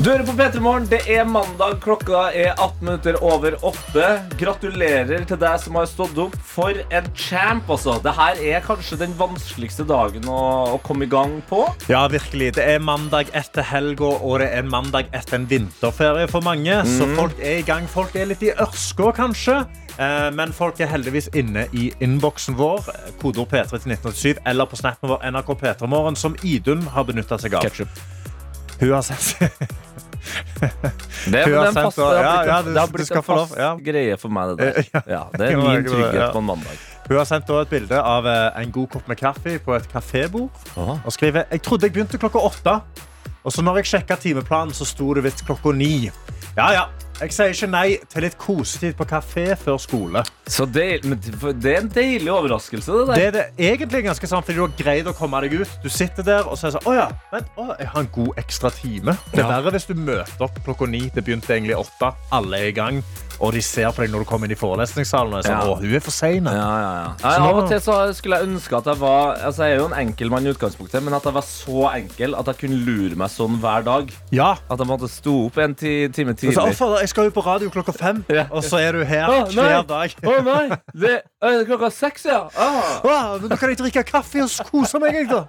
Du 0.01 0.07
hører 0.09 0.23
på 0.25 0.33
P3 0.33 0.61
Morgen. 0.65 0.87
Det 0.89 1.03
er 1.13 1.27
mandag. 1.29 1.75
Klokka 1.85 2.31
er 2.33 2.55
18 2.55 2.87
minutter 2.87 3.19
over 3.21 3.53
8. 3.69 4.05
Gratulerer 4.41 5.27
til 5.29 5.37
deg 5.43 5.59
som 5.61 5.75
har 5.77 5.89
stått 5.91 6.17
opp. 6.23 6.37
For 6.49 6.79
en 6.89 7.09
champ, 7.13 7.69
altså. 7.69 7.99
Det 8.01 8.15
her 8.17 8.39
er 8.55 8.63
kanskje 8.65 8.97
den 9.03 9.13
vanskeligste 9.19 9.85
dagen 9.85 10.25
å, 10.25 10.39
å 10.73 10.79
komme 10.87 11.05
i 11.05 11.11
gang 11.13 11.35
på. 11.51 11.67
Ja, 11.93 12.07
virkelig. 12.09 12.55
Det 12.57 12.65
er 12.65 12.81
mandag 12.81 13.29
etter 13.37 13.67
helga, 13.69 14.09
og 14.25 14.39
det 14.41 14.49
er 14.57 14.65
mandag 14.73 15.11
etter 15.13 15.37
en 15.37 15.45
vinterferie 15.51 16.31
for 16.33 16.49
mange. 16.49 16.79
Så 16.89 17.05
folk 17.19 17.37
er 17.37 17.61
i 17.61 17.67
gang. 17.69 17.85
Folk 17.93 18.17
er 18.17 18.31
litt 18.31 18.47
i 18.49 18.55
ørska, 18.57 19.11
kanskje. 19.19 19.59
Eh, 20.01 20.31
Men 20.33 20.57
folk 20.57 20.81
er 20.81 20.89
heldigvis 20.95 21.29
inne 21.37 21.67
i 21.77 21.91
innboksen 22.01 22.57
vår, 22.57 22.89
kodeord 23.21 23.53
P3 23.53 23.77
til 23.77 23.93
1987, 23.99 24.41
eller 24.49 24.65
på 24.65 24.81
snappen 24.81 25.13
vår 25.13 25.29
NRK 25.29 25.53
P3morgen, 25.61 26.17
som 26.17 26.41
Idun 26.41 26.89
har 26.97 27.05
benytta 27.05 27.37
seg 27.37 27.61
av. 27.61 27.69
Ketchup. 27.69 28.01
Hun 28.81 28.93
har 28.97 29.03
sett 29.03 29.51
Det, 30.61 31.45
den 31.45 31.55
og- 31.57 31.75
det 31.75 32.05
har 32.05 32.15
ja, 32.15 32.37
blitt, 32.37 32.47
ja, 32.49 32.63
du- 32.63 32.73
det 32.75 32.81
har 32.81 32.87
blitt 32.93 33.11
en 33.11 33.23
fast 33.23 33.57
ja. 33.57 33.71
greie 33.77 34.17
for 34.21 34.29
meg. 34.29 34.57
Det 34.59 34.75
der. 34.75 35.03
Ja. 35.15 35.23
Det 35.33 35.53
er 35.53 35.57
min 35.57 35.85
trygghet 35.85 36.33
på 36.33 36.39
en 36.39 36.45
mandag. 36.45 36.79
Hun 37.09 37.17
har 37.19 37.25
sendt 37.27 37.49
et 37.51 37.71
bilde 37.71 37.99
av 38.03 38.27
eh, 38.27 38.61
en 38.63 38.71
god 38.73 38.89
kopp 38.93 39.09
med 39.09 39.17
kaffe 39.19 39.59
på 39.65 39.75
et 39.77 39.89
kafébord. 39.91 40.51
Og 40.77 41.13
skriver 41.13 41.45
Jeg 41.51 41.63
trodde 41.63 41.87
jeg 41.89 41.93
begynte 41.97 42.19
klokka 42.21 42.39
åtte. 42.39 42.81
Og 43.45 43.55
så 43.55 43.65
når 43.65 43.81
jeg 43.81 43.93
sjekka 43.95 44.19
timeplanen, 44.21 44.75
så 44.77 44.85
sto 44.89 45.15
det 45.17 45.25
visst 45.25 45.47
klokka 45.49 45.73
ni. 45.77 46.11
Ja, 46.57 46.73
ja. 46.75 46.89
Jeg 47.21 47.35
sier 47.37 47.53
ikke 47.53 47.67
nei 47.69 47.87
til 48.09 48.25
litt 48.25 48.37
kosetid 48.41 48.95
på 48.97 49.05
kafé 49.05 49.43
før 49.61 49.77
skole. 49.81 50.23
Så 50.49 50.65
det, 50.65 51.03
men 51.05 51.21
det 51.21 51.75
er 51.75 51.83
en 51.83 51.91
deilig 51.93 52.31
overraskelse, 52.33 52.95
det 52.97 53.09
der. 53.11 53.19
Det 53.19 53.27
er 53.27 53.35
det 53.35 53.73
egentlig 53.75 54.01
ganske 54.07 54.31
sant, 54.31 54.47
fordi 54.49 54.57
du 54.57 54.63
har 54.65 54.73
greid 54.79 55.11
å 55.11 55.13
komme 55.17 55.43
deg 55.45 55.59
ut. 55.61 55.75
Du 55.85 55.91
sitter 55.93 56.25
der 56.25 56.49
og 56.49 56.57
sier 56.57 56.73
sånn 56.73 56.89
Å 56.89 56.95
ja, 56.97 57.09
vent, 57.35 57.53
å, 57.61 57.67
jeg 57.77 57.93
har 57.93 58.07
en 58.07 58.13
god 58.15 58.41
ekstra 58.41 58.73
time. 58.73 59.17
Det 59.35 59.45
er 59.45 59.53
verre 59.53 59.75
hvis 59.77 59.91
du 59.91 59.93
møter 60.01 60.47
opp 60.49 60.63
klokka 60.65 60.89
ni. 60.89 61.11
Det 61.13 61.27
begynte 61.27 61.53
egentlig 61.59 61.77
åtte. 61.77 62.15
Alle 62.33 62.65
er 62.65 62.73
i 62.73 62.79
gang. 62.81 63.05
Og 63.41 63.55
de 63.57 63.63
ser 63.65 63.89
på 63.97 64.05
deg 64.05 64.13
når 64.13 64.25
du 64.25 64.29
kommer 64.29 64.49
inn 64.49 64.53
i 64.53 64.59
forelesningssalen. 64.59 65.33
Og 65.33 65.41
er 65.41 65.49
sånn, 65.49 65.61
Ja. 65.65 65.75
hun 65.81 65.95
er 65.97 66.03
for 66.05 66.13
sein. 66.15 66.45
Ja, 66.45 66.53
ja, 66.85 66.91
ja. 67.01 67.31
Av 67.41 67.57
og 67.57 67.69
til 67.71 67.81
så 67.81 67.97
skulle 68.17 68.37
jeg 68.37 68.49
ønske 68.51 68.77
at 68.77 68.85
jeg 68.91 68.99
var 69.01 69.39
Altså 69.41 69.65
Jeg 69.65 69.77
er 69.77 69.81
jo 69.81 69.87
en 69.89 69.97
enkel 70.09 70.31
mann 70.31 70.47
i 70.47 70.51
utgangspunktet, 70.53 71.03
men 71.03 71.15
at 71.15 71.25
jeg 71.25 71.33
var 71.33 71.47
så 71.47 71.87
enkel 71.97 72.35
at 72.37 72.47
jeg 72.47 72.59
kunne 72.63 72.79
lure 72.85 73.17
meg 73.17 73.31
sånn 73.33 73.57
hver 73.61 73.85
dag. 73.87 74.13
Ja. 74.31 74.51
At 74.71 74.79
jeg 74.79 74.87
måtte 74.87 75.09
stå 75.09 75.47
opp 75.47 75.59
en 75.59 75.75
ti, 75.75 76.09
time 76.09 76.35
så, 76.35 76.41
tidlig. 76.43 76.59
Altså, 76.59 76.91
jeg 77.01 77.09
skal 77.09 77.25
jo 77.25 77.31
på 77.31 77.45
radio 77.47 77.71
klokka 77.73 77.95
fem, 77.97 78.25
og 78.57 78.63
så 78.65 78.81
er 78.81 78.93
du 78.99 79.05
her 79.05 79.25
ah, 79.31 79.45
hver 79.49 79.87
dag. 79.89 80.17
Å 80.21 80.37
nei! 80.45 80.79
Det 80.93 81.17
er 81.43 81.65
klokka 81.69 81.91
seks, 81.95 82.27
ja. 82.29 82.43
Ah. 82.57 83.01
Ah, 83.05 83.39
men 83.41 83.49
da 83.49 83.57
kan 83.57 83.73
jeg 83.73 83.81
drikke 83.81 84.05
kaffe 84.05 84.45
og 84.45 84.71
kose 84.71 85.01
meg. 85.01 85.17
Jeg, 85.21 85.31
da. 85.31 85.47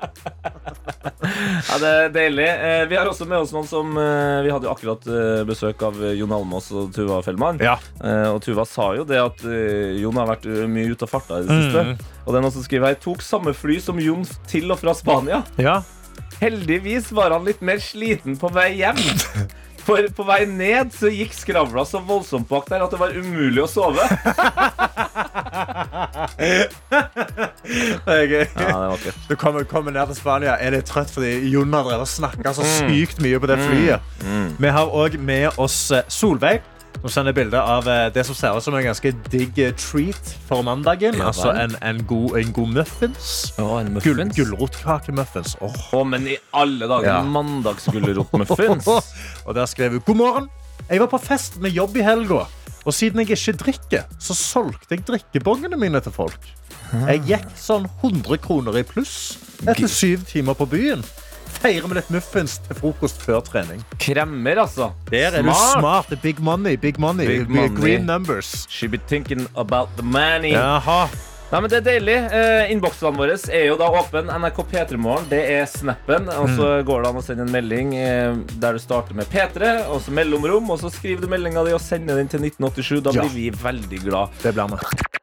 ja. 1.70 1.78
Det 1.82 1.92
er 1.92 2.14
deilig. 2.16 2.48
Eh, 2.48 2.86
vi 2.90 3.00
har 3.00 3.10
også 3.10 3.28
med 3.30 3.44
oss 3.44 3.54
noen 3.56 3.68
som 3.70 3.92
eh, 3.98 4.42
Vi 4.46 4.52
hadde 4.54 4.68
jo 4.68 4.74
akkurat 4.74 5.06
eh, 5.12 5.44
besøk 5.48 5.82
av 5.86 6.00
Jon 6.16 6.34
Almaas 6.36 6.72
og 6.76 6.92
Tuva 6.96 7.22
Fellmann. 7.26 7.62
Ja. 7.64 7.78
Eh, 8.02 8.28
og 8.32 8.40
Tuva 8.42 8.66
sa 8.66 8.92
jo 8.98 9.06
det 9.08 9.20
at 9.22 9.44
eh, 9.46 9.98
Jon 10.02 10.18
har 10.18 10.30
vært 10.32 10.48
eh, 10.50 10.66
mye 10.70 10.90
ute 10.90 11.06
og 11.06 11.12
farta 11.12 11.42
i 11.42 11.46
det 11.46 11.58
siste. 11.58 11.84
Mm. 11.92 12.22
Og 12.26 12.30
det 12.30 12.40
er 12.40 12.46
noen 12.48 12.56
som 12.56 12.66
skriver 12.66 12.90
her 12.90 13.02
Tok 13.02 13.26
samme 13.26 13.54
fly 13.58 13.78
som 13.84 14.00
Jon 14.02 14.26
til 14.50 14.74
og 14.74 14.82
fra 14.82 14.96
Spania. 14.98 15.44
Ja. 15.62 15.82
Heldigvis 16.42 17.12
var 17.14 17.36
han 17.36 17.46
litt 17.46 17.62
mer 17.66 17.82
sliten 17.84 18.40
på 18.42 18.50
vei 18.54 18.72
hjem. 18.80 18.98
For 19.82 20.06
på 20.14 20.24
vei 20.28 20.44
ned 20.46 20.92
så 20.94 21.10
gikk 21.10 21.32
skravla 21.34 21.82
så 21.90 22.04
voldsomt 22.06 22.46
bak 22.50 22.68
der 22.70 22.84
at 22.86 22.92
det 22.94 23.00
var 23.02 23.16
umulig 23.18 23.64
å 23.64 23.70
sove. 23.70 24.04
Det 27.62 28.14
er 28.14 28.28
gøy. 28.30 28.46
Ja, 28.46 28.68
det 28.68 28.92
var. 28.92 29.08
Du 29.26 29.34
kommer, 29.42 29.66
kommer 29.66 29.96
ned 29.96 30.12
til 30.12 30.20
Spania, 30.20 30.54
er 30.62 30.76
litt 30.76 30.90
trøtt 30.90 31.10
fordi 31.14 31.34
Jon 31.50 31.74
har 31.74 31.88
drevet 31.88 32.06
og 32.06 32.14
snakka 32.14 32.54
så 32.58 32.68
sykt 32.78 33.22
mye 33.26 33.42
på 33.42 33.50
det 33.50 33.58
flyet. 33.62 34.14
Vi 34.62 34.76
har 34.78 34.94
òg 35.02 35.18
med 35.18 35.58
oss 35.62 35.80
Solveig. 36.14 36.62
Som 37.02 37.10
sender 37.10 37.34
bilde 37.34 37.58
av 37.58 37.88
eh, 37.90 38.12
det 38.14 38.26
som 38.28 38.36
ser 38.38 38.54
ut 38.58 38.64
som 38.64 38.76
en 38.78 38.84
ganske 38.86 39.12
digg 39.34 39.58
eh, 39.64 39.72
treat 39.80 40.34
for 40.46 40.62
mandagen. 40.68 41.16
Ja, 41.18 41.32
altså 41.32 41.50
en, 41.58 41.74
en, 41.82 42.04
god, 42.06 42.36
en 42.38 42.52
god 42.54 42.76
muffins. 42.76 43.32
Oh, 43.58 43.80
en 43.80 43.96
Gull, 44.04 44.22
Gulrotkakemuffins. 44.36 45.56
Å, 45.62 45.70
Åh. 45.72 45.88
oh, 45.98 46.06
men 46.06 46.28
i 46.30 46.38
alle 46.54 46.86
dager, 46.92 47.10
Ja. 47.10 47.22
mandagsgulrotmuffins. 47.26 48.88
Og 49.48 49.56
der 49.58 49.66
skrev 49.72 49.98
hun 49.98 50.04
God 50.06 50.20
morgen. 50.22 50.50
Jeg 50.90 51.00
var 51.02 51.10
på 51.10 51.22
fest 51.24 51.58
med 51.64 51.74
jobb 51.74 51.98
i 51.98 52.06
helga. 52.06 52.46
Og 52.86 52.94
siden 52.94 53.22
jeg 53.22 53.36
ikke 53.38 53.58
drikker, 53.62 54.06
så 54.20 54.34
solgte 54.38 54.96
jeg 54.98 55.06
drikkebongene 55.08 55.78
mine 55.80 56.02
til 56.02 56.14
folk. 56.14 56.50
Jeg 56.92 57.22
gikk 57.30 57.52
sånn 57.56 57.86
100 58.02 58.42
kroner 58.44 58.76
i 58.82 58.84
pluss 58.84 59.38
etter 59.62 59.88
syv 59.88 60.26
timer 60.28 60.58
på 60.60 60.66
byen. 60.68 61.04
Feirer 61.62 61.88
med 61.88 62.00
litt 62.00 62.10
muffins 62.10 62.56
til 62.66 62.78
frokost 62.80 63.22
før 63.22 63.42
trening. 63.46 63.84
Kremmer, 64.02 64.64
altså. 64.64 64.92
Der 65.12 65.36
er 65.40 65.44
du 65.46 65.52
smart. 65.54 66.10
Det 66.10 66.18
er 66.18 66.22
Big 66.24 66.40
money. 66.42 66.78
Big 66.82 66.98
money. 67.00 67.28
Big 67.28 67.50
money. 67.50 67.70
Green 67.78 68.06
numbers. 68.10 68.66
She 68.70 68.88
be 68.88 68.98
thinking 68.98 69.46
about 69.56 69.90
the 69.98 70.04
money. 70.04 70.56
Jaha. 70.56 71.08
Nei, 71.52 71.60
men 71.60 71.70
Det 71.70 71.78
er 71.82 71.84
deilig. 71.84 72.16
Eh, 72.32 72.72
Innboksene 72.72 73.12
våre 73.18 73.36
er 73.52 73.66
jo 73.68 73.76
da 73.78 73.90
åpen. 73.92 74.30
NRK 74.32 74.62
P3morgen, 74.72 75.26
det 75.30 75.42
er 75.52 75.66
snappen. 75.68 76.30
Og 76.40 76.48
så 76.56 76.70
går 76.88 77.04
det 77.04 77.10
an 77.12 77.20
å 77.20 77.24
sende 77.26 77.44
en 77.44 77.52
melding 77.52 77.92
eh, 78.00 78.38
der 78.64 78.80
du 78.80 78.80
starter 78.80 79.14
med 79.20 79.28
P3, 79.30 79.74
og 79.92 80.00
så 80.02 80.16
mellomrom, 80.16 80.72
og 80.72 80.80
så 80.80 80.90
skriver 80.90 81.22
du 81.22 81.28
meldinga 81.28 81.66
di 81.68 81.76
og 81.76 81.84
sender 81.84 82.16
den 82.22 82.32
til 82.32 82.40
1987. 82.48 83.02
Da 83.04 83.12
Ja. 83.14 83.28
blir 83.28 83.36
vi 83.36 83.50
veldig 83.52 84.02
glad. 84.08 84.30
Det 84.42 84.56
blir 84.56 84.72
vi. 84.78 85.21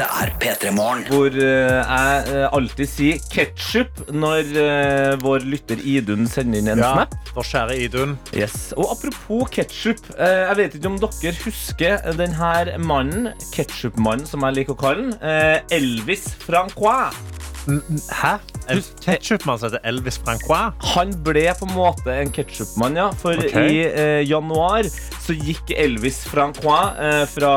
Dette 0.00 0.16
er 0.24 0.30
P3 0.40 0.70
Morgen. 0.72 1.02
Hvor 1.10 1.26
eh, 1.28 1.74
jeg 1.76 2.20
eh, 2.32 2.46
alltid 2.56 2.88
sier 2.88 3.18
ketsjup 3.34 3.98
når 4.16 4.48
eh, 4.56 5.16
vår 5.20 5.44
lytter 5.44 5.82
Idun 5.84 6.24
sender 6.30 6.62
inn 6.62 6.70
en 6.72 6.80
Ja, 6.80 6.92
snap. 7.02 7.12
vår 7.36 7.44
kjære 7.50 7.76
Idun. 7.84 8.14
Yes. 8.32 8.70
Og 8.80 8.94
apropos 8.94 9.50
ketsjup. 9.52 10.00
Jeg 10.16 10.56
vet 10.56 10.78
ikke 10.78 10.88
om 10.88 10.96
dere 11.04 11.34
husker 11.44 12.00
denne 12.16 12.78
mannen, 12.80 13.28
ketsjupmannen 13.52 14.24
som 14.30 14.48
jeg 14.48 14.62
liker 14.62 14.72
å 14.78 14.80
kalle 14.86 15.04
den. 15.10 15.12
Eh, 15.20 15.76
Elvis 15.76 16.30
Francois. 16.46 17.12
Hæ? 17.66 18.38
Ketsjupmann 19.04 19.58
som 19.58 19.68
heter 19.70 19.82
Elvis 19.88 20.18
Francois? 20.22 20.72
Han 20.94 21.12
ble 21.26 21.42
på 21.58 21.66
en 21.66 21.74
måte 21.74 22.14
en 22.14 22.30
ketsjupmann, 22.32 22.96
ja. 22.98 23.08
For 23.20 23.36
okay. 23.36 23.68
i 23.68 23.80
eh, 23.88 24.20
januar 24.28 24.86
så 25.20 25.34
gikk 25.36 25.72
Elvis 25.76 26.22
Francois 26.30 26.96
eh, 27.02 27.24
fra 27.30 27.52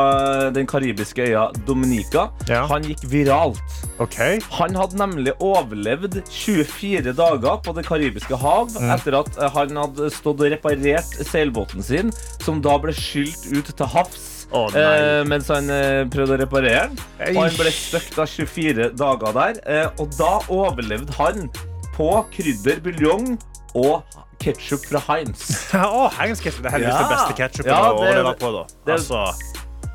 den 0.56 0.68
karibiske 0.70 1.24
øya 1.30 1.48
Dominica. 1.68 2.28
Ja. 2.50 2.64
Han 2.72 2.86
gikk 2.90 3.06
viralt. 3.12 3.62
Okay. 4.04 4.40
Han 4.58 4.76
hadde 4.76 4.98
nemlig 5.00 5.36
overlevd 5.40 6.20
24 6.30 7.14
dager 7.18 7.62
på 7.64 7.76
Det 7.78 7.86
karibiske 7.88 8.36
hav 8.42 8.72
Mm. 8.74 8.90
etter 8.96 9.16
at 9.20 9.36
eh, 9.38 9.50
han 9.54 9.76
hadde 9.78 10.10
stått 10.14 10.42
og 10.42 10.50
reparert 10.54 11.14
seilbåten 11.28 11.84
sin, 11.84 12.12
som 12.42 12.62
da 12.64 12.78
ble 12.82 12.94
skylt 12.96 13.46
ut 13.54 13.70
til 13.78 13.90
havs. 13.94 14.33
Nei. 14.54 14.82
eh, 14.86 15.24
mens 15.26 15.48
han 15.50 15.70
eh, 15.74 16.04
prøvde 16.14 16.36
å 16.38 16.42
reparere 16.44 16.90
den. 16.92 17.00
Og 17.34 17.40
han 17.44 17.56
ble 17.58 17.72
støkt 17.74 18.12
stuck 18.14 18.30
24 18.30 18.92
dager 19.00 19.34
der. 19.40 19.62
Eh, 19.66 19.88
og 20.00 20.12
da 20.20 20.34
overlevde 20.54 21.16
han 21.18 21.48
på 21.96 22.10
krydder, 22.34 22.80
buljong 22.86 23.34
og 23.74 24.04
ketsjup 24.44 24.86
fra 24.90 25.02
Heinz. 25.08 25.44
oh, 25.80 26.10
Heinz 26.20 26.42
ketchup. 26.44 26.64
Det 26.66 26.70
er 26.72 26.78
heldigvis 26.78 26.94
Ja. 26.94 27.02
den 27.02 27.14
beste 27.16 27.38
ketchupen 27.40 27.72
Ja, 27.72 27.82
å 27.90 27.98
overleve 27.98 28.34
på. 28.42 28.52
da. 28.60 28.94
Altså, 28.94 29.24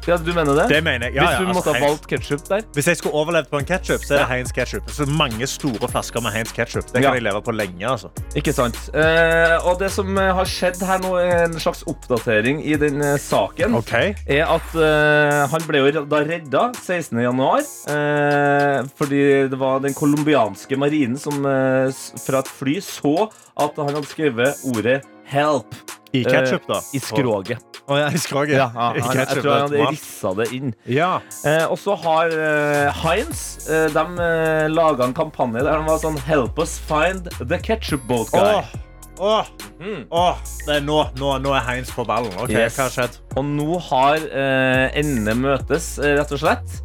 Ja, 0.08 0.16
du 0.16 0.30
mener 0.32 0.54
det? 0.56 0.68
det 0.72 0.78
mener 0.84 1.06
jeg. 1.06 1.18
Ja, 1.18 1.26
Hvis 1.26 1.34
ja, 1.36 1.52
måtte 1.52 1.68
altså, 1.68 1.72
ha 1.76 1.88
valgt 1.88 2.06
ketsjup 2.08 2.44
der? 2.48 2.62
Hvis 2.74 2.86
jeg 2.88 2.96
skulle 2.96 3.14
overlevd 3.20 3.50
på 3.52 3.58
en 3.60 3.66
ketchup, 3.68 4.04
så 4.06 4.14
er 4.14 4.22
det. 4.22 4.28
Heinz 4.30 4.52
ketchup. 4.56 4.90
Så 4.90 5.04
mange 5.04 5.46
store 5.50 5.88
flasker 5.92 6.22
med 6.24 6.32
Heinz 6.32 6.52
ketchup. 6.56 6.86
Det 6.88 7.02
kan 7.04 7.18
jeg 7.18 7.24
leve 7.26 7.42
på 7.44 7.52
lenge. 7.52 7.84
altså. 7.88 8.08
Ikke 8.38 8.54
sant. 8.56 8.78
Eh, 8.96 9.66
og 9.68 9.76
det 9.82 9.90
som 9.92 10.08
eh, 10.16 10.30
har 10.38 10.48
skjedd 10.48 10.80
her 10.88 11.02
nå, 11.04 11.12
en 11.20 11.58
slags 11.60 11.84
oppdatering 11.90 12.62
i 12.64 12.78
den 12.80 13.02
eh, 13.04 13.18
saken. 13.20 13.76
okay. 13.82 14.14
er 14.26 14.48
at 14.48 14.78
eh, 14.80 15.42
han 15.52 15.68
ble 15.68 15.84
jo 15.84 16.06
da 16.08 16.22
redda 16.24 16.64
16. 16.80 17.20
januar. 17.26 17.60
eh, 17.92 18.80
fordi 18.96 19.22
det 19.52 19.60
var 19.60 19.84
den 19.84 19.94
colombianske 19.94 20.76
marinen 20.80 21.20
som 21.20 21.44
eh, 21.44 21.92
fra 22.24 22.40
et 22.40 22.48
fly 22.48 22.78
så 22.80 23.28
at 23.58 23.76
han 23.76 23.92
hadde 23.92 24.08
skrevet 24.08 24.66
ordet 24.72 25.02
'help' 25.28 25.97
I 26.12 26.22
ketchup, 26.24 26.66
da? 26.68 26.80
i 26.94 26.98
skroget. 27.02 27.62
Å, 27.88 27.96
ja, 27.98 28.08
I 28.12 28.18
skroget. 28.20 28.56
Ja, 28.56 28.70
ja, 28.74 28.88
I 28.96 29.00
ketchup, 29.02 29.18
jeg 29.34 29.42
tror 29.42 29.52
han 29.52 29.62
hadde 29.68 29.90
rissa 29.92 30.32
det 30.38 30.46
inn. 30.56 30.74
Ja. 30.88 31.10
Eh, 31.44 31.64
og 31.68 31.78
så 31.80 31.94
har 32.02 32.32
eh, 32.32 32.92
Heinz 33.02 33.68
eh, 33.68 33.86
De 33.92 34.04
eh, 34.24 34.66
laga 34.72 35.04
en 35.08 35.14
kampanje 35.16 35.62
der 35.64 35.76
han 35.76 35.86
var 35.88 35.98
sånn 36.02 36.18
'Help 36.24 36.58
us 36.64 36.78
find 36.78 37.28
the 37.48 37.58
ketchup 37.58 38.04
boat 38.08 38.28
guy'. 38.32 38.60
Åh, 38.62 38.76
Åh, 39.20 39.46
Mm. 39.80 40.04
oh, 40.10 40.34
nå, 40.82 40.96
nå, 41.18 41.28
nå 41.42 41.52
er 41.54 41.60
Heinz 41.66 41.90
på 41.90 42.04
ballen. 42.06 42.32
Ok, 42.38 42.50
Yes. 42.50 42.76
Hva 42.76 42.86
har 42.86 42.90
skjedd? 42.94 43.16
Og 43.36 43.44
nå 43.44 43.78
har 43.88 44.16
eh, 44.16 44.90
endene 44.98 45.34
møtes, 45.34 45.98
eh, 45.98 46.16
rett 46.18 46.32
og 46.32 46.38
slett. 46.38 46.80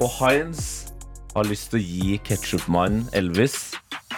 Og 0.00 0.08
Heinz 0.20 0.92
har 1.34 1.44
lyst 1.44 1.70
til 1.70 1.80
å 1.80 1.82
gi 1.84 2.18
ketsjupmannen 2.24 3.08
Elvis 3.12 3.72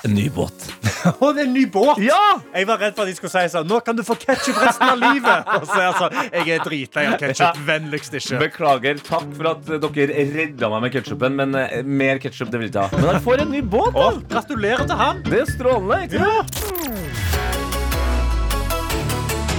en 0.04 0.14
ny 0.16 0.26
båt. 0.32 0.66
Å, 1.22 1.30
det 1.36 1.42
er 1.42 1.46
en 1.46 1.52
ny 1.54 1.64
båt! 1.72 1.98
Ja! 2.04 2.18
Jeg 2.54 2.66
var 2.68 2.80
redd 2.80 2.94
for 2.96 3.04
at 3.04 3.10
de 3.10 3.14
skulle 3.16 3.32
si 3.32 3.52
sånn 3.52 3.68
Nå 3.70 3.78
kan 3.84 3.96
du 3.96 4.02
få 4.04 4.16
ketsjup 4.20 4.58
resten 4.60 4.88
av 4.88 4.98
livet! 5.00 5.48
Og 5.56 5.64
så 5.68 5.76
er 5.78 5.84
jeg 5.86 5.96
sånn 6.00 6.16
Jeg 6.28 6.54
er 6.56 6.64
dritlei 6.66 7.04
av 7.08 7.16
ketsjup. 7.22 7.60
Vennligst 7.68 8.16
ikke. 8.20 8.40
Beklager. 8.44 9.00
Takk 9.06 9.28
for 9.38 9.50
at 9.54 9.70
dere 9.70 10.26
redda 10.34 10.70
meg 10.74 10.86
med 10.86 10.94
ketsjupen, 10.98 11.36
men 11.40 11.56
eh, 11.60 11.80
mer 11.84 12.20
ketsjup 12.22 12.52
vil 12.52 12.66
jeg 12.68 12.72
ikke 12.74 12.86
ha. 12.88 13.00
Men 13.00 13.10
han 13.14 13.24
får 13.24 13.44
en 13.46 13.52
ny 13.56 13.62
båt, 13.76 13.92
da! 13.96 14.08
Å, 14.10 14.22
gratulerer 14.34 14.84
til 14.90 15.00
han! 15.00 15.24
Det 15.28 15.42
er 15.44 15.52
strålende. 15.54 16.02
ikke 16.08 16.20
Ja. 16.20 17.40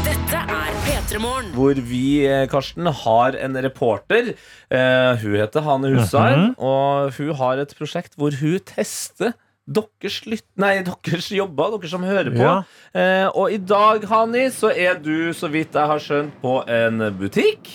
Dette 0.06 0.42
er 0.42 0.74
P3 0.86 1.20
Morgen. 1.22 1.52
hvor 1.56 1.78
vi, 1.90 2.04
eh, 2.28 2.46
Karsten, 2.52 2.88
har 3.04 3.36
en 3.38 3.58
reporter. 3.66 4.34
Eh, 4.72 5.12
hun 5.22 5.36
heter 5.42 5.66
Hane 5.66 5.92
Hussein, 5.96 6.52
og 6.58 7.12
hun 7.18 7.34
har 7.42 7.62
et 7.66 7.74
prosjekt 7.78 8.16
hvor 8.18 8.32
hun 8.40 8.60
tester 8.70 9.34
deres, 9.76 10.22
lytt 10.30 10.48
nei, 10.60 10.74
deres 11.08 11.30
jobber, 11.36 11.78
dere 11.78 11.92
som 11.92 12.04
hører 12.08 12.32
på. 12.34 12.42
Ja. 12.44 12.58
Eh, 12.94 13.28
og 13.30 13.54
i 13.54 13.62
dag, 13.62 14.04
Hani, 14.12 14.50
så 14.54 14.74
er 14.74 15.00
du, 15.00 15.32
så 15.38 15.52
vidt 15.52 15.78
jeg 15.78 15.94
har 15.94 16.04
skjønt, 16.04 16.36
på 16.42 16.60
en 16.68 17.08
butikk. 17.20 17.72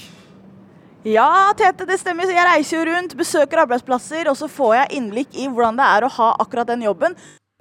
Ja, 1.07 1.53
Tete, 1.55 1.87
det 1.87 2.01
stemmer. 2.01 2.27
Jeg 2.27 2.47
reiser 2.49 2.81
jo 2.81 2.87
rundt, 2.89 3.13
besøker 3.19 3.63
arbeidsplasser, 3.63 4.27
og 4.27 4.35
så 4.41 4.49
får 4.51 4.73
jeg 4.81 4.97
innblikk 4.99 5.37
i 5.39 5.47
hvordan 5.47 5.79
det 5.79 5.87
er 5.87 6.07
å 6.07 6.15
ha 6.17 6.31
akkurat 6.43 6.67
den 6.73 6.83
jobben. 6.83 7.15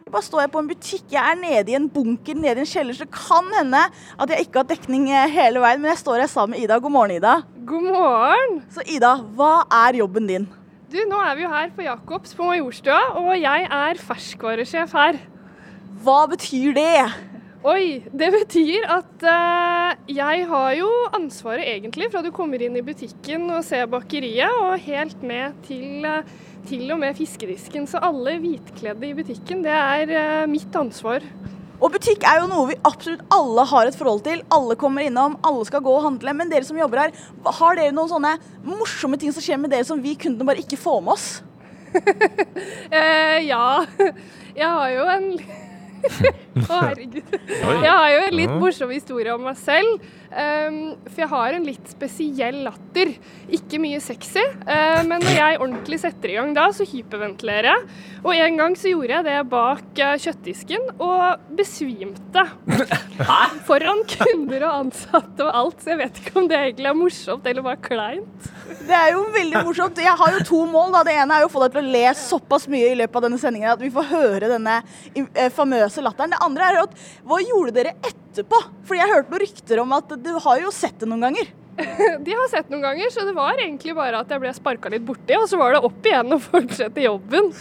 Bare 0.09 0.25
står 0.25 0.43
jeg 0.43 0.51
på 0.53 0.61
en 0.61 0.67
butikk, 0.69 1.05
jeg 1.13 1.21
er 1.21 1.37
nede 1.37 1.71
i 1.73 1.77
en 1.77 1.85
bunker, 1.89 2.37
nede 2.37 2.61
i 2.61 2.65
en 2.65 2.69
kjeller, 2.69 2.93
så 2.93 3.05
det 3.05 3.13
kan 3.13 3.47
hende 3.57 3.79
at 3.89 4.33
jeg 4.33 4.45
ikke 4.45 4.61
har 4.61 4.67
dekning 4.69 5.07
eh, 5.09 5.31
hele 5.33 5.61
veien, 5.61 5.81
men 5.81 5.91
jeg 5.93 6.01
står 6.01 6.21
her 6.21 6.29
sammen 6.29 6.53
med 6.53 6.65
Ida. 6.65 6.77
God 6.81 6.93
morgen, 6.93 7.15
Ida. 7.17 7.39
God 7.69 7.87
morgen! 7.89 8.59
Så 8.73 8.85
Ida, 8.85 9.15
hva 9.37 9.55
er 9.85 9.97
jobben 10.01 10.29
din? 10.29 10.45
Du, 10.85 10.99
nå 11.09 11.17
er 11.17 11.33
vi 11.33 11.41
jo 11.41 11.49
her 11.49 11.71
på 11.73 11.81
Jacobs 11.81 12.35
på 12.37 12.45
Majorstua, 12.45 12.99
og 13.17 13.31
jeg 13.41 13.63
er 13.73 14.01
ferskvaresjef 14.05 14.91
her. 14.93 15.17
Hva 16.05 16.17
betyr 16.29 16.75
det? 16.77 16.99
Oi, 17.65 18.03
det 18.13 18.27
betyr 18.35 18.85
at 18.93 19.25
uh, 19.25 19.95
jeg 20.13 20.43
har 20.51 20.75
jo 20.77 20.89
ansvaret 21.17 21.65
egentlig 21.71 22.11
fra 22.13 22.21
du 22.21 22.29
kommer 22.35 22.61
inn 22.61 22.77
i 22.77 22.83
butikken 22.85 23.47
og 23.49 23.65
ser 23.65 23.89
bakeriet, 23.89 24.53
og 24.61 24.77
helt 24.85 25.25
ned 25.25 25.57
til, 25.65 26.05
uh, 26.05 26.21
til 26.69 26.93
og 26.93 27.01
med 27.01 27.17
fiskedisken. 27.17 27.89
Så 27.89 28.03
alle 28.05 28.37
hvitkledde 28.43 29.09
i 29.09 29.15
butikken, 29.17 29.65
det 29.65 29.73
er 29.73 30.13
uh, 30.13 30.51
mitt 30.51 30.77
ansvar. 30.77 31.25
Og 31.81 31.91
butikk 31.93 32.23
er 32.27 32.39
jo 32.41 32.49
noe 32.51 32.69
vi 32.71 32.77
absolutt 32.87 33.25
alle 33.35 33.65
har 33.71 33.89
et 33.89 33.97
forhold 33.97 34.23
til. 34.27 34.43
Alle 34.53 34.77
kommer 34.79 35.05
innom, 35.05 35.35
alle 35.45 35.65
skal 35.67 35.83
gå 35.85 35.91
og 35.91 36.05
handle. 36.07 36.35
Men 36.37 36.51
dere 36.51 36.67
som 36.67 36.79
jobber 36.79 37.05
her, 37.05 37.17
har 37.59 37.79
dere 37.79 37.95
noen 37.95 38.11
sånne 38.11 38.35
morsomme 38.65 39.19
ting 39.21 39.33
som 39.35 39.43
skjer 39.43 39.59
med 39.61 39.73
dere 39.73 39.87
som 39.87 40.01
vi 40.01 40.15
kundene 40.19 40.47
bare 40.47 40.63
ikke 40.63 40.79
får 40.79 41.03
med 41.03 41.17
oss? 41.17 41.27
Eh, 42.95 43.37
ja, 43.47 43.85
jeg 44.55 44.67
har 44.67 44.89
jo 44.91 45.05
en 45.13 45.29
Å, 46.55 46.77
herregud. 46.87 47.33
Jeg 47.49 47.91
har 47.91 48.11
jo 48.13 48.21
en 48.25 48.37
litt 48.39 48.53
morsom 48.61 48.93
historie 48.95 49.33
om 49.35 49.43
meg 49.43 49.57
selv. 49.59 50.05
Um, 50.35 50.95
for 51.07 51.21
jeg 51.23 51.31
har 51.31 51.55
en 51.55 51.65
litt 51.67 51.91
spesiell 51.91 52.61
latter. 52.65 53.13
Ikke 53.55 53.79
mye 53.79 54.01
sexy, 54.03 54.41
eh, 54.41 55.01
men 55.07 55.21
når 55.23 55.35
jeg 55.37 55.59
ordentlig 55.61 55.99
setter 56.01 56.33
i 56.33 56.35
gang 56.35 56.51
da, 56.55 56.65
så 56.75 56.87
hyperventilerer 56.87 57.69
jeg. 57.69 57.85
Og 58.25 58.33
en 58.33 58.59
gang 58.59 58.75
så 58.79 58.91
gjorde 58.91 59.13
jeg 59.13 59.27
det 59.27 59.37
bak 59.51 60.01
eh, 60.01 60.15
kjøttdisken 60.25 60.89
og 60.95 61.45
besvimte. 61.55 62.43
Foran 63.67 64.03
kunder 64.11 64.65
og 64.67 64.79
ansatte 64.81 65.45
og 65.45 65.53
alt, 65.61 65.83
så 65.83 65.93
jeg 65.93 66.01
vet 66.03 66.19
ikke 66.23 66.35
om 66.41 66.49
det 66.51 66.59
egentlig 66.59 66.91
er 66.91 66.99
morsomt 66.99 67.47
eller 67.51 67.67
bare 67.69 67.81
kleint. 67.85 68.51
Det 68.85 68.95
er 68.97 69.13
jo 69.13 69.23
veldig 69.33 69.61
morsomt. 69.65 70.01
Jeg 70.01 70.17
har 70.19 70.35
jo 70.35 70.43
to 70.45 70.63
mål. 70.69 70.91
da. 70.95 71.03
Det 71.05 71.15
ene 71.15 71.37
er 71.37 71.45
jo 71.45 71.49
å 71.49 71.53
få 71.53 71.63
deg 71.63 71.75
til 71.75 71.85
å 71.85 71.93
le 71.95 72.03
såpass 72.17 72.67
mye 72.71 72.91
i 72.91 72.97
løpet 72.97 73.19
av 73.19 73.27
denne 73.27 73.39
sendingen 73.41 73.71
at 73.71 73.81
vi 73.81 73.93
får 73.93 74.09
høre 74.09 74.49
denne 74.51 74.79
eh, 75.13 75.51
famøse 75.53 76.03
latteren. 76.03 76.33
Det 76.33 76.41
andre 76.45 76.71
er 76.71 76.81
at 76.85 76.97
hva 77.27 77.41
gjorde 77.43 77.75
dere 77.75 77.93
etterpå? 77.99 78.61
Fordi 78.87 79.01
jeg 79.01 79.13
hørte 79.13 79.33
noen 79.33 79.43
rykter 79.45 79.83
om 79.83 79.95
at 79.97 80.17
du 80.25 80.33
har 80.47 80.63
jo 80.63 80.73
sett 80.75 80.97
det 81.01 81.09
noen 81.11 81.27
ganger. 81.27 81.53
De 82.25 82.35
har 82.35 82.51
sett 82.51 82.69
noen 82.71 82.85
ganger, 82.85 83.09
så 83.11 83.25
det 83.27 83.33
var 83.35 83.57
egentlig 83.59 83.95
bare 83.97 84.21
at 84.23 84.29
jeg 84.31 84.41
ble 84.43 84.51
sparka 84.55 84.91
litt 84.93 85.03
borti, 85.07 85.35
og 85.35 85.47
så 85.51 85.59
var 85.59 85.75
det 85.75 85.81
opp 85.83 86.07
igjen 86.07 86.35
og 86.35 86.43
fortsette 86.51 87.03
jobben. 87.03 87.51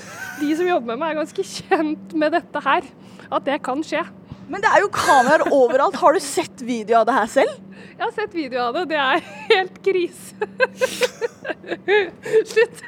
De 0.41 0.51
som 0.55 0.69
jobber 0.69 0.93
med 0.93 1.03
meg 1.03 1.15
er 1.15 1.23
ganske 1.25 1.47
kjent 1.51 2.15
med 2.19 2.37
dette 2.37 2.63
her, 2.67 2.87
at 3.27 3.49
det 3.49 3.59
kan 3.67 3.83
skje. 3.87 4.05
Men 4.51 4.63
det 4.63 4.71
er 4.71 4.85
jo 4.85 4.93
kameraer 4.93 5.49
overalt. 5.57 5.97
Har 5.99 6.15
du 6.15 6.21
sett 6.23 6.63
video 6.63 7.01
av 7.01 7.09
det 7.09 7.17
her 7.17 7.31
selv? 7.33 7.74
Jeg 7.95 8.03
har 8.03 8.13
sett 8.17 8.33
video 8.35 8.61
av 8.65 8.77
det, 8.77 8.85
det 8.91 9.01
er 9.01 9.21
helt 9.53 9.77
krise. 9.85 10.35
Slutt. 12.53 12.81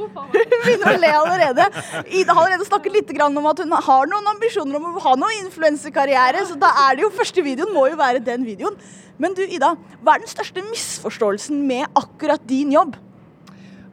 Hun 0.00 0.16
begynner 0.64 0.90
å 0.90 1.00
le 1.00 1.10
allerede. 1.18 1.66
Ida 2.08 2.34
har 2.34 2.46
allerede 2.46 2.68
snakket 2.68 2.96
litt 2.96 3.12
om 3.26 3.50
at 3.50 3.62
hun 3.62 3.76
har 3.90 4.10
noen 4.10 4.32
ambisjoner 4.34 4.80
om 4.80 4.96
å 4.96 5.04
ha 5.04 5.14
noen 5.18 5.44
influensekarriere, 5.44 6.46
så 6.48 6.58
da 6.60 6.72
er 6.86 6.98
det 6.98 7.06
jo 7.06 7.12
første 7.14 7.44
videoen 7.46 7.74
må 7.74 7.86
jo 7.90 8.00
være 8.00 8.24
den 8.24 8.46
videoen. 8.48 8.78
Men 9.20 9.36
du 9.36 9.44
Ida, 9.44 9.74
hva 10.00 10.16
er 10.16 10.24
den 10.24 10.32
største 10.32 10.64
misforståelsen 10.64 11.60
med 11.68 11.84
akkurat 11.98 12.42
din 12.48 12.72
jobb? 12.72 12.96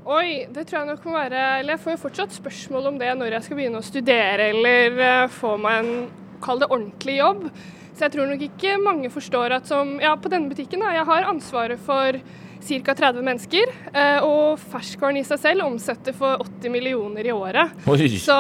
Oi, 0.08 0.48
det 0.56 0.70
tror 0.70 0.80
jeg 0.80 0.88
nok 0.88 1.02
må 1.04 1.18
være 1.18 1.40
Eller 1.60 1.76
jeg 1.76 1.82
får 1.84 1.92
jo 1.92 2.00
fortsatt 2.06 2.36
spørsmål 2.38 2.86
om 2.94 3.00
det 3.02 3.10
når 3.20 3.34
jeg 3.36 3.44
skal 3.44 3.58
begynne 3.60 3.82
å 3.82 3.84
studere 3.84 4.46
eller 4.54 5.02
eh, 5.04 5.26
få 5.36 5.58
meg 5.60 5.82
en, 5.82 6.06
kall 6.40 6.62
det 6.62 6.70
ordentlig 6.70 7.18
jobb. 7.18 7.42
Så 7.98 8.06
jeg 8.06 8.14
tror 8.14 8.28
nok 8.30 8.44
ikke 8.46 8.76
mange 8.84 9.10
forstår 9.10 9.56
at 9.58 9.66
som 9.70 9.96
Ja, 10.04 10.12
på 10.22 10.30
denne 10.30 10.52
butikken, 10.52 10.84
da, 10.86 10.92
jeg 10.94 11.06
har 11.10 11.26
ansvaret 11.32 11.80
for 11.82 12.20
ca. 12.68 12.94
30 12.94 13.24
mennesker. 13.26 13.72
eh, 13.94 14.20
Og 14.22 14.60
ferskvaren 14.60 15.18
i 15.18 15.24
seg 15.26 15.40
selv 15.42 15.66
omsetter 15.66 16.14
for 16.14 16.38
80 16.46 16.70
millioner 16.74 17.26
i 17.26 17.34
året. 17.34 17.74
Oi. 17.90 18.08
Så 18.22 18.38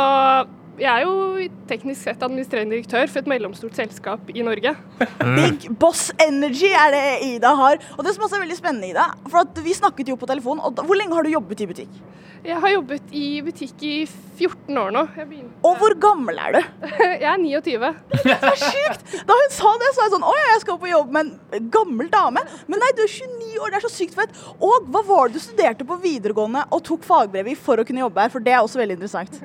jeg 0.77 0.89
er 0.91 1.05
jo 1.05 1.47
teknisk 1.69 2.05
sett 2.05 2.21
administrerende 2.25 2.77
direktør 2.77 3.09
for 3.09 3.21
et 3.23 3.29
mellomstort 3.31 3.77
selskap 3.77 4.29
i 4.33 4.45
Norge. 4.45 4.75
Big 5.37 5.65
Boss 5.81 6.11
Energy 6.21 6.69
er 6.69 6.93
det 6.93 7.05
Ida 7.31 7.53
har. 7.57 7.81
Og 7.97 8.05
det 8.05 8.13
som 8.15 8.27
også 8.27 8.37
er 8.37 8.45
veldig 8.45 8.59
spennende, 8.59 8.91
Ida, 8.93 9.09
for 9.27 9.41
at 9.41 9.63
vi 9.65 9.73
snakket 9.77 10.13
jo 10.13 10.19
på 10.19 10.29
telefon, 10.29 10.61
og 10.61 10.77
da, 10.77 10.85
hvor 10.85 10.99
lenge 10.99 11.17
har 11.17 11.25
du 11.25 11.33
jobbet 11.33 11.65
i 11.65 11.69
butikk? 11.71 11.99
Jeg 12.45 12.61
har 12.61 12.69
jobbet 12.69 13.09
i 13.17 13.25
butikk 13.43 13.81
i 13.83 13.95
14 14.07 14.77
år 14.77 14.91
nå. 14.93 15.01
Jeg, 15.17 15.39
Og 15.65 15.79
hvor 15.81 15.95
gammel 15.99 16.37
er 16.39 16.53
du? 16.53 16.59
jeg 17.01 17.25
er 17.25 17.41
29. 17.41 17.89
Det 18.13 18.35
er 18.37 18.61
sjukt! 18.61 19.15
Da 19.27 19.37
hun 19.39 19.55
sa 19.55 19.73
det, 19.81 19.89
så 19.89 20.03
var 20.03 20.05
jeg 20.05 20.13
sånn 20.13 20.27
Å 20.29 20.35
ja, 20.37 20.45
jeg 20.53 20.61
skal 20.63 20.79
på 20.79 20.91
jobb 20.91 21.11
med 21.17 21.33
en 21.57 21.71
gammel 21.73 22.11
dame. 22.13 22.45
Men 22.69 22.83
nei, 22.83 22.91
du 22.95 23.01
er 23.03 23.11
29 23.11 23.57
år, 23.57 23.73
det 23.73 23.81
er 23.81 23.87
så 23.87 23.91
sykt 23.91 24.15
fett. 24.19 24.37
Og 24.61 24.87
hva 24.93 25.01
var 25.09 25.27
det 25.33 25.41
du 25.41 25.45
studerte 25.47 25.87
på 25.89 25.97
videregående 26.05 26.67
og 26.69 26.85
tok 26.85 27.03
fagbrev 27.07 27.51
i 27.51 27.57
for 27.57 27.81
å 27.81 27.87
kunne 27.87 28.05
jobbe 28.05 28.23
her? 28.23 28.33
For 28.37 28.45
det 28.45 28.53
er 28.53 28.61
også 28.61 28.79
veldig 28.83 28.99
interessant. 28.99 29.41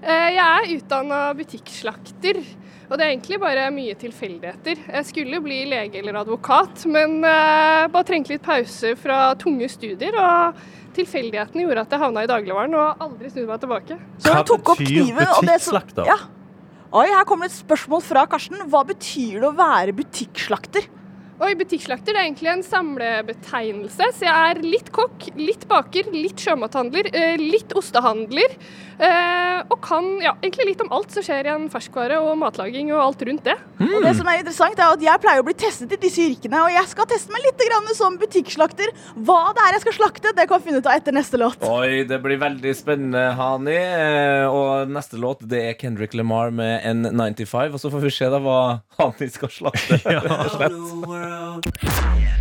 Eh, 0.00 0.30
Jeg 0.32 0.40
er 0.40 0.70
utdanna 0.78 1.20
butikkslakter, 1.36 2.38
og 2.90 2.96
det 2.98 3.04
er 3.04 3.10
egentlig 3.12 3.38
bare 3.42 3.66
mye 3.74 3.94
tilfeldigheter. 4.00 4.80
Jeg 4.88 5.04
skulle 5.10 5.40
bli 5.44 5.58
lege 5.68 6.00
eller 6.00 6.16
advokat, 6.22 6.86
men 6.90 7.18
eh, 7.24 7.86
bare 7.92 8.06
trengte 8.08 8.32
litt 8.32 8.42
pause 8.46 8.94
fra 8.98 9.34
tunge 9.40 9.68
studier. 9.70 10.16
Og 10.16 10.62
tilfeldighetene 10.96 11.66
gjorde 11.66 11.84
at 11.84 11.92
jeg 11.94 12.02
havna 12.02 12.24
i 12.24 12.30
dagligvaren 12.30 12.74
og 12.80 13.04
aldri 13.06 13.30
snudde 13.30 13.52
meg 13.52 13.60
tilbake. 13.62 13.98
Så 14.18 14.32
Hva 14.34 14.44
tok 14.48 14.72
opp 14.74 14.80
betyr 14.80 15.04
kniven, 15.04 15.28
og 15.36 15.44
det 15.46 15.60
som 15.62 15.76
butikkslakter? 15.76 16.08
ja. 16.14 16.18
Oi, 16.90 17.04
her 17.06 17.22
kommer 17.22 17.46
et 17.46 17.54
spørsmål 17.54 18.00
fra 18.02 18.24
Karsten. 18.26 18.64
Hva 18.66 18.80
betyr 18.88 19.36
det 19.38 19.46
å 19.46 19.52
være 19.54 19.92
butikkslakter? 19.94 20.88
Oi, 21.40 21.54
butikkslakter 21.56 22.12
er 22.18 22.26
egentlig 22.26 22.50
en 22.52 22.60
samlebetegnelse. 22.66 24.10
Så 24.12 24.26
jeg 24.26 24.50
er 24.50 24.58
litt 24.60 24.90
kokk, 24.92 25.30
litt 25.40 25.62
baker, 25.70 26.10
litt 26.12 26.36
sjømathandler, 26.44 27.08
eh, 27.16 27.36
litt 27.40 27.72
ostehandler. 27.80 28.56
eh, 29.00 29.62
Og 29.70 29.80
kan 29.80 30.04
ja, 30.20 30.34
egentlig 30.42 30.66
litt 30.74 30.80
om 30.84 30.90
alt 30.92 31.10
som 31.14 31.22
skjer 31.24 31.46
i 31.46 31.48
en 31.54 31.70
ferskvare 31.72 32.18
og 32.20 32.36
matlaging 32.36 32.90
og 32.92 33.00
alt 33.00 33.22
rundt 33.24 33.44
det. 33.44 33.54
Og 33.80 34.02
det 34.04 34.12
som 34.18 34.28
er 34.28 34.40
interessant 34.42 34.76
er 34.78 34.92
at 34.92 35.00
Jeg 35.00 35.20
pleier 35.22 35.40
å 35.40 35.44
bli 35.46 35.54
testet 35.54 35.92
i 35.92 35.96
disse 35.96 36.20
yrkene, 36.20 36.60
og 36.66 36.70
jeg 36.74 36.86
skal 36.92 37.06
teste 37.08 37.32
meg 37.32 37.40
litt 37.46 37.56
grann 37.70 37.88
som 37.96 38.18
butikkslakter. 38.20 38.92
Hva 39.16 39.54
det 39.56 39.64
er 39.64 39.72
jeg 39.78 39.84
skal 39.86 39.96
slakte, 39.96 40.34
det 40.36 40.46
kan 40.48 40.60
vi 40.60 40.68
finne 40.68 40.78
ut 40.84 40.86
av 40.86 40.98
etter 41.00 41.12
neste 41.16 41.40
låt. 41.40 41.64
Oi, 41.64 42.04
det 42.04 42.20
blir 42.22 42.36
veldig 42.36 42.74
spennende, 42.76 43.24
Hani. 43.40 43.76
Eh, 43.80 44.46
Og 44.50 44.88
neste 44.92 45.16
låt 45.16 45.40
det 45.48 45.62
er 45.70 45.74
Kendrick 45.80 46.12
Lamar 46.14 46.50
med 46.52 46.82
N95. 46.84 47.72
Og 47.72 47.80
så 47.80 47.88
får 47.90 48.00
vi 48.04 48.10
se 48.10 48.28
da 48.28 48.38
hva 48.38 48.82
Hani 48.98 49.30
skal 49.32 49.48
slakte. 49.48 50.00
rett 50.60 51.29
og 51.30 51.66
slett. 51.66 52.36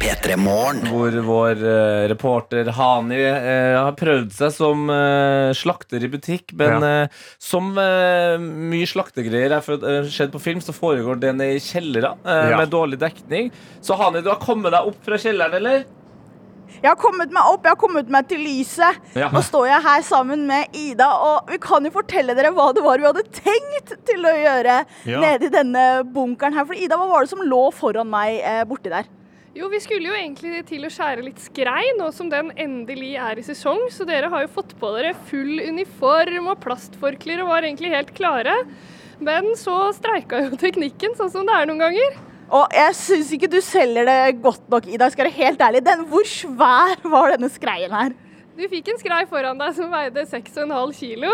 P3 0.00 0.36
Morgen. 0.40 0.80
Hvor 0.88 1.14
vår 1.26 1.60
eh, 1.68 2.04
reporter 2.10 2.70
Hani 2.76 3.18
eh, 3.20 3.76
har 3.76 3.92
prøvd 3.98 4.32
seg 4.32 4.54
som 4.56 4.86
eh, 4.92 5.50
slakter 5.56 6.02
i 6.06 6.10
butikk. 6.12 6.54
Men 6.56 6.82
eh, 6.86 7.20
som 7.42 7.70
eh, 7.78 8.38
mye 8.40 8.88
slaktegreier 8.88 9.56
er 9.58 9.64
for- 9.64 9.84
eh, 9.84 10.08
skjedd 10.10 10.32
på 10.34 10.40
film, 10.42 10.62
så 10.64 10.72
foregår 10.76 11.20
det 11.20 11.34
nede 11.36 11.58
i 11.60 11.62
kjellere 11.64 12.14
eh, 12.24 12.50
Ja. 12.54 12.56
med 12.62 12.72
dårlig 12.72 12.98
dekning. 13.02 13.50
Så 13.84 13.98
Hani, 14.00 14.22
du 14.24 14.30
har 14.32 14.40
kommet 14.42 14.72
deg 14.72 14.88
opp 14.88 15.02
fra 15.04 15.18
kjelleren, 15.20 15.58
eller? 15.60 15.84
Jeg 16.80 16.88
har 16.88 16.96
kommet 17.00 17.32
meg 17.34 17.44
opp, 17.50 17.64
jeg 17.66 17.74
har 17.74 17.80
kommet 17.80 18.08
meg 18.12 18.28
til 18.30 18.40
lyset. 18.44 19.00
Ja. 19.18 19.28
Nå 19.34 19.42
står 19.44 19.66
jeg 19.68 19.82
her 19.84 20.02
sammen 20.06 20.46
med 20.48 20.76
Ida, 20.76 21.08
og 21.12 21.50
vi 21.52 21.58
kan 21.60 21.84
jo 21.84 21.90
fortelle 21.94 22.34
dere 22.38 22.52
hva 22.56 22.70
det 22.76 22.84
var 22.86 22.98
vi 23.02 23.08
hadde 23.10 23.24
tenkt 23.36 23.94
til 24.08 24.24
å 24.24 24.34
gjøre 24.38 24.76
Ja. 25.10 25.20
nede 25.20 25.50
i 25.50 25.52
denne 25.52 25.86
bunkeren 26.08 26.54
her. 26.56 26.64
For 26.68 26.74
Ida, 26.78 26.96
hva 26.96 27.08
var 27.10 27.26
det 27.26 27.32
som 27.34 27.42
lå 27.44 27.62
foran 27.76 28.08
meg 28.10 28.38
eh, 28.40 28.62
borti 28.64 28.88
der? 28.92 29.08
Jo, 29.52 29.66
vi 29.68 29.80
skulle 29.82 30.06
jo 30.06 30.14
egentlig 30.14 30.60
til 30.68 30.84
å 30.86 30.92
skjære 30.94 31.24
litt 31.26 31.40
skrei, 31.42 31.88
nå 31.98 32.12
som 32.14 32.28
den 32.30 32.52
endelig 32.56 33.16
er 33.18 33.40
i 33.40 33.42
sesong. 33.42 33.88
Så 33.90 34.06
dere 34.06 34.30
har 34.30 34.44
jo 34.46 34.52
fått 34.54 34.76
på 34.78 34.92
dere 34.94 35.10
full 35.26 35.58
uniform 35.58 36.52
og 36.52 36.60
plastforklær 36.62 37.42
og 37.42 37.50
var 37.50 37.66
egentlig 37.66 37.90
helt 37.90 38.14
klare. 38.14 38.54
Men 39.20 39.50
så 39.58 39.90
streika 39.92 40.38
jo 40.46 40.56
teknikken, 40.56 41.16
sånn 41.18 41.32
som 41.34 41.44
det 41.50 41.52
er 41.58 41.66
noen 41.68 41.82
ganger. 41.82 42.14
Og 42.50 42.72
jeg 42.74 42.96
syns 42.98 43.28
ikke 43.36 43.50
du 43.50 43.60
selger 43.62 44.08
det 44.08 44.40
godt 44.42 44.64
nok, 44.72 44.88
Ida. 44.88 45.06
Jeg 45.06 45.14
skal 45.14 45.28
være 45.28 45.38
helt 45.38 45.62
ærlig. 45.62 45.84
Den, 45.86 46.02
hvor 46.10 46.26
svær 46.26 46.98
var 47.12 47.36
denne 47.36 47.50
skreien 47.52 47.94
her? 47.94 48.16
Du 48.58 48.66
fikk 48.68 48.90
en 48.92 48.98
skrei 49.00 49.22
foran 49.30 49.56
deg 49.56 49.72
som 49.72 49.88
veide 49.88 50.24
6,5 50.28 50.90
kilo. 50.98 51.30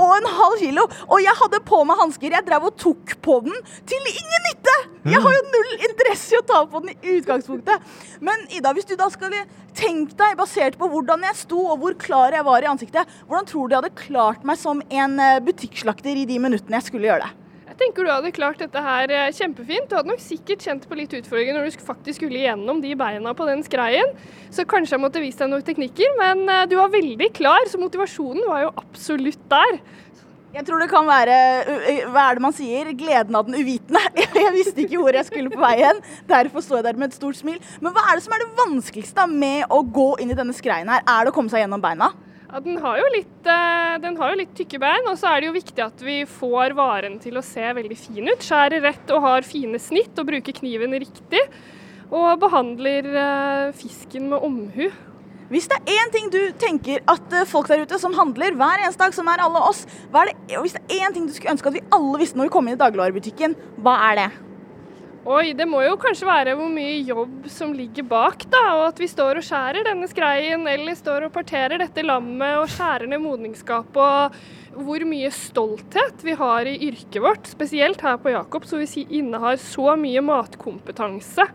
En 0.00 0.28
halv 0.38 0.54
kilo! 0.62 0.86
Og 1.10 1.18
jeg 1.20 1.34
hadde 1.36 1.60
på 1.68 1.82
meg 1.84 1.98
hansker. 2.00 2.32
Jeg 2.32 2.46
drev 2.46 2.68
og 2.70 2.78
tok 2.80 3.16
på 3.26 3.40
den 3.44 3.58
til 3.90 4.08
ingen 4.12 4.46
nytte! 4.46 4.76
Jeg 5.10 5.20
har 5.20 5.34
jo 5.34 5.42
null 5.50 5.74
interesse 5.90 6.32
i 6.32 6.38
å 6.38 6.46
ta 6.46 6.62
på 6.70 6.80
den 6.84 6.94
i 6.94 7.18
utgangspunktet. 7.18 7.92
Men 8.24 8.46
Ida, 8.54 8.72
hvis 8.72 8.88
du 8.88 8.94
da 8.96 9.10
skal 9.12 9.34
tenke 9.76 10.14
deg, 10.14 10.38
basert 10.38 10.78
på 10.80 10.88
hvordan 10.94 11.26
jeg 11.26 11.42
sto 11.42 11.60
og 11.74 11.82
hvor 11.82 11.98
klar 11.98 12.38
jeg 12.38 12.46
var 12.46 12.62
i 12.62 12.70
ansiktet, 12.70 13.20
hvordan 13.26 13.50
tror 13.50 13.66
du 13.66 13.74
jeg 13.74 13.82
hadde 13.82 14.04
klart 14.06 14.46
meg 14.46 14.62
som 14.62 14.80
en 14.86 15.20
eh, 15.20 15.42
butikkslakter 15.44 16.22
i 16.22 16.28
de 16.30 16.38
minuttene 16.40 16.78
jeg 16.78 16.92
skulle 16.92 17.10
gjøre 17.10 17.26
det? 17.26 17.41
Tenker 17.82 18.06
du 18.06 18.12
hadde 18.12 18.30
klart 18.34 18.60
dette 18.62 18.78
her 18.78 19.10
eh, 19.10 19.32
kjempefint. 19.34 19.88
Du 19.90 19.96
hadde 19.98 20.12
nok 20.12 20.22
sikkert 20.22 20.62
kjent 20.62 20.84
på 20.86 20.98
litt 20.98 21.14
utfordringer 21.18 21.56
når 21.56 21.66
du 21.66 21.82
faktisk 21.82 22.20
skulle 22.20 22.44
gjennom 22.44 22.78
de 22.82 22.92
beina 22.98 23.32
på 23.34 23.48
den 23.48 23.64
skreien. 23.66 24.12
Så 24.54 24.66
kanskje 24.70 24.94
jeg 24.94 25.02
måtte 25.02 25.22
vise 25.22 25.42
deg 25.42 25.50
noen 25.50 25.66
teknikker, 25.66 26.14
men 26.20 26.44
eh, 26.46 26.68
du 26.70 26.76
var 26.78 26.92
veldig 26.92 27.32
klar, 27.34 27.66
så 27.66 27.80
motivasjonen 27.82 28.46
var 28.46 28.68
jo 28.68 28.72
absolutt 28.84 29.42
der. 29.50 29.80
Jeg 30.52 30.66
tror 30.68 30.82
det 30.84 30.90
kan 30.92 31.08
være 31.08 31.36
hva 32.12 32.26
er 32.28 32.36
det 32.36 32.44
man 32.44 32.54
sier, 32.54 32.90
gleden 32.94 33.34
av 33.38 33.48
den 33.48 33.56
uvitende. 33.56 34.02
Jeg 34.44 34.52
visste 34.54 34.84
ikke 34.84 35.00
hvor 35.00 35.16
jeg 35.16 35.24
skulle 35.24 35.50
på 35.50 35.62
vei 35.62 35.78
hen. 35.80 36.02
Derfor 36.28 36.60
står 36.60 36.82
jeg 36.82 36.86
der 36.90 36.98
med 37.00 37.08
et 37.08 37.16
stort 37.16 37.38
smil. 37.38 37.56
Men 37.80 37.94
hva 37.96 38.04
er 38.10 38.18
det 38.18 38.26
som 38.26 38.34
er 38.36 38.44
det 38.44 38.50
vanskeligste 38.58 39.24
med 39.32 39.72
å 39.72 39.80
gå 39.80 40.10
inn 40.20 40.34
i 40.34 40.36
denne 40.36 40.52
skreien 40.52 40.92
her? 40.92 41.00
Er 41.08 41.24
det 41.24 41.32
å 41.32 41.36
komme 41.38 41.48
seg 41.48 41.64
gjennom 41.64 41.80
beina? 41.80 42.10
Ja, 42.52 42.60
den, 42.60 42.76
har 42.84 42.98
litt, 43.14 43.46
eh, 43.48 43.94
den 44.02 44.18
har 44.20 44.32
jo 44.34 44.36
litt 44.42 44.50
tykke 44.52 44.76
bein, 44.82 45.06
og 45.08 45.16
så 45.16 45.30
er 45.30 45.40
det 45.40 45.46
jo 45.46 45.54
viktig 45.54 45.80
at 45.80 46.02
vi 46.04 46.18
får 46.28 46.74
varen 46.76 47.14
til 47.22 47.38
å 47.40 47.44
se 47.46 47.64
veldig 47.78 47.96
fin 47.96 48.28
ut. 48.28 48.44
Skjærer 48.44 48.84
rett 48.84 49.12
og 49.16 49.24
har 49.24 49.48
fine 49.48 49.80
snitt 49.80 50.20
og 50.20 50.28
bruker 50.28 50.58
kniven 50.58 50.92
riktig. 51.00 51.40
Og 52.12 52.36
behandler 52.42 53.08
eh, 53.08 53.72
fisken 53.72 54.28
med 54.34 54.44
omhu. 54.44 54.90
Hvis 55.48 55.70
det 55.72 55.80
er 55.80 55.96
én 55.96 56.12
ting 56.12 56.28
du 56.32 56.40
tenker 56.60 57.00
at 57.08 57.32
folk 57.48 57.72
der 57.72 57.86
ute 57.86 57.96
som 58.00 58.12
handler 58.20 58.52
hver 58.52 58.84
eneste 58.84 59.00
dag, 59.00 59.16
som 59.16 59.32
er 59.32 59.40
alle 59.40 59.64
oss, 59.72 59.86
er 60.12 60.28
det, 60.28 60.36
hvis 60.52 60.76
det 60.76 60.84
er 60.92 61.08
én 61.08 61.16
ting 61.16 61.24
du 61.28 61.32
skulle 61.32 61.56
ønske 61.56 61.72
at 61.72 61.80
vi 61.80 61.86
alle 61.88 62.20
visste 62.20 62.36
når 62.36 62.50
vi 62.50 62.56
kom 62.58 62.68
inn 62.68 62.76
i 62.76 62.84
dagligvarebutikken, 62.84 63.56
hva 63.80 63.96
er 64.10 64.26
det? 64.26 64.32
Oi, 65.22 65.52
det 65.54 65.68
må 65.70 65.78
jo 65.84 65.92
kanskje 66.02 66.26
være 66.26 66.56
hvor 66.58 66.66
mye 66.66 66.96
jobb 67.06 67.44
som 67.46 67.70
ligger 67.78 68.02
bak, 68.10 68.42
da. 68.50 68.62
Og 68.80 68.88
at 68.88 68.98
vi 68.98 69.06
står 69.06 69.38
og 69.38 69.44
skjærer 69.46 69.86
denne 69.86 70.08
skreien, 70.10 70.64
eller 70.66 70.96
står 70.98 71.28
og 71.28 71.34
parterer 71.36 71.78
dette 71.78 72.02
lammet 72.02 72.56
og 72.58 72.66
skjærer 72.72 73.06
ned 73.06 73.22
modningsskapet. 73.22 74.34
Og 74.74 74.82
hvor 74.88 75.04
mye 75.06 75.30
stolthet 75.36 76.24
vi 76.26 76.34
har 76.40 76.66
i 76.66 76.74
yrket 76.88 77.20
vårt, 77.22 77.46
spesielt 77.46 78.02
her 78.02 78.18
på 78.18 78.34
Jakob, 78.34 78.66
som 78.66 78.82
vi 78.82 79.06
innehar 79.20 79.60
så 79.62 79.94
mye 80.00 80.24
matkompetanse. 80.26 81.46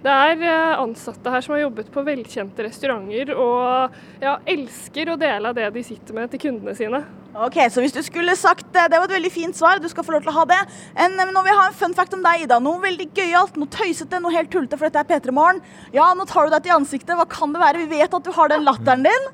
Det 0.00 0.08
er 0.08 0.42
eh, 0.48 0.78
ansatte 0.80 1.28
her 1.28 1.42
som 1.44 1.52
har 1.52 1.66
jobbet 1.66 1.90
på 1.92 2.02
velkjente 2.06 2.64
restauranter 2.64 3.34
og 3.34 3.98
ja, 4.22 4.38
elsker 4.48 5.10
å 5.12 5.16
dele 5.20 5.50
av 5.50 5.58
det 5.58 5.66
de 5.74 5.82
sitter 5.84 6.16
med 6.16 6.30
til 6.32 6.40
kundene 6.46 6.72
sine. 6.78 7.02
Ok, 7.36 7.58
så 7.70 7.84
hvis 7.84 7.92
du 7.94 8.00
skulle 8.02 8.32
sagt 8.34 8.74
eh, 8.74 8.88
Det 8.90 8.96
var 8.96 9.06
et 9.06 9.14
veldig 9.18 9.32
fint 9.34 9.58
svar, 9.58 9.78
du 9.78 9.90
skal 9.92 10.06
få 10.06 10.16
lov 10.16 10.24
til 10.24 10.32
å 10.32 10.38
ha 10.38 10.46
det. 10.48 10.58
En, 10.96 11.18
men 11.18 11.34
nå 11.36 11.44
vil 11.44 11.52
jeg 11.52 11.60
ha 11.60 11.68
en 11.68 11.76
fun 11.82 11.96
fact 11.98 12.16
om 12.16 12.24
deg, 12.24 12.46
Ida. 12.46 12.58
Noe 12.64 12.80
veldig 12.80 13.10
gøyalt, 13.12 13.60
noe 13.60 13.68
tøysete, 13.76 14.22
noe 14.24 14.34
helt 14.38 14.50
tullete, 14.54 14.80
for 14.80 14.88
dette 14.88 15.04
er 15.04 15.10
P3 15.20 15.36
Morgen. 15.36 15.60
Ja, 15.92 16.08
nå 16.16 16.24
tar 16.30 16.48
du 16.48 16.56
deg 16.56 16.64
til 16.64 16.78
ansiktet. 16.80 17.14
Hva 17.20 17.28
kan 17.28 17.52
det 17.52 17.60
være? 17.60 17.84
Vi 17.84 18.00
vet 18.00 18.16
at 18.16 18.24
du 18.24 18.32
har 18.40 18.50
den 18.54 18.64
latteren 18.64 19.04
din. 19.04 19.30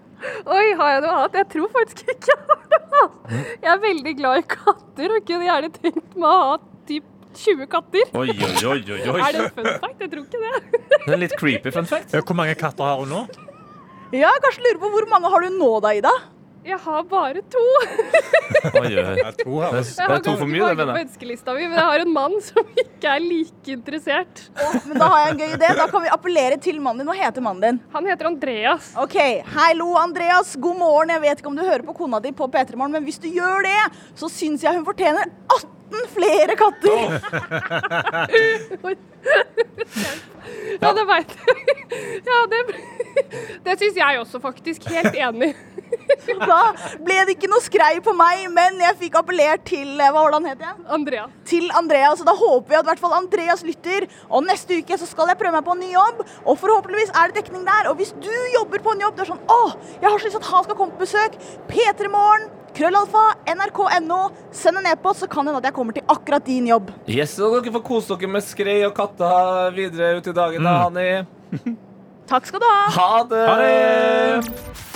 Oi, 0.50 0.68
har 0.80 0.96
jeg 0.96 1.02
noe 1.06 1.14
annet? 1.20 1.42
Jeg 1.44 1.52
tror 1.54 1.74
faktisk 1.78 2.10
ikke 2.10 2.34
jeg 2.34 2.42
har 2.50 2.70
noe 2.74 3.04
annet. 3.04 3.44
Jeg 3.62 3.70
er 3.70 3.84
veldig 3.86 4.18
glad 4.18 4.42
i 4.42 4.48
katter 4.56 5.14
og 5.14 5.28
kunne 5.30 5.46
gjerne 5.46 5.76
tenkt 5.78 6.16
meg 6.18 6.32
å 6.32 6.38
ha 6.42 6.56
typ 6.90 7.12
20 7.42 7.66
katter. 7.72 8.12
Oi, 8.16 8.28
oi, 8.30 8.54
oi, 8.72 8.78
oi. 8.96 9.20
Er 9.20 9.36
det 9.36 9.42
en 9.44 9.50
fun 9.56 9.68
fact? 9.82 10.00
Jeg 10.00 10.10
tror 10.12 10.24
ikke 10.24 10.40
det. 10.44 10.80
Det 11.06 11.12
er 11.14 11.20
litt 11.20 11.36
creepy 11.40 11.72
fun 11.74 11.88
fact. 11.88 12.14
Hvor 12.16 12.38
mange 12.38 12.56
katter 12.58 12.84
har 12.88 13.02
hun 13.02 13.12
nå? 13.12 13.26
Ja, 14.14 14.30
kanskje 14.44 14.62
lurer 14.64 14.80
på 14.82 14.90
hvor 14.94 15.06
mange 15.10 15.30
har 15.32 15.46
du 15.46 15.54
nå 15.58 15.70
da, 15.84 15.92
Ida? 15.98 16.12
Jeg 16.66 16.78
har 16.82 17.02
bare 17.06 17.40
to. 17.52 17.60
Oi, 18.80 18.88
oi. 18.98 19.22
To. 19.38 19.60
Det 19.62 19.82
Jeg 19.86 20.02
er 20.02 20.10
har 20.10 20.18
to 20.18 20.32
for 20.34 20.42
ganske 20.42 20.48
mye, 20.50 20.58
det, 20.58 20.64
mange 20.64 20.74
på 20.74 20.80
mener 20.80 20.96
jeg. 20.98 21.06
ønskelista 21.06 21.52
mi, 21.54 21.62
men 21.68 21.76
jeg 21.78 21.86
har 21.86 22.02
en 22.02 22.10
mann 22.14 22.34
som 22.42 22.64
ikke 22.82 23.12
er 23.12 23.22
like 23.22 23.70
interessert. 23.76 24.42
Men 24.88 24.98
da 24.98 25.06
har 25.12 25.20
jeg 25.22 25.30
en 25.36 25.40
gøy 25.44 25.54
idé. 25.60 25.68
Da 25.78 25.86
kan 25.92 26.02
vi 26.02 26.10
appellere 26.16 26.58
til 26.64 26.80
mannen 26.82 27.04
din. 27.04 27.10
Hva 27.12 27.16
heter 27.20 27.44
mannen 27.46 27.62
din? 27.62 27.78
Han 27.94 28.10
heter 28.10 28.30
Andreas. 28.32 28.90
Ok, 28.98 29.16
Hallo, 29.54 29.92
Andreas. 30.00 30.56
God 30.58 30.78
morgen. 30.82 31.14
Jeg 31.14 31.22
vet 31.28 31.38
ikke 31.44 31.52
om 31.52 31.58
du 31.60 31.62
hører 31.62 31.86
på 31.86 31.94
kona 32.02 32.18
di 32.24 32.34
på 32.34 32.50
P3 32.50 32.74
Morgen, 32.80 32.96
men 32.98 33.06
hvis 33.06 33.22
du 33.22 33.28
gjør 33.30 33.62
det, 33.68 33.78
så 34.18 34.26
syns 34.32 34.66
jeg 34.66 34.74
hun 34.74 34.86
fortjener 34.88 35.30
18 35.54 36.10
flere 36.16 36.58
katter. 36.58 36.98
Ja, 40.80 40.92
det 40.94 41.02
veit 41.08 41.32
jeg. 41.34 41.62
Ja, 42.26 42.36
det, 42.50 42.60
det 43.66 43.74
syns 43.80 43.96
jeg 43.98 44.20
også, 44.20 44.38
faktisk. 44.42 44.84
Helt 44.92 45.16
enig. 45.18 45.48
Da 46.46 46.58
ble 47.02 47.16
det 47.26 47.36
ikke 47.36 47.48
noe 47.50 47.62
skrei 47.64 47.94
på 48.04 48.12
meg, 48.16 48.44
men 48.52 48.80
jeg 48.82 48.96
fikk 49.00 49.14
appellert 49.20 49.62
til 49.68 49.94
eh, 50.00 50.10
Hva 50.12 50.22
var 50.26 50.34
det 50.34 50.38
han 50.40 50.48
het 50.50 50.64
igjen? 50.64 50.80
Andrea. 50.98 51.24
til 51.48 51.70
Andrea, 51.78 52.10
Så 52.18 52.26
da 52.28 52.34
håper 52.36 52.68
vi 52.74 52.78
at 52.80 52.84
i 52.84 52.90
hvert 52.90 53.02
fall 53.02 53.14
Andreas 53.16 53.62
lytter. 53.66 54.06
Og 54.28 54.44
neste 54.46 54.80
uke 54.82 54.98
så 55.00 55.06
skal 55.08 55.30
jeg 55.32 55.38
prøve 55.40 55.54
meg 55.56 55.64
på 55.66 55.74
en 55.76 55.82
ny 55.84 55.92
jobb, 55.94 56.20
og 56.44 56.58
forhåpentligvis 56.60 57.14
er 57.16 57.30
det 57.32 57.40
dekning 57.42 57.64
der. 57.66 57.88
Og 57.90 57.96
hvis 58.00 58.12
du 58.22 58.32
jobber 58.58 58.82
på 58.84 58.92
en 58.96 59.02
jobb, 59.06 59.16
du 59.16 59.24
er 59.24 59.30
sånn 59.32 59.42
Å, 59.50 59.60
jeg 60.02 60.06
har 60.10 60.18
så 60.18 60.28
lyst 60.28 60.36
til 60.38 60.44
at 60.44 60.50
han 60.52 60.66
skal 60.68 60.78
komme 60.82 60.96
på 60.98 61.04
besøk. 61.06 61.38
P3 61.70 62.10
Morgen, 62.12 62.48
krøllalfa, 62.76 63.24
nrk.no. 63.54 64.20
Send 64.54 64.82
en 64.82 64.90
e-post, 64.92 65.22
så 65.24 65.30
kan 65.32 65.46
det 65.46 65.54
hende 65.54 65.62
at 65.64 65.70
jeg 65.70 65.76
kommer 65.78 65.96
til 65.96 66.04
akkurat 66.12 66.44
din 66.46 66.68
jobb. 66.68 66.90
Yes, 67.08 67.38
og 67.40 67.56
dere 67.60 67.72
får 67.78 67.86
kose 67.88 68.12
dere 68.20 68.32
med 68.36 68.44
skrei 68.44 68.78
og 68.88 68.94
katter 68.98 69.72
videre 69.76 70.18
ut 70.20 70.28
i 70.28 70.36
dagen, 70.36 70.66
da, 70.68 70.76
Hanni. 70.84 71.74
Takk 72.26 72.48
skal 72.50 72.60
du 72.62 72.66
ha. 72.68 72.78
Ha 72.98 73.10
det! 73.30 73.42
Ha 73.48 73.56
det! 73.62 74.95